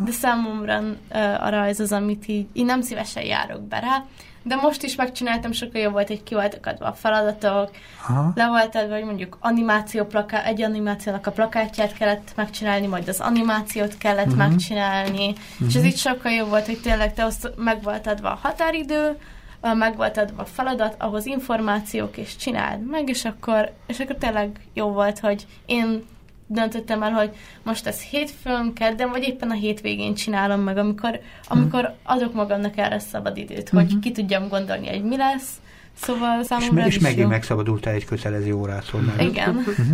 de 0.04 0.10
számomra 0.10 0.80
uh, 0.80 1.44
a 1.44 1.50
rajz 1.50 1.80
az, 1.80 1.92
amit 1.92 2.28
így, 2.28 2.46
én 2.52 2.64
nem 2.64 2.80
szívesen 2.80 3.24
járok 3.24 3.62
be 3.62 3.78
rá, 3.78 4.04
de 4.43 4.55
most 4.55 4.82
is 4.82 4.95
megcsináltam, 4.95 5.53
sokkal 5.53 5.80
jobb 5.80 5.93
volt, 5.93 6.09
hogy 6.09 6.22
ki 6.22 6.34
voltak 6.34 6.66
adva 6.66 6.86
a 6.86 6.93
feladatok, 6.93 7.70
Aha. 8.09 8.32
le 8.34 8.49
volt 8.49 8.74
adva, 8.74 8.95
hogy 8.95 9.05
mondjuk 9.05 9.36
animáció 9.41 10.05
plakát, 10.05 10.47
egy 10.47 10.62
animációnak 10.62 11.26
a 11.26 11.30
plakátját 11.30 11.93
kellett 11.93 12.32
megcsinálni, 12.36 12.86
majd 12.86 13.09
az 13.09 13.20
animációt 13.20 13.99
kellett 13.99 14.26
uh-huh. 14.26 14.49
megcsinálni, 14.49 15.28
uh-huh. 15.28 15.68
és 15.68 15.74
ez 15.74 15.84
így 15.84 15.97
sokkal 15.97 16.32
jobb 16.32 16.49
volt, 16.49 16.66
hogy 16.66 16.80
tényleg 16.80 17.14
te 17.14 17.24
azt 17.24 17.53
meg 17.57 17.82
volt 17.82 18.07
adva 18.07 18.30
a 18.30 18.38
határidő, 18.43 19.16
meg 19.61 19.97
volt 19.97 20.16
adva 20.16 20.43
a 20.43 20.47
feladat, 20.47 20.95
ahhoz 20.99 21.26
információk, 21.26 22.16
és 22.16 22.36
csináld 22.36 22.86
meg, 22.86 23.09
és 23.09 23.24
akkor, 23.24 23.72
és 23.86 24.01
akkor 24.01 24.16
tényleg 24.16 24.61
jó 24.74 24.88
volt, 24.88 25.18
hogy 25.18 25.47
én 25.66 26.05
döntöttem 26.53 27.03
el, 27.03 27.11
hogy 27.11 27.30
most 27.62 27.86
ez 27.86 28.03
hétfőn, 28.03 28.72
kedden, 28.72 29.11
vagy 29.11 29.22
éppen 29.22 29.51
a 29.51 29.55
hétvégén 29.55 30.14
csinálom 30.14 30.61
meg, 30.61 30.76
amikor, 30.76 31.20
amikor 31.48 31.94
adok 32.03 32.34
magamnak 32.34 32.76
erre 32.76 32.98
szabad 32.98 33.36
időt, 33.36 33.68
hogy 33.68 33.84
uh-huh. 33.84 34.01
ki 34.01 34.12
tudjam 34.12 34.48
gondolni, 34.48 34.88
hogy 34.88 35.05
mi 35.05 35.16
lesz, 35.16 35.61
Szóval 35.94 36.42
számomra 36.42 36.86
És, 36.86 36.94
és 36.94 37.01
megint 37.01 37.20
jó. 37.20 37.28
megszabadultál 37.28 37.94
egy 37.94 38.05
kötelező 38.05 38.53
órától. 38.53 39.01
Meg. 39.01 39.26
Igen. 39.26 39.57
Uh-huh. 39.57 39.86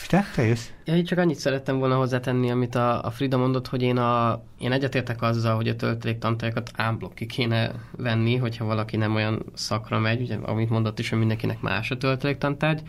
És 0.00 0.06
te? 0.06 0.24
Te 0.34 0.42
jössz? 0.42 0.66
Ja, 0.84 0.96
én 0.96 1.04
csak 1.04 1.18
annyit 1.18 1.38
szerettem 1.38 1.78
volna 1.78 1.96
hozzátenni, 1.96 2.50
amit 2.50 2.74
a, 2.74 3.04
a 3.04 3.10
Frida 3.10 3.36
mondott, 3.36 3.68
hogy 3.68 3.82
én, 3.82 3.96
a, 3.96 4.42
én 4.58 4.72
egyetértek 4.72 5.22
azzal, 5.22 5.56
hogy 5.56 5.68
a 5.68 5.76
tölteléktantájakat 5.76 6.70
ámblok 6.76 7.14
ki 7.14 7.26
kéne 7.26 7.70
venni, 7.96 8.36
hogyha 8.36 8.64
valaki 8.64 8.96
nem 8.96 9.14
olyan 9.14 9.44
szakra 9.54 9.98
megy, 9.98 10.20
ugye, 10.20 10.36
amit 10.36 10.70
mondott 10.70 10.98
is, 10.98 11.08
hogy 11.08 11.18
mindenkinek 11.18 11.60
más 11.60 11.90
a 11.90 11.96
tölteléktantárgy 11.96 12.82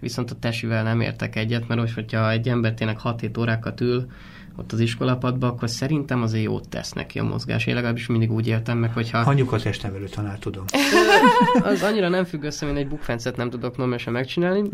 viszont 0.00 0.30
a 0.30 0.34
tesivel 0.34 0.82
nem 0.82 1.00
értek 1.00 1.36
egyet, 1.36 1.68
mert 1.68 1.80
hogy, 1.80 1.92
hogyha 1.92 2.30
egy 2.30 2.48
ember 2.48 2.74
tényleg 2.74 2.98
6-7 3.04 3.38
órákat 3.38 3.80
ül 3.80 4.06
ott 4.56 4.72
az 4.72 4.80
iskolapadba, 4.80 5.46
akkor 5.46 5.70
szerintem 5.70 6.22
azért 6.22 6.44
jót 6.44 6.68
tesz 6.68 6.92
neki 6.92 7.18
a 7.18 7.24
mozgás. 7.24 7.66
Én 7.66 7.74
legalábbis 7.74 8.06
mindig 8.06 8.32
úgy 8.32 8.48
éltem 8.48 8.78
meg, 8.78 8.92
hogyha... 8.92 9.18
Anyuka 9.18 9.58
testnevelő 9.58 10.04
tanár, 10.04 10.38
tudom. 10.38 10.64
az 11.62 11.82
annyira 11.82 12.08
nem 12.08 12.24
függ 12.24 12.42
össze, 12.42 12.66
mint 12.66 12.78
egy 12.78 12.88
bukfencet 12.88 13.36
nem 13.36 13.50
tudok 13.50 13.76
normálisan 13.76 14.12
megcsinálni. 14.12 14.68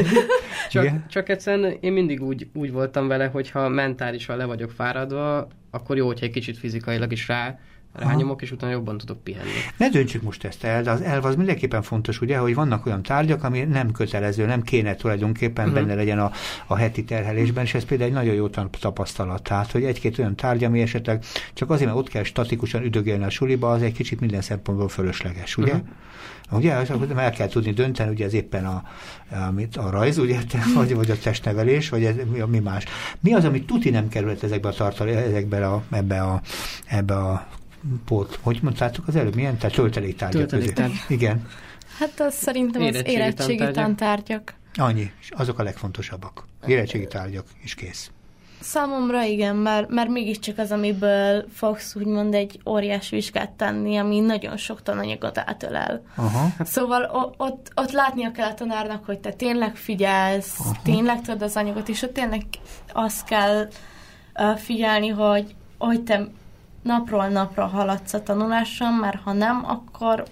csak, 0.70 1.06
csak 1.08 1.28
egyszerűen 1.28 1.76
én 1.80 1.92
mindig 1.92 2.22
úgy, 2.22 2.48
úgy 2.54 2.72
voltam 2.72 3.08
vele, 3.08 3.26
hogyha 3.26 3.68
mentálisan 3.68 4.36
le 4.36 4.44
vagyok 4.44 4.70
fáradva, 4.70 5.48
akkor 5.70 5.96
jó, 5.96 6.06
hogyha 6.06 6.26
egy 6.26 6.32
kicsit 6.32 6.58
fizikailag 6.58 7.12
is 7.12 7.28
rá 7.28 7.58
rányomok, 7.98 8.42
és 8.42 8.52
utána 8.52 8.72
jobban 8.72 8.98
tudok 8.98 9.22
pihenni. 9.22 9.48
Ne 9.76 9.88
döntsük 9.88 10.22
most 10.22 10.44
ezt 10.44 10.64
el, 10.64 10.82
de 10.82 10.90
az 10.90 11.00
elv 11.00 11.24
az 11.24 11.36
mindenképpen 11.36 11.82
fontos, 11.82 12.20
ugye, 12.20 12.38
hogy 12.38 12.54
vannak 12.54 12.86
olyan 12.86 13.02
tárgyak, 13.02 13.44
ami 13.44 13.60
nem 13.60 13.92
kötelező, 13.92 14.46
nem 14.46 14.62
kéne 14.62 14.94
tulajdonképpen 14.94 15.68
uh-huh. 15.68 15.80
benne 15.80 15.94
legyen 15.94 16.18
a, 16.18 16.30
a 16.66 16.76
heti 16.76 17.04
terhelésben, 17.04 17.64
és 17.64 17.74
ez 17.74 17.84
például 17.84 18.08
egy 18.08 18.16
nagyon 18.16 18.34
jó 18.34 18.48
tapasztalat. 18.80 19.42
Tehát, 19.42 19.70
hogy 19.70 19.84
egy-két 19.84 20.18
olyan 20.18 20.36
tárgy, 20.36 20.64
ami 20.64 20.80
esetleg 20.80 21.24
csak 21.54 21.70
azért, 21.70 21.86
mert 21.86 22.00
ott 22.00 22.08
kell 22.08 22.22
statikusan 22.22 22.82
üdögélni 22.82 23.24
a 23.24 23.30
suliba, 23.30 23.70
az 23.70 23.82
egy 23.82 23.92
kicsit 23.92 24.20
minden 24.20 24.40
szempontból 24.40 24.88
fölösleges, 24.88 25.56
ugye? 25.56 25.72
Uh-huh. 25.72 25.88
Ugye, 26.50 26.74
az, 26.74 26.90
el 27.16 27.30
kell 27.30 27.48
tudni 27.48 27.72
dönteni, 27.72 28.10
ugye 28.10 28.24
ez 28.24 28.34
éppen 28.34 28.66
a, 28.66 28.82
amit 29.48 29.76
a 29.76 29.90
rajz, 29.90 30.18
ugye, 30.18 30.38
vagy, 30.74 30.94
vagy 30.94 31.10
a 31.10 31.18
testnevelés, 31.18 31.88
vagy 31.88 32.04
ez, 32.04 32.14
mi, 32.32 32.40
mi 32.46 32.58
más. 32.58 32.84
Mi 33.20 33.34
az, 33.34 33.44
ami 33.44 33.62
tuti 33.62 33.90
nem 33.90 34.08
került 34.08 34.42
ezekbe 34.42 34.68
a 34.68 34.72
tartalé, 34.72 35.14
ezekbe 35.14 35.66
a, 35.66 35.82
ebbe 35.90 36.20
a, 36.22 36.40
ebbe 36.86 37.14
a 37.14 37.46
pót, 38.04 38.38
hogy 38.42 38.58
mondtátok 38.62 39.08
az 39.08 39.16
előbb, 39.16 39.34
milyen? 39.34 39.58
Tehát 39.58 39.74
tölteléktárgyak 39.74 40.46
Tölteléktárgy. 40.46 40.92
Igen. 41.08 41.46
Hát 41.98 42.20
az 42.20 42.34
szerintem 42.34 42.82
az 42.82 42.88
érettségi, 42.88 43.16
érettségi 43.16 43.70
tantárgyak. 43.70 44.54
Annyi, 44.74 45.12
és 45.20 45.30
azok 45.30 45.58
a 45.58 45.62
legfontosabbak. 45.62 46.46
Érettségi 46.66 47.06
tárgyak, 47.06 47.46
és 47.62 47.74
kész. 47.74 48.10
Számomra 48.60 49.22
igen, 49.22 49.56
mert, 49.56 49.88
mert 49.88 50.08
mégiscsak 50.08 50.58
az, 50.58 50.70
amiből 50.70 51.44
fogsz 51.52 51.94
úgymond 51.94 52.34
egy 52.34 52.60
óriás 52.66 53.08
vizsgát 53.08 53.50
tenni, 53.50 53.96
ami 53.96 54.20
nagyon 54.20 54.56
sok 54.56 54.82
tananyagot 54.82 55.38
átölel. 55.38 56.02
Aha. 56.14 56.48
Szóval 56.64 57.02
o- 57.02 57.34
ott, 57.36 57.72
ott 57.74 57.90
látnia 57.90 58.30
kell 58.30 58.48
a 58.48 58.54
tanárnak, 58.54 59.04
hogy 59.04 59.18
te 59.18 59.32
tényleg 59.32 59.76
figyelsz, 59.76 60.60
Aha. 60.60 60.76
tényleg 60.82 61.20
tudod 61.20 61.42
az 61.42 61.56
anyagot, 61.56 61.88
és 61.88 62.02
ott 62.02 62.12
tényleg 62.12 62.42
azt 62.92 63.24
kell 63.24 63.68
uh, 64.34 64.56
figyelni, 64.56 65.08
hogy, 65.08 65.54
hogy 65.78 66.02
te 66.02 66.28
napról 66.82 67.28
napra 67.28 67.66
haladsz 67.66 68.12
a 68.12 68.22
tanuláson, 68.22 68.92
mert 68.92 69.22
ha 69.22 69.32
nem, 69.32 69.64
akkor 69.64 70.24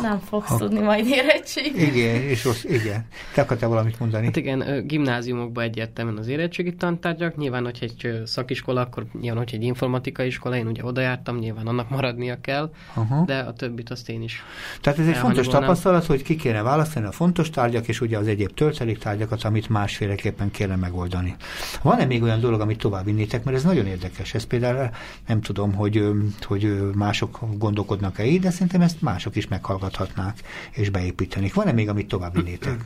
nem 0.00 0.18
fogsz 0.18 0.48
ha, 0.48 0.56
tudni 0.56 0.80
majd 0.80 1.06
érettségi. 1.06 1.82
Igen, 1.82 2.22
és 2.22 2.44
rossz, 2.44 2.64
igen. 2.64 3.06
Te 3.34 3.42
akartál 3.42 3.68
valamit 3.68 3.98
mondani? 3.98 4.24
Hát 4.24 4.36
igen, 4.36 4.86
gimnáziumokban 4.86 5.64
egyértelműen 5.64 6.16
az 6.16 6.28
érettségi 6.28 6.74
tantárgyak. 6.74 7.36
Nyilván, 7.36 7.64
hogy 7.64 7.78
egy 7.80 8.22
szakiskola, 8.26 8.80
akkor 8.80 9.06
nyilván, 9.20 9.38
hogy 9.38 9.54
egy 9.54 9.62
informatikai 9.62 10.26
iskola, 10.26 10.56
én 10.56 10.66
ugye 10.66 10.84
oda 10.84 11.00
jártam, 11.00 11.38
nyilván 11.38 11.66
annak 11.66 11.90
maradnia 11.90 12.40
kell, 12.40 12.72
uh-huh. 12.94 13.26
de 13.26 13.38
a 13.38 13.52
többit 13.52 13.90
azt 13.90 14.08
én 14.08 14.22
is. 14.22 14.42
Tehát 14.80 14.98
ez 14.98 15.06
egy 15.06 15.16
fontos 15.16 15.46
tapasztalat, 15.46 16.06
hogy 16.06 16.22
ki 16.22 16.36
kéne 16.36 16.62
választani 16.62 17.06
a 17.06 17.12
fontos 17.12 17.50
tárgyak, 17.50 17.88
és 17.88 18.00
ugye 18.00 18.18
az 18.18 18.26
egyéb 18.26 18.98
tárgyakat, 18.98 19.44
amit 19.44 19.68
másféleképpen 19.68 20.50
kéne 20.50 20.76
megoldani. 20.76 21.36
Van-e 21.82 22.04
még 22.04 22.22
olyan 22.22 22.40
dolog, 22.40 22.60
amit 22.60 22.78
tovább 22.78 23.04
vinnétek, 23.04 23.44
mert 23.44 23.56
ez 23.56 23.64
nagyon 23.64 23.86
érdekes. 23.86 24.34
Ez 24.34 24.44
például 24.44 24.90
nem 25.26 25.40
tudom, 25.40 25.74
hogy, 25.74 26.04
hogy 26.42 26.92
mások 26.94 27.38
gondolkodnak-e 27.58 28.24
így, 28.24 28.40
de 28.40 28.50
szerintem 28.50 28.80
ezt 28.80 29.02
mások 29.02 29.36
is 29.36 29.48
meghallgatnak 29.48 29.83
meghallgathatnák 29.84 30.40
és 30.70 30.90
beépítenék. 30.90 31.54
Van-e 31.54 31.72
még, 31.72 31.88
amit 31.88 32.08
tovább 32.08 32.34
vinnétek? 32.34 32.84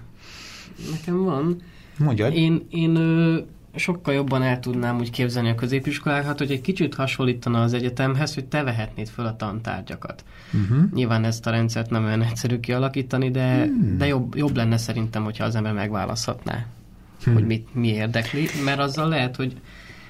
Nekem 0.90 1.24
van. 1.24 1.62
Mondjad. 1.99 2.34
Én, 2.34 2.66
én 2.70 2.96
ö, 2.96 3.38
sokkal 3.74 4.14
jobban 4.14 4.42
el 4.42 4.61
tudnám 4.61 4.99
úgy 4.99 5.11
képzelni 5.11 5.49
a 5.49 5.55
középiskolákat, 5.55 6.38
hogy 6.38 6.51
egy 6.51 6.61
kicsit 6.61 6.94
hasonlítana 6.94 7.62
az 7.62 7.72
egyetemhez, 7.72 8.34
hogy 8.34 8.44
te 8.44 8.62
vehetnéd 8.62 9.09
föl 9.09 9.26
a 9.26 9.36
tantárgyakat. 9.36 10.24
Uh-huh. 10.53 10.92
Nyilván 10.94 11.24
ezt 11.24 11.46
a 11.46 11.51
rendszert 11.51 11.90
nem 11.90 12.05
olyan 12.05 12.22
egyszerű 12.22 12.61
kialakítani, 12.61 13.30
de, 13.30 13.64
hmm. 13.64 13.99
de 13.99 14.07
jobb, 14.07 14.36
jobb 14.36 14.57
lenne 14.57 14.76
szerintem, 14.76 15.24
hogyha 15.24 15.44
az 15.44 15.55
ember 15.55 15.72
megválaszthatná, 15.72 16.66
hmm. 17.24 17.34
hogy 17.34 17.46
mit, 17.46 17.74
mi 17.74 17.88
érdekli, 17.88 18.49
mert 18.64 18.78
azzal 18.78 19.09
lehet, 19.09 19.36
hogy 19.36 19.57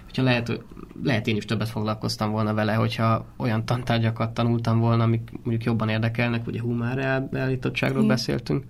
hogyha 0.05 0.23
lehet, 0.23 0.61
lehet 1.03 1.27
én 1.27 1.37
is 1.37 1.45
többet 1.45 1.69
foglalkoztam 1.69 2.31
volna 2.31 2.55
vele, 2.55 2.75
hogyha 2.75 3.27
olyan 3.37 3.65
tantárgyakat 3.65 4.35
tanultam 4.35 4.79
volna, 4.79 5.03
amik 5.03 5.31
mondjuk 5.33 5.65
jobban 5.65 5.89
érdekelnek, 5.89 6.47
ugye 6.47 6.61
humár 6.61 7.23
beállítottságról 7.31 8.07
beszéltünk, 8.07 8.65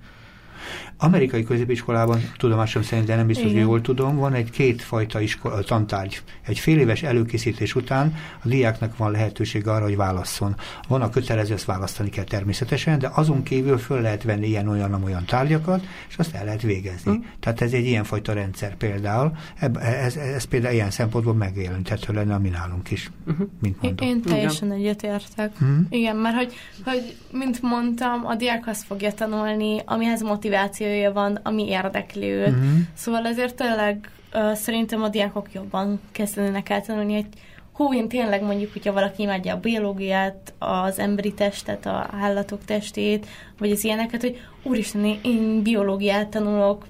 Amerikai 1.01 1.43
középiskolában, 1.43 2.21
tudomásom 2.37 2.83
szerint, 2.83 3.07
de 3.07 3.17
nem 3.17 3.27
biztos, 3.27 3.53
hogy 3.53 3.61
jól 3.61 3.81
tudom, 3.81 4.17
van 4.17 4.35
egy 4.35 4.51
kétfajta 4.51 5.21
iskola, 5.21 5.63
tantárgy. 5.63 6.23
Egy 6.47 6.59
fél 6.59 6.79
éves 6.79 7.03
előkészítés 7.03 7.75
után 7.75 8.15
a 8.43 8.49
diáknak 8.49 8.97
van 8.97 9.11
lehetőség 9.11 9.67
arra, 9.67 9.85
hogy 9.85 9.97
válasszon. 9.97 10.57
Van 10.89 11.03
a 11.03 11.11
kötelező, 11.11 11.55
ezt 11.55 11.65
választani 11.65 12.09
kell 12.09 12.25
természetesen, 12.25 12.99
de 12.99 13.11
azon 13.15 13.43
kívül 13.43 13.79
föl 13.79 14.01
lehet 14.01 14.23
venni 14.23 14.47
ilyen-olyan-olyan 14.47 15.25
tárgyakat, 15.25 15.87
és 16.09 16.17
azt 16.17 16.35
el 16.35 16.45
lehet 16.45 16.63
végezni. 16.63 17.13
Mm. 17.13 17.21
Tehát 17.41 17.61
ez 17.61 17.73
egy 17.73 17.87
ilyenfajta 17.87 18.33
rendszer 18.33 18.77
például. 18.77 19.33
Ez, 19.59 19.77
ez, 19.77 20.17
ez 20.17 20.45
például 20.45 20.75
ilyen 20.75 20.91
szempontból 20.91 21.35
megjeleníthető 21.35 22.13
lenne 22.13 22.35
a 22.35 22.39
mi 22.39 22.49
nálunk 22.49 22.91
is, 22.91 23.11
uh-huh. 23.27 23.47
mint 23.61 23.83
mondom. 23.83 24.09
Én 24.09 24.23
teljesen 24.23 24.73
egyetértek. 24.73 25.65
Mm. 25.65 25.81
Igen, 25.89 26.17
mert 26.17 26.37
hogy, 26.37 26.53
hogy, 26.85 27.17
mint 27.33 27.63
mondtam, 27.63 28.27
a 28.27 28.35
diák 28.35 28.67
azt 28.67 28.85
fogja 28.85 29.13
tanulni, 29.13 29.83
amihez 29.85 30.23
motiváció 30.23 30.87
motivációja 30.89 31.13
van, 31.13 31.39
ami 31.43 31.69
érdekli 31.69 32.27
őt. 32.27 32.49
Uh-huh. 32.49 32.79
Szóval 32.95 33.27
ezért 33.27 33.55
tényleg 33.55 34.11
uh, 34.35 34.53
szerintem 34.53 35.03
a 35.03 35.09
diákok 35.09 35.53
jobban 35.53 36.01
kezdenének 36.13 36.69
el 36.69 36.83
tanulni, 36.83 37.15
hogy 37.15 37.27
hú, 37.73 37.95
én 37.95 38.09
tényleg 38.09 38.43
mondjuk, 38.43 38.73
hogyha 38.73 38.93
valaki 38.93 39.23
imádja 39.23 39.55
a 39.55 39.61
biológiát, 39.61 40.55
az 40.59 40.99
emberi 40.99 41.35
testet, 41.35 41.87
a 41.87 42.09
állatok 42.21 42.65
testét, 42.65 43.27
vagy 43.59 43.71
az 43.71 43.85
ilyeneket, 43.85 44.21
hogy 44.21 44.41
úristen, 44.63 45.19
én 45.23 45.63
biológiát 45.63 46.29
tanulok, 46.29 46.87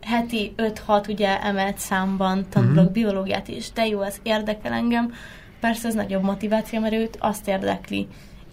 heti 0.00 0.54
5-6 0.56 1.08
ugye 1.08 1.42
emelt 1.42 1.78
számban 1.78 2.46
tanulok 2.48 2.76
uh-huh. 2.76 2.92
biológiát 2.92 3.48
is, 3.48 3.72
de 3.72 3.86
jó, 3.86 4.02
ez 4.02 4.16
érdekel 4.22 4.72
engem. 4.72 5.12
Persze 5.60 5.88
ez 5.88 5.94
nagyobb 5.94 6.22
motiváció, 6.22 6.80
mert 6.80 6.94
őt 6.94 7.16
azt 7.20 7.48
érdekli 7.48 8.08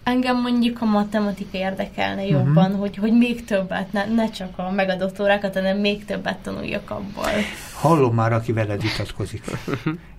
engem 0.09 0.41
mondjuk 0.41 0.81
a 0.81 0.85
matematika 0.85 1.57
érdekelne 1.57 2.21
mhm. 2.21 2.31
jobban, 2.31 2.65
uh-huh. 2.65 2.79
hogy, 2.79 2.95
hogy 2.95 3.13
még 3.17 3.45
többet, 3.45 3.91
ne, 3.91 4.05
ne 4.05 4.29
csak 4.29 4.57
a 4.57 4.71
megadott 4.71 5.21
órákat, 5.21 5.53
hanem 5.53 5.77
még 5.77 6.05
többet 6.05 6.37
tanuljak 6.37 6.89
abból. 6.89 7.29
Hallom 7.73 8.15
már, 8.15 8.33
aki 8.33 8.51
veled 8.51 8.81
vitatkozik. 8.81 9.43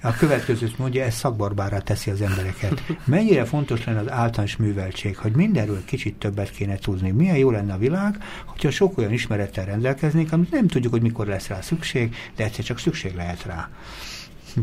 A 0.03 0.13
következőt 0.13 0.79
mondja, 0.79 1.05
ez 1.05 1.15
szakbarbára 1.15 1.81
teszi 1.81 2.11
az 2.11 2.21
embereket. 2.21 2.83
Mennyire 3.05 3.45
fontos 3.45 3.85
lenne 3.85 4.01
az 4.01 4.11
általános 4.11 4.57
műveltség, 4.57 5.17
hogy 5.17 5.33
mindenről 5.33 5.85
kicsit 5.85 6.19
többet 6.19 6.51
kéne 6.51 6.77
tudni. 6.77 7.11
Milyen 7.11 7.37
jó 7.37 7.51
lenne 7.51 7.73
a 7.73 7.79
világ, 7.79 8.19
hogyha 8.47 8.71
sok 8.71 8.99
olyan 8.99 9.13
ismerettel 9.13 9.65
rendelkeznénk, 9.65 10.33
amit 10.33 10.51
nem 10.51 10.67
tudjuk, 10.67 10.93
hogy 10.93 11.03
mikor 11.03 11.27
lesz 11.27 11.49
rá 11.49 11.61
szükség, 11.61 12.17
de 12.37 12.45
egyszer 12.45 12.65
csak 12.65 12.79
szükség 12.79 13.15
lehet 13.15 13.45
rá. 13.45 13.69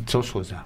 Szólsz 0.05 0.29
hozzá. 0.31 0.63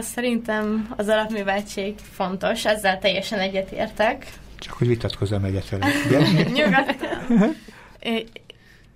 Szerintem 0.00 0.94
az 0.96 1.08
alapműveltség 1.08 1.94
fontos, 1.98 2.64
ezzel 2.64 2.98
teljesen 2.98 3.38
egyetértek. 3.38 4.26
Csak 4.58 4.72
hogy 4.72 4.86
vitatkozzam 4.86 5.44
egyet 5.44 5.68
vele. 5.68 5.86
Nyugodtan. 6.56 7.54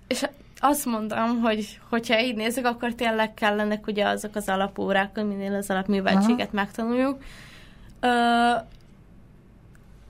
és 0.07 0.23
azt 0.59 0.85
mondom, 0.85 1.39
hogy 1.41 1.79
hogyha 1.89 2.19
így 2.19 2.35
nézzük, 2.35 2.65
akkor 2.65 2.93
tényleg 2.93 3.33
kellenek 3.33 3.87
ugye 3.87 4.05
azok 4.05 4.35
az 4.35 4.49
alapórák, 4.49 5.15
minél 5.15 5.53
az 5.53 5.69
alapműveltséget 5.69 6.47
Aha. 6.47 6.55
megtanuljuk. 6.55 7.17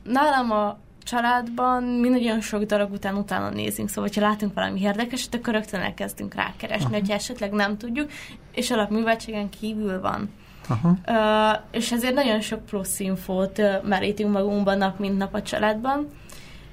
nálam 0.04 0.52
a 0.52 0.78
családban 1.04 1.84
mi 1.84 2.10
nagyon 2.10 2.42
sok 2.42 2.64
darab 2.64 2.92
után 2.92 3.16
utána 3.16 3.50
nézünk, 3.50 3.90
szóval 3.90 4.10
ha 4.16 4.22
látunk 4.22 4.54
valami 4.54 4.82
érdekeset, 4.82 5.34
akkor 5.34 5.54
rögtön 5.54 5.80
elkezdünk 5.80 6.34
rákeresni, 6.34 6.86
Aha. 6.86 6.94
hogyha 6.94 7.14
esetleg 7.14 7.52
nem 7.52 7.78
tudjuk, 7.78 8.12
és 8.54 8.72
alapműveltségen 8.72 9.50
kívül 9.50 10.02
van. 10.02 10.30
Aha. 10.68 10.96
Uh, 11.08 11.60
és 11.72 11.92
ezért 11.92 12.14
nagyon 12.14 12.42
sok 12.42 12.66
plusz 12.66 13.00
infót 13.00 13.58
uh, 13.58 13.84
merítünk 13.84 14.32
magunkban 14.32 14.78
nap, 14.78 15.00
mint 15.00 15.18
nap 15.18 15.34
a 15.34 15.42
családban. 15.42 16.08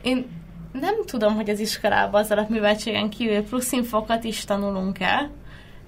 Én 0.03 0.27
nem 0.73 0.95
tudom, 1.07 1.35
hogy 1.35 1.51
az 1.51 1.61
iskolában 1.61 2.21
az 2.21 2.31
alapműveltségen 2.31 3.11
kívül 3.11 3.43
plusz 3.43 3.73
infókat 3.73 4.25
is 4.25 4.45
tanulunk 4.45 5.01
el. 5.01 5.31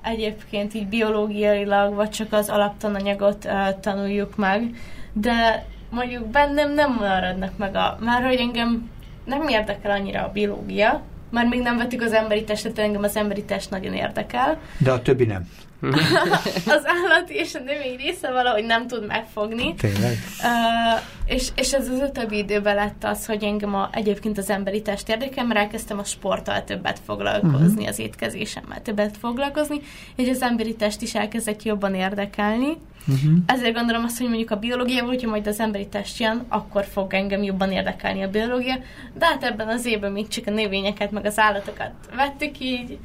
Egyébként 0.02 0.74
így 0.74 0.86
biológiailag, 0.86 1.94
vagy 1.94 2.10
csak 2.10 2.32
az 2.32 2.48
alaptananyagot 2.48 3.44
uh, 3.44 3.80
tanuljuk 3.80 4.36
meg, 4.36 4.76
de 5.12 5.66
mondjuk 5.90 6.26
bennem 6.26 6.74
nem 6.74 6.96
maradnak 7.00 7.56
meg 7.56 7.74
a... 7.74 7.98
Már 8.00 8.22
hogy 8.22 8.38
engem 8.38 8.90
nem 9.24 9.48
érdekel 9.48 9.90
annyira 9.90 10.24
a 10.24 10.32
biológia, 10.32 11.02
már 11.30 11.46
még 11.46 11.60
nem 11.60 11.76
vettük 11.76 12.02
az 12.02 12.12
emberi 12.12 12.44
testet, 12.44 12.78
engem 12.78 13.02
az 13.02 13.16
emberi 13.16 13.44
test 13.44 13.70
nagyon 13.70 13.94
érdekel. 13.94 14.58
De 14.78 14.90
a 14.90 15.02
többi 15.02 15.24
nem. 15.24 15.48
az 16.76 16.82
állati 16.84 17.34
és 17.34 17.54
a 17.54 17.58
növény 17.58 17.96
része 17.96 18.30
valahogy 18.30 18.64
nem 18.64 18.86
tud 18.86 19.06
megfogni. 19.06 19.74
Tényleg? 19.74 20.16
Uh, 20.42 21.00
és, 21.26 21.48
és 21.54 21.72
ez 21.72 21.88
az 21.88 21.98
utóbbi 22.08 22.36
időben 22.36 22.74
lett 22.74 23.04
az, 23.04 23.26
hogy 23.26 23.44
engem 23.44 23.74
a, 23.74 23.88
egyébként 23.92 24.38
az 24.38 24.50
emberi 24.50 24.82
test 24.82 25.08
érdekel, 25.08 25.44
mert 25.44 25.60
elkezdtem 25.60 25.98
a 25.98 26.04
sporttal 26.04 26.64
többet 26.64 27.00
foglalkozni, 27.04 27.66
uh-huh. 27.66 27.88
az 27.88 27.98
étkezésemmel 27.98 28.82
többet 28.82 29.16
foglalkozni, 29.16 29.80
és 30.16 30.28
az 30.28 30.42
emberi 30.42 30.74
test 30.74 31.02
is 31.02 31.14
elkezdett 31.14 31.62
jobban 31.62 31.94
érdekelni. 31.94 32.76
Uh-huh. 33.06 33.32
Ezért 33.46 33.74
gondolom 33.74 34.04
azt, 34.04 34.18
hogy 34.18 34.28
mondjuk 34.28 34.50
a 34.50 34.56
biológia, 34.56 35.04
hogyha 35.04 35.30
majd 35.30 35.46
az 35.46 35.60
emberi 35.60 35.86
test 35.86 36.18
jön, 36.18 36.44
akkor 36.48 36.84
fog 36.84 37.14
engem 37.14 37.42
jobban 37.42 37.72
érdekelni 37.72 38.22
a 38.22 38.30
biológia, 38.30 38.78
de 39.18 39.26
hát 39.26 39.44
ebben 39.44 39.68
az 39.68 39.86
évben 39.86 40.12
még 40.12 40.28
csak 40.28 40.46
a 40.46 40.50
növényeket, 40.50 41.10
meg 41.10 41.24
az 41.24 41.38
állatokat 41.38 41.90
vettük 42.16 42.60
így, 42.60 42.98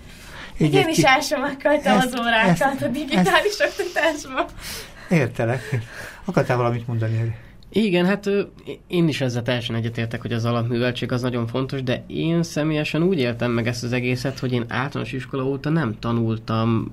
így 0.58 0.74
Én 0.74 0.88
is 0.88 0.96
ki... 0.96 1.04
akartam 1.34 1.98
ezt, 1.98 2.14
az 2.14 2.20
órákat 2.20 2.62
ezt, 2.62 2.82
a 2.82 2.88
digitális 2.88 3.58
ezt, 3.60 3.80
oktatásba. 3.80 4.46
Értelek. 5.10 5.80
Akartál 6.26 6.58
valamit 6.58 6.88
mondani 6.88 7.36
Igen, 7.70 8.06
hát 8.06 8.30
én 8.88 9.08
is 9.08 9.22
ezzel 9.22 9.44
teljesen 9.44 9.76
egyetértek, 9.76 10.22
hogy 10.22 10.34
az 10.34 10.46
alapműveltség 10.46 11.12
az 11.12 11.22
nagyon 11.22 11.48
fontos, 11.48 11.84
de 11.84 12.04
én 12.08 12.44
személyesen 12.44 13.04
úgy 13.04 13.20
éltem 13.20 13.52
meg 13.52 13.68
ezt 13.68 13.84
az 13.84 13.94
egészet, 13.94 14.40
hogy 14.40 14.52
én 14.52 14.66
általános 14.68 15.14
iskola 15.14 15.44
óta 15.44 15.70
nem 15.70 15.96
tanultam 16.00 16.92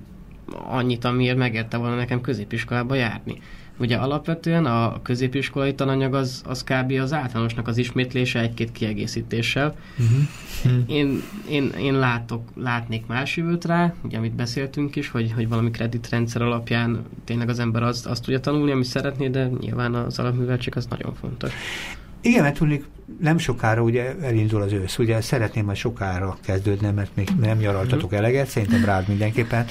annyit, 0.67 1.05
amiért 1.05 1.37
megérte 1.37 1.77
volna 1.77 1.95
nekem 1.95 2.21
középiskolába 2.21 2.95
járni. 2.95 3.41
Ugye 3.77 3.95
alapvetően 3.95 4.65
a 4.65 5.01
középiskolai 5.01 5.75
tananyag 5.75 6.13
az, 6.13 6.43
az 6.45 6.63
kb. 6.63 6.91
az 6.91 7.13
általánosnak 7.13 7.67
az 7.67 7.77
ismétlése 7.77 8.39
egy-két 8.39 8.71
kiegészítéssel. 8.71 9.75
Uh-huh. 9.99 10.83
Én, 10.87 11.21
én, 11.49 11.71
én 11.79 11.93
látok, 11.93 12.49
látnék 12.55 13.05
más 13.05 13.37
jövőt 13.37 13.65
rá, 13.65 13.93
ugye 14.03 14.17
amit 14.17 14.35
beszéltünk 14.35 14.95
is, 14.95 15.09
hogy, 15.09 15.31
hogy 15.31 15.47
valami 15.47 15.71
kreditrendszer 15.71 16.41
alapján 16.41 17.05
tényleg 17.23 17.49
az 17.49 17.59
ember 17.59 17.83
azt, 17.83 18.05
azt 18.05 18.23
tudja 18.23 18.39
tanulni, 18.39 18.71
ami 18.71 18.83
szeretné, 18.83 19.27
de 19.27 19.49
nyilván 19.59 19.93
az 19.95 20.19
alapműveltség 20.19 20.75
az 20.75 20.85
nagyon 20.85 21.13
fontos. 21.13 21.53
Igen, 22.21 22.41
mert 22.41 22.57
tudnék, 22.57 22.85
nem 23.19 23.37
sokára 23.37 23.81
ugye 23.81 24.15
elindul 24.21 24.61
az 24.61 24.71
ősz. 24.71 24.97
Ugye 24.97 25.21
szeretném, 25.21 25.65
hogy 25.65 25.75
sokára 25.75 26.37
kezdődne, 26.45 26.91
mert 26.91 27.15
még 27.15 27.29
nem 27.39 27.57
nyaraltatok 27.57 28.09
mhm. 28.09 28.19
eleget, 28.19 28.47
szerintem 28.47 28.85
rád 28.85 29.07
mindenképpen. 29.07 29.65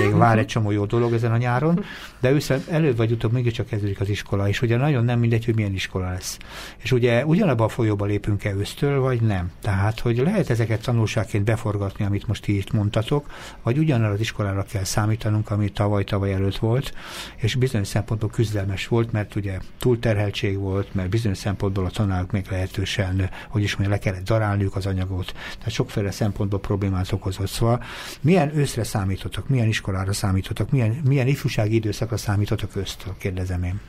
Még 0.00 0.16
vár 0.16 0.38
egy 0.38 0.46
csomó 0.46 0.70
jó 0.70 0.84
dolog 0.84 1.12
ezen 1.12 1.32
a 1.32 1.36
nyáron, 1.36 1.84
de 2.20 2.30
ősszel 2.30 2.62
előbb 2.70 2.96
vagy 2.96 3.12
utóbb 3.12 3.32
mégiscsak 3.32 3.66
kezdődik 3.66 4.00
az 4.00 4.08
iskola, 4.08 4.48
és 4.48 4.62
ugye 4.62 4.76
nagyon 4.76 5.04
nem 5.04 5.18
mindegy, 5.18 5.44
hogy 5.44 5.54
milyen 5.54 5.72
iskola 5.72 6.10
lesz. 6.10 6.38
És 6.76 6.92
ugye 6.92 7.26
ugyanabban 7.26 7.66
a 7.66 7.68
folyóba 7.68 8.04
lépünk-e 8.04 8.54
ősztől, 8.54 9.00
vagy 9.00 9.20
nem. 9.20 9.50
Tehát, 9.60 10.00
hogy 10.00 10.16
lehet 10.16 10.50
ezeket 10.50 10.82
tanulságként 10.82 11.44
beforgatni, 11.44 12.04
amit 12.04 12.26
most 12.26 12.46
itt 12.46 12.72
mondtatok, 12.72 13.26
vagy 13.62 13.78
ugyanarra 13.78 14.12
az 14.12 14.20
iskolára 14.20 14.62
kell 14.62 14.84
számítanunk, 14.84 15.50
ami 15.50 15.68
tavaly-tavaly 15.70 16.32
előtt 16.32 16.56
volt, 16.56 16.94
és 17.36 17.54
bizonyos 17.54 17.88
szempontból 17.88 18.30
küzdelmes 18.30 18.88
volt, 18.88 19.12
mert 19.12 19.34
ugye 19.34 19.58
túlterheltség 19.78 20.58
volt, 20.58 20.94
mert 20.94 21.08
bizonyos 21.08 21.38
szempontból 21.38 21.84
a 21.84 21.90
tanárok 21.90 22.30
még 22.30 22.48
lehetősen, 22.62 23.30
hogy 23.48 23.62
is 23.62 23.76
mondja, 23.76 23.94
le 23.94 24.00
kellett 24.00 24.24
darálniuk 24.24 24.76
az 24.76 24.86
anyagot. 24.86 25.32
Tehát 25.58 25.72
sokféle 25.72 26.10
szempontból 26.10 26.60
problémát 26.60 27.12
okozott. 27.12 27.48
Szóval 27.48 27.82
milyen 28.20 28.56
őszre 28.56 28.84
számítottak, 28.84 29.48
milyen 29.48 29.68
iskolára 29.68 30.12
számítottak, 30.12 30.70
milyen, 30.70 31.00
milyen 31.04 31.26
ifjúsági 31.26 31.74
időszakra 31.74 32.16
számítottak 32.16 32.76
ősztől, 32.76 33.14
kérdezem 33.18 33.62
én. 33.62 33.80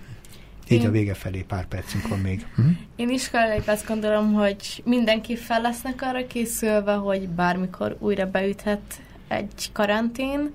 Így 0.70 0.82
én, 0.82 0.88
a 0.88 0.92
vége 0.92 1.14
felé 1.14 1.42
pár 1.42 1.66
percünk 1.66 2.08
van 2.08 2.20
még. 2.20 2.46
Hm? 2.56 2.62
Én 2.96 3.10
iskoláig 3.10 3.64
azt 3.66 3.88
gondolom, 3.88 4.34
hogy 4.34 4.82
mindenki 4.86 5.36
fel 5.36 5.62
lesznek 5.62 6.02
arra 6.02 6.28
készülve, 6.28 6.94
hogy 6.94 7.30
bármikor 7.30 7.96
újra 8.00 8.26
beüthet 8.26 9.02
egy 9.28 9.70
karantén. 9.72 10.52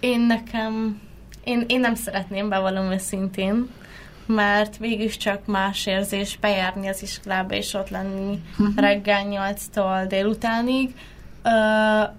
Én 0.00 0.20
nekem, 0.20 1.00
én, 1.44 1.64
én 1.66 1.80
nem 1.80 1.94
szeretném, 1.94 2.48
bevallom 2.48 2.92
őszintén, 2.92 3.68
mert 4.26 4.78
csak 5.18 5.46
más 5.46 5.86
érzés 5.86 6.38
bejárni 6.40 6.88
az 6.88 7.02
iskolába 7.02 7.54
és 7.54 7.74
ott 7.74 7.88
lenni 7.88 8.42
uh-huh. 8.58 8.76
reggel 8.76 9.22
8-tól 9.26 10.04
délutánig, 10.08 10.94
uh, 11.44 12.10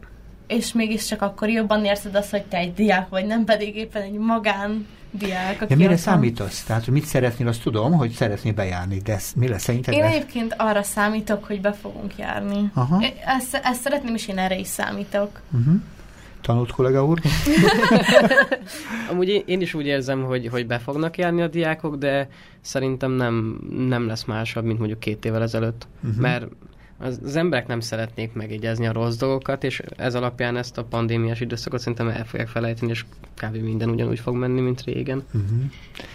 és 0.48 0.74
mégiscsak 0.74 1.22
akkor 1.22 1.50
jobban 1.50 1.86
érzed 1.86 2.16
azt, 2.16 2.30
hogy 2.30 2.44
te 2.44 2.58
egy 2.58 2.74
diák 2.74 3.10
vagy, 3.10 3.26
nem 3.26 3.44
pedig 3.44 3.76
éppen 3.76 4.02
egy 4.02 4.12
magán 4.12 4.88
diák. 5.12 5.66
De 5.66 5.76
mire 5.76 5.98
számítasz? 5.98 6.64
Tehát, 6.64 6.84
hogy 6.84 6.94
mit 6.94 7.06
szeretnél, 7.06 7.48
azt 7.48 7.62
tudom, 7.62 7.94
hogy 7.94 8.12
szeretnél 8.12 8.54
bejárni, 8.54 8.98
de 8.98 9.14
ez, 9.14 9.32
mi 9.36 9.48
lesz 9.48 9.64
szerinted? 9.64 9.94
Én 9.94 10.04
egyébként 10.04 10.56
arra 10.58 10.84
számítok, 10.84 11.46
hogy 11.46 11.62
be 11.62 11.74
fogunk 11.74 12.14
járni. 12.18 12.72
Aha. 12.74 13.04
Ezt, 13.26 13.56
ezt 13.64 13.82
szeretném, 13.82 14.16
és 14.16 14.28
én 14.28 14.38
erre 14.38 14.58
is 14.58 14.68
számítok. 14.68 15.42
Uh-huh. 15.52 15.76
Tanult 16.46 16.72
kollega 16.72 17.06
úr? 17.06 17.20
Amúgy 19.12 19.44
én 19.46 19.62
is 19.62 19.74
úgy 19.74 19.86
érzem, 19.86 20.24
hogy, 20.24 20.48
hogy 20.48 20.68
be 20.68 20.80
fognak 20.80 21.18
járni 21.18 21.42
a 21.42 21.48
diákok, 21.48 21.96
de 21.96 22.30
szerintem 22.62 23.12
nem, 23.12 23.60
nem 23.88 24.08
lesz 24.08 24.24
másabb, 24.24 24.66
mint 24.66 24.78
mondjuk 24.78 25.00
két 25.00 25.26
évvel 25.26 25.42
ezelőtt. 25.42 25.88
Uh-huh. 26.04 26.22
Mert 26.22 26.46
az, 26.98 27.20
az 27.24 27.36
emberek 27.36 27.68
nem 27.68 27.80
szeretnék 27.80 28.34
megjegyezni 28.34 28.88
a 28.88 28.92
rossz 28.92 29.16
dolgokat, 29.16 29.64
és 29.64 29.82
ez 29.98 30.16
alapján 30.16 30.58
ezt 30.58 30.78
a 30.78 30.84
pandémiás 30.84 31.40
időszakot 31.40 31.80
szerintem 31.80 32.08
el 32.08 32.26
fogják 32.26 32.48
felejteni, 32.48 32.92
és 32.92 33.06
kb. 33.42 33.56
minden 33.56 33.90
ugyanúgy 33.90 34.20
fog 34.20 34.36
menni, 34.36 34.62
mint 34.62 34.84
régen. 34.84 35.24
Uh-huh. 35.34 35.60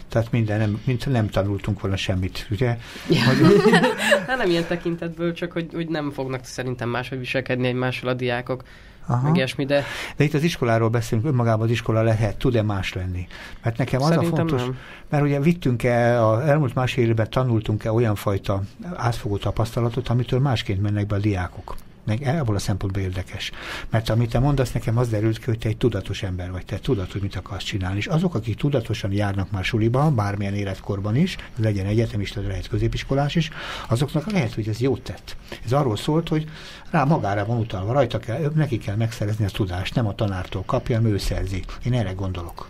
Tehát 0.09 0.31
minden, 0.31 0.59
nem, 0.59 0.81
mint 0.85 1.07
nem 1.07 1.29
tanultunk 1.29 1.81
volna 1.81 1.97
semmit, 1.97 2.47
ugye? 2.51 2.79
Ja. 3.09 3.25
Hogy... 3.25 3.61
hát 4.27 4.39
nem 4.39 4.51
ilyen 4.51 4.67
tekintetből, 4.67 5.33
csak 5.33 5.53
hogy, 5.53 5.69
hogy 5.73 5.89
nem 5.89 6.11
fognak 6.11 6.45
szerintem 6.45 6.89
máshogy 6.89 7.19
viselkedni 7.19 7.67
egymással 7.67 8.09
a 8.09 8.15
diákok. 8.15 8.63
Aha. 9.07 9.23
meg 9.23 9.37
ilyesmi, 9.37 9.65
de... 9.65 9.85
De 10.17 10.25
itt 10.25 10.35
az 10.35 10.43
iskoláról 10.43 10.89
beszélünk, 10.89 11.27
önmagában 11.27 11.65
az 11.65 11.71
iskola 11.71 12.03
lehet, 12.03 12.37
tud-e 12.37 12.63
más 12.63 12.93
lenni? 12.93 13.27
Mert 13.63 13.77
nekem 13.77 14.03
az 14.03 14.09
Szerintem 14.09 14.33
a 14.33 14.37
fontos, 14.37 14.61
nem. 14.61 14.77
mert 15.09 15.23
ugye 15.23 15.41
vittünk-e, 15.41 16.27
az 16.27 16.41
elmúlt 16.41 16.75
másfél 16.75 17.09
évben 17.09 17.31
tanultunk-e 17.31 17.93
olyan 17.93 18.15
fajta 18.15 18.63
átfogó 18.95 19.37
tapasztalatot, 19.37 20.09
amitől 20.09 20.41
másként 20.41 20.83
mennek 20.83 21.07
be 21.07 21.15
a 21.15 21.19
diákok 21.19 21.77
meg 22.05 22.23
ebből 22.23 22.57
a 22.57 22.59
szempontból 22.59 23.03
érdekes. 23.03 23.51
Mert 23.91 24.09
amit 24.09 24.31
te 24.31 24.39
mondasz, 24.39 24.73
nekem 24.73 24.99
az 24.99 25.09
derült 25.09 25.39
ki, 25.39 25.45
hogy 25.45 25.59
te 25.59 25.69
egy 25.69 25.77
tudatos 25.77 26.23
ember 26.23 26.51
vagy, 26.51 26.65
te 26.65 26.79
tudod, 26.79 27.13
hogy 27.13 27.23
mit 27.23 27.37
akarsz 27.37 27.65
csinálni. 27.65 27.99
És 27.99 28.07
azok, 28.07 28.35
akik 28.35 28.57
tudatosan 28.57 29.13
járnak 29.13 29.51
már 29.51 29.65
suliba, 29.65 30.11
bármilyen 30.11 30.55
életkorban 30.55 31.17
is, 31.17 31.37
legyen 31.57 31.87
egyetemista, 31.87 32.41
lehet 32.41 32.69
középiskolás 32.69 33.35
is, 33.35 33.51
azoknak 33.89 34.31
lehet, 34.31 34.55
hogy 34.55 34.69
ez 34.69 34.81
jót 34.81 35.03
tett. 35.03 35.37
Ez 35.65 35.73
arról 35.73 35.97
szólt, 35.97 36.29
hogy 36.29 36.49
rá 36.91 37.05
magára 37.05 37.47
van 37.47 37.59
utalva, 37.59 37.93
rajta 37.93 38.19
kell, 38.19 38.53
neki 38.55 38.79
kell 38.79 38.97
megszerezni 38.97 39.45
a 39.45 39.51
tudást, 39.51 39.95
nem 39.95 40.07
a 40.07 40.15
tanártól 40.15 40.63
kapja, 40.67 40.97
hanem 40.97 41.13
ő 41.13 41.19
szerzi. 41.19 41.65
Én 41.85 41.93
erre 41.93 42.13
gondolok. 42.13 42.69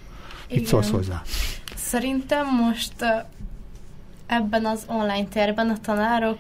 Mit 0.51 0.67
szólsz 0.67 0.91
hozzá? 0.91 1.23
Szerintem 1.77 2.47
most 2.47 2.93
ebben 4.27 4.65
az 4.65 4.85
online 4.87 5.25
térben 5.25 5.69
a 5.69 5.81
tanárok 5.81 6.39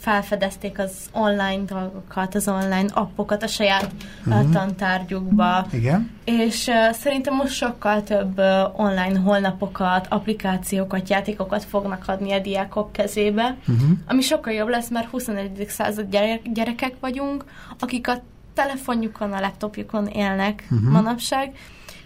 felfedezték 0.00 0.78
az 0.78 0.92
online 1.12 1.64
dolgokat, 1.66 2.34
az 2.34 2.48
online 2.48 2.88
appokat 2.92 3.42
a 3.42 3.46
saját 3.46 3.90
uh-huh. 4.26 4.52
tantárgyukba. 4.52 5.66
Igen. 5.72 6.10
És 6.24 6.66
uh, 6.66 6.92
szerintem 6.92 7.34
most 7.34 7.52
sokkal 7.52 8.02
több 8.02 8.38
uh, 8.38 8.80
online 8.80 9.18
holnapokat, 9.18 10.06
applikációkat, 10.08 11.08
játékokat 11.08 11.64
fognak 11.64 12.04
adni 12.06 12.32
a 12.32 12.38
diákok 12.38 12.92
kezébe, 12.92 13.56
uh-huh. 13.60 13.90
ami 14.06 14.20
sokkal 14.20 14.52
jobb 14.52 14.68
lesz, 14.68 14.90
mert 14.90 15.10
21. 15.10 15.66
század 15.68 16.10
gyere- 16.10 16.52
gyerekek 16.52 16.94
vagyunk, 17.00 17.44
akik 17.78 18.08
a 18.08 18.22
telefonjukon, 18.54 19.32
a 19.32 19.40
laptopjukon 19.40 20.06
élnek 20.06 20.66
uh-huh. 20.70 20.90
manapság. 20.90 21.52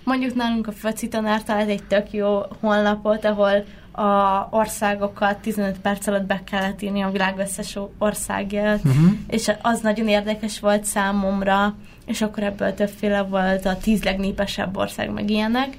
Mondjuk 0.04 0.34
nálunk 0.34 0.66
a 0.66 0.72
Föci 0.72 1.08
tanár 1.08 1.42
talált 1.42 1.68
egy 1.68 1.84
tök 1.84 2.12
jó 2.12 2.40
honlapot, 2.60 3.24
ahol 3.24 3.64
a 3.96 4.48
országokat 4.50 5.38
15 5.38 5.78
perc 5.78 6.06
alatt 6.06 6.26
be 6.26 6.42
kellett 6.44 6.82
írni 6.82 7.02
a 7.02 7.10
világ 7.10 7.38
összes 7.38 7.78
országért, 7.98 8.84
uh-huh. 8.84 9.12
és 9.26 9.50
az 9.62 9.80
nagyon 9.80 10.08
érdekes 10.08 10.60
volt 10.60 10.84
számomra, 10.84 11.74
és 12.06 12.22
akkor 12.22 12.42
ebből 12.42 12.74
többféle 12.74 13.22
volt 13.22 13.66
a 13.66 13.76
tíz 13.76 14.02
legnépesebb 14.02 14.76
ország, 14.76 15.10
meg 15.10 15.30
ilyenek. 15.30 15.78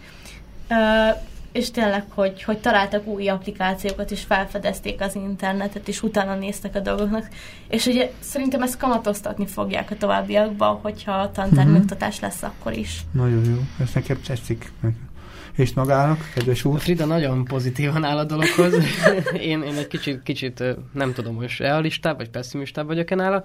Uh, 0.69 1.23
és 1.55 1.71
tényleg, 1.71 2.03
hogy, 2.09 2.43
hogy 2.43 2.57
találtak 2.57 3.07
új 3.07 3.29
applikációkat, 3.29 4.11
és 4.11 4.21
felfedezték 4.21 5.01
az 5.01 5.15
internetet, 5.15 5.87
és 5.87 6.03
utána 6.03 6.35
néztek 6.35 6.75
a 6.75 6.79
dolgoknak. 6.79 7.27
És 7.67 7.85
ugye 7.85 8.11
szerintem 8.19 8.61
ezt 8.61 8.77
kamatoztatni 8.77 9.45
fogják 9.45 9.91
a 9.91 9.95
továbbiakban, 9.95 10.79
hogyha 10.81 11.11
a 11.11 11.31
tantermőktatás 11.31 12.19
lesz 12.19 12.43
akkor 12.43 12.77
is. 12.77 13.05
Nagyon 13.11 13.45
jó, 13.45 13.59
ez 13.79 13.89
nekem 13.93 14.21
tetszik 14.21 14.71
és 15.55 15.73
magának, 15.73 16.31
kedves 16.33 16.65
úr? 16.65 16.79
Frida 16.79 17.05
nagyon 17.05 17.45
pozitívan 17.45 18.03
áll 18.03 18.17
a 18.17 18.23
dologhoz. 18.23 18.73
én, 19.51 19.61
én 19.61 19.75
egy 19.75 19.87
kicsit, 19.87 20.23
kicsit 20.23 20.63
nem 20.93 21.13
tudom, 21.13 21.35
hogy 21.35 21.55
realistább 21.57 22.17
vagy 22.17 22.29
pessimistább 22.29 22.85
vagyok-e 22.85 23.15
nála, 23.15 23.43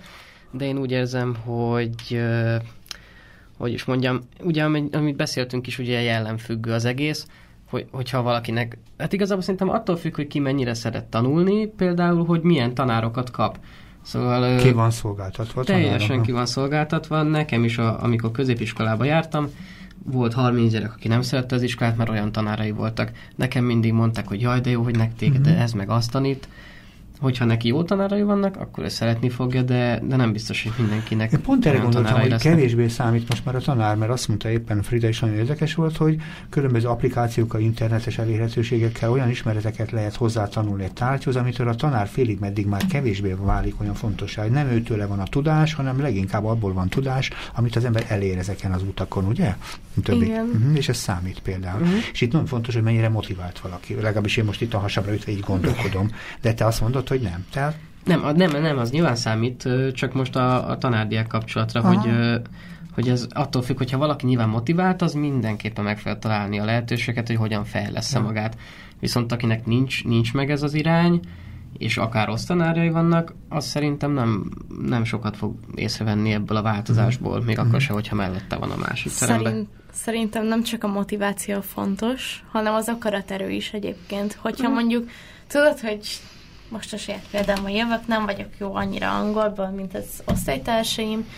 de 0.51 0.65
én 0.65 0.79
úgy 0.79 0.91
érzem, 0.91 1.35
hogy 1.35 2.21
hogy 3.61 3.73
is 3.73 3.85
mondjam, 3.85 4.21
ugye 4.43 4.65
amit 4.93 5.17
beszéltünk 5.17 5.67
is, 5.67 5.79
ugye 5.79 6.01
jellemfüggő 6.01 6.73
az 6.73 6.85
egész, 6.85 7.27
hogy, 7.71 7.87
hogyha 7.91 8.23
valakinek, 8.23 8.79
hát 8.99 9.13
igazából 9.13 9.43
szerintem 9.43 9.69
attól 9.69 9.97
függ, 9.97 10.15
hogy 10.15 10.27
ki 10.27 10.39
mennyire 10.39 10.75
szeret 10.75 11.05
tanulni, 11.05 11.67
például, 11.67 12.25
hogy 12.25 12.41
milyen 12.41 12.75
tanárokat 12.75 13.31
kap. 13.31 13.59
Szóval, 14.03 14.57
ki 14.57 14.73
van 14.73 14.91
szolgáltatva? 14.91 15.65
Teljesen 15.65 15.99
tanároknak? 15.99 16.27
ki 16.27 16.33
van 16.33 16.47
szolgáltatva. 16.47 17.23
Nekem 17.23 17.65
is, 17.65 17.79
a, 17.79 18.03
amikor 18.03 18.31
középiskolába 18.31 19.05
jártam, 19.05 19.49
volt 20.05 20.33
30 20.33 20.73
gyerek, 20.73 20.93
aki 20.93 21.09
nem 21.09 21.23
szerette 21.23 21.55
az 21.55 21.63
iskolát, 21.63 21.97
mert 21.97 22.11
olyan 22.11 22.33
tanárai 22.33 22.71
voltak. 22.71 23.13
Nekem 23.37 23.65
mindig 23.65 23.93
mondták, 23.93 24.29
hogy 24.29 24.41
jaj, 24.41 24.61
de 24.61 24.71
jó, 24.71 24.83
hogy 24.83 24.97
nektek, 24.97 25.31
mm-hmm. 25.31 25.43
de 25.43 25.57
ez 25.57 25.73
meg 25.73 25.89
azt 25.89 26.11
tanít 26.11 26.49
hogyha 27.21 27.45
neki 27.45 27.69
jó 27.69 27.83
tanárai 27.83 28.23
vannak, 28.23 28.57
akkor 28.57 28.85
ezt 28.85 28.97
szeretni 28.97 29.29
fogja, 29.29 29.63
de, 29.63 30.01
de 30.03 30.17
nem 30.17 30.33
biztos, 30.33 30.63
hogy 30.63 30.73
mindenkinek 30.79 31.33
Én 31.33 31.41
pont 31.41 31.67
erre 31.67 31.79
gondoltam, 31.79 32.21
hogy 32.21 32.31
lesznek. 32.31 32.55
kevésbé 32.55 32.89
számít 32.89 33.29
most 33.29 33.45
már 33.45 33.55
a 33.55 33.61
tanár, 33.61 33.97
mert 33.97 34.11
azt 34.11 34.29
mondta 34.29 34.51
éppen 34.51 34.83
Frida 34.83 35.09
is 35.09 35.21
nagyon 35.21 35.37
érdekes 35.37 35.75
volt, 35.75 35.97
hogy 35.97 36.17
különböző 36.51 36.89
applikációkkal, 36.89 37.61
internetes 37.61 38.19
elérhetőségekkel 38.19 39.11
olyan 39.11 39.31
ismereteket 39.31 39.91
lehet 39.91 40.15
hozzá 40.15 40.49
tanulni 40.49 40.85
egy 40.85 40.93
tárgyhoz, 40.93 41.37
amitől 41.37 41.69
a 41.69 41.75
tanár 41.75 42.07
félig 42.07 42.39
meddig 42.39 42.67
már 42.67 42.87
kevésbé 42.87 43.35
válik 43.39 43.81
olyan 43.81 43.95
fontossá, 43.95 44.43
hogy 44.43 44.51
nem 44.51 44.69
őtőle 44.69 45.07
van 45.07 45.19
a 45.19 45.25
tudás, 45.25 45.75
hanem 45.75 46.01
leginkább 46.01 46.45
abból 46.45 46.73
van 46.73 46.89
tudás, 46.89 47.31
amit 47.55 47.77
az 47.77 47.85
ember 47.85 48.05
elér 48.09 48.39
ezeken 48.39 48.73
az 48.73 48.83
utakon, 48.83 49.25
ugye? 49.25 49.55
Többi. 50.03 50.25
Igen. 50.25 50.47
Uh-huh, 50.47 50.77
és 50.77 50.89
ez 50.89 50.97
számít 50.97 51.41
például. 51.41 51.81
Uh-huh. 51.81 51.99
És 52.13 52.21
itt 52.21 52.33
nagyon 52.33 52.47
fontos, 52.47 52.75
hogy 52.75 52.83
mennyire 52.83 53.09
motivált 53.09 53.59
valaki. 53.59 53.95
Legalábbis 53.95 54.37
én 54.37 54.45
most 54.45 54.61
itt 54.61 54.75
a 54.75 54.79
hasamra 54.79 55.13
ütve 55.13 55.33
így 55.33 55.41
gondolkodom. 55.41 56.11
De 56.41 56.55
te 56.55 56.67
azt 56.67 56.81
mondod, 56.81 57.09
hogy 57.11 57.21
nem. 57.21 57.47
Tehát... 57.53 57.79
Nem, 58.05 58.37
nem, 58.37 58.63
nem, 58.63 58.79
az 58.79 58.91
nyilván 58.91 59.17
számít, 59.17 59.69
csak 59.95 60.13
most 60.13 60.37
a, 60.37 60.71
a 60.71 60.79
tanárdiák 60.79 61.27
kapcsolatra, 61.27 61.81
Aha. 61.81 61.95
hogy 61.95 62.41
hogy 62.95 63.09
ez 63.09 63.27
attól 63.31 63.63
függ, 63.63 63.77
hogyha 63.77 63.99
valaki 63.99 64.27
nyilván 64.27 64.49
motivált, 64.49 65.03
az 65.03 65.13
mindenképpen 65.13 65.85
meg 65.85 65.99
fel 65.99 66.19
találni 66.19 66.59
a 66.59 66.65
lehetőséget, 66.65 67.27
hogy 67.27 67.37
hogyan 67.37 67.65
fejlesz 67.65 68.13
ja. 68.13 68.21
magát. 68.21 68.57
Viszont 69.01 69.33
akinek 69.33 69.67
nincs, 69.67 70.05
nincs 70.05 70.35
meg 70.35 70.51
ez 70.51 70.63
az 70.63 70.75
irány, 70.75 71.21
és 71.79 71.97
akár 71.97 72.27
rossz 72.27 72.45
tanárjai 72.45 72.91
vannak, 72.91 73.35
az 73.49 73.67
szerintem 73.67 74.13
nem, 74.13 74.51
nem 74.87 75.05
sokat 75.05 75.37
fog 75.37 75.55
észrevenni 75.75 76.33
ebből 76.33 76.57
a 76.57 76.63
változásból, 76.63 77.43
még 77.43 77.61
mm. 77.61 77.67
akkor 77.67 77.81
se, 77.81 77.93
hogyha 77.93 78.15
mellette 78.15 78.57
van 78.57 78.71
a 78.71 78.77
másik 78.77 79.13
Szerint, 79.13 79.43
teremben. 79.43 79.69
Szerintem 79.93 80.47
nem 80.47 80.63
csak 80.63 80.85
a 80.85 80.89
motiváció 80.89 81.61
fontos, 81.61 82.45
hanem 82.51 82.75
az 82.75 82.89
akaraterő 82.89 83.51
is 83.51 83.73
egyébként. 83.73 84.39
Hogyha 84.41 84.69
mm. 84.69 84.73
mondjuk 84.73 85.09
tudod, 85.47 85.81
hogy 85.81 86.21
most 86.71 86.93
a 86.93 86.97
saját 86.97 87.27
példámmal 87.31 87.71
jövök, 87.71 88.07
nem 88.07 88.25
vagyok 88.25 88.49
jó 88.59 88.75
annyira 88.75 89.11
angolban, 89.19 89.75
mint 89.75 89.95
az 89.95 90.23
osztálytársaim, 90.27 91.29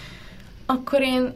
akkor 0.67 1.01
én 1.01 1.33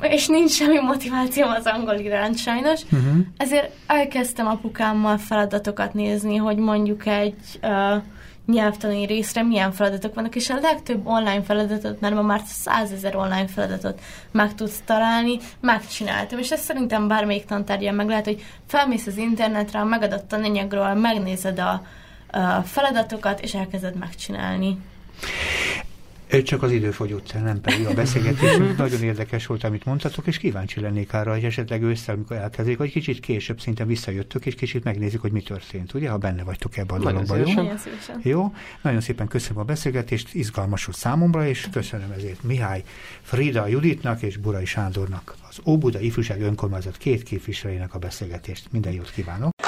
és 0.00 0.26
nincs 0.26 0.50
semmi 0.50 0.80
motivációm 0.80 1.50
az 1.50 1.66
angol 1.66 1.94
iránt 1.94 2.38
sajnos, 2.38 2.82
uh-huh. 2.82 3.16
ezért 3.36 3.72
elkezdtem 3.86 4.46
apukámmal 4.46 5.18
feladatokat 5.18 5.94
nézni, 5.94 6.36
hogy 6.36 6.56
mondjuk 6.56 7.06
egy 7.06 7.34
uh, 7.62 8.02
nyelvtani 8.46 9.06
részre 9.06 9.42
milyen 9.42 9.72
feladatok 9.72 10.14
vannak, 10.14 10.34
és 10.34 10.50
a 10.50 10.58
legtöbb 10.60 11.06
online 11.06 11.42
feladatot, 11.42 12.00
mert 12.00 12.14
ma 12.14 12.22
már 12.22 12.40
százezer 12.46 13.16
online 13.16 13.46
feladatot 13.46 14.00
meg 14.30 14.54
tudsz 14.54 14.82
találni, 14.84 15.38
megcsináltam, 15.60 16.38
és 16.38 16.50
ezt 16.50 16.62
szerintem 16.62 17.08
bármelyik 17.08 17.44
tantárgyan 17.44 17.94
meg 17.94 18.08
lehet, 18.08 18.24
hogy 18.24 18.44
felmész 18.66 19.06
az 19.06 19.16
internetre, 19.16 19.78
a 19.78 19.84
megadott 19.84 20.28
tananyagról, 20.28 20.94
megnézed 20.94 21.58
a 21.58 21.82
feladatokat, 22.64 23.40
és 23.40 23.54
elkezded 23.54 23.96
megcsinálni. 23.96 24.78
Csak 26.42 26.62
az 26.62 26.72
idő 26.72 26.90
fogyott 26.90 27.32
el, 27.32 27.42
nem 27.42 27.60
pedig 27.60 27.86
a 27.86 27.94
beszélgetés. 27.94 28.56
Nagyon 28.76 29.02
érdekes 29.02 29.46
volt, 29.46 29.64
amit 29.64 29.84
mondtatok, 29.84 30.26
és 30.26 30.38
kíváncsi 30.38 30.80
lennék 30.80 31.12
arra, 31.12 31.32
hogy 31.32 31.44
esetleg 31.44 31.82
ősszel, 31.82 32.14
amikor 32.14 32.36
elkezdik, 32.36 32.78
hogy 32.78 32.90
kicsit 32.90 33.20
később 33.20 33.60
szinte 33.60 33.84
visszajöttök, 33.84 34.46
és 34.46 34.54
kicsit 34.54 34.84
megnézzük, 34.84 35.20
hogy 35.20 35.32
mi 35.32 35.42
történt, 35.42 35.94
ugye, 35.94 36.10
ha 36.10 36.16
benne 36.16 36.42
vagytok 36.42 36.76
ebben 36.76 37.00
a 37.00 37.10
dologban, 37.10 37.38
jó? 37.38 37.62
Jó, 38.22 38.54
nagyon 38.82 39.00
szépen 39.00 39.28
köszönöm 39.28 39.58
a 39.58 39.64
beszélgetést, 39.64 40.34
izgalmas 40.34 40.84
volt 40.84 40.98
számomra, 40.98 41.46
és 41.46 41.68
köszönöm 41.72 42.10
ezért 42.10 42.42
Mihály 42.42 42.82
Frida 43.22 43.66
Juditnak 43.66 44.22
és 44.22 44.36
Burai 44.36 44.64
Sándornak, 44.64 45.34
az 45.48 45.58
Óbuda 45.64 46.00
Ifjúság 46.00 46.40
Önkormányzat 46.40 46.96
két 46.96 47.22
képviselőjének 47.22 47.94
a 47.94 47.98
beszélgetést. 47.98 48.66
Minden 48.70 48.92
jót 48.92 49.10
kívánok! 49.10 49.63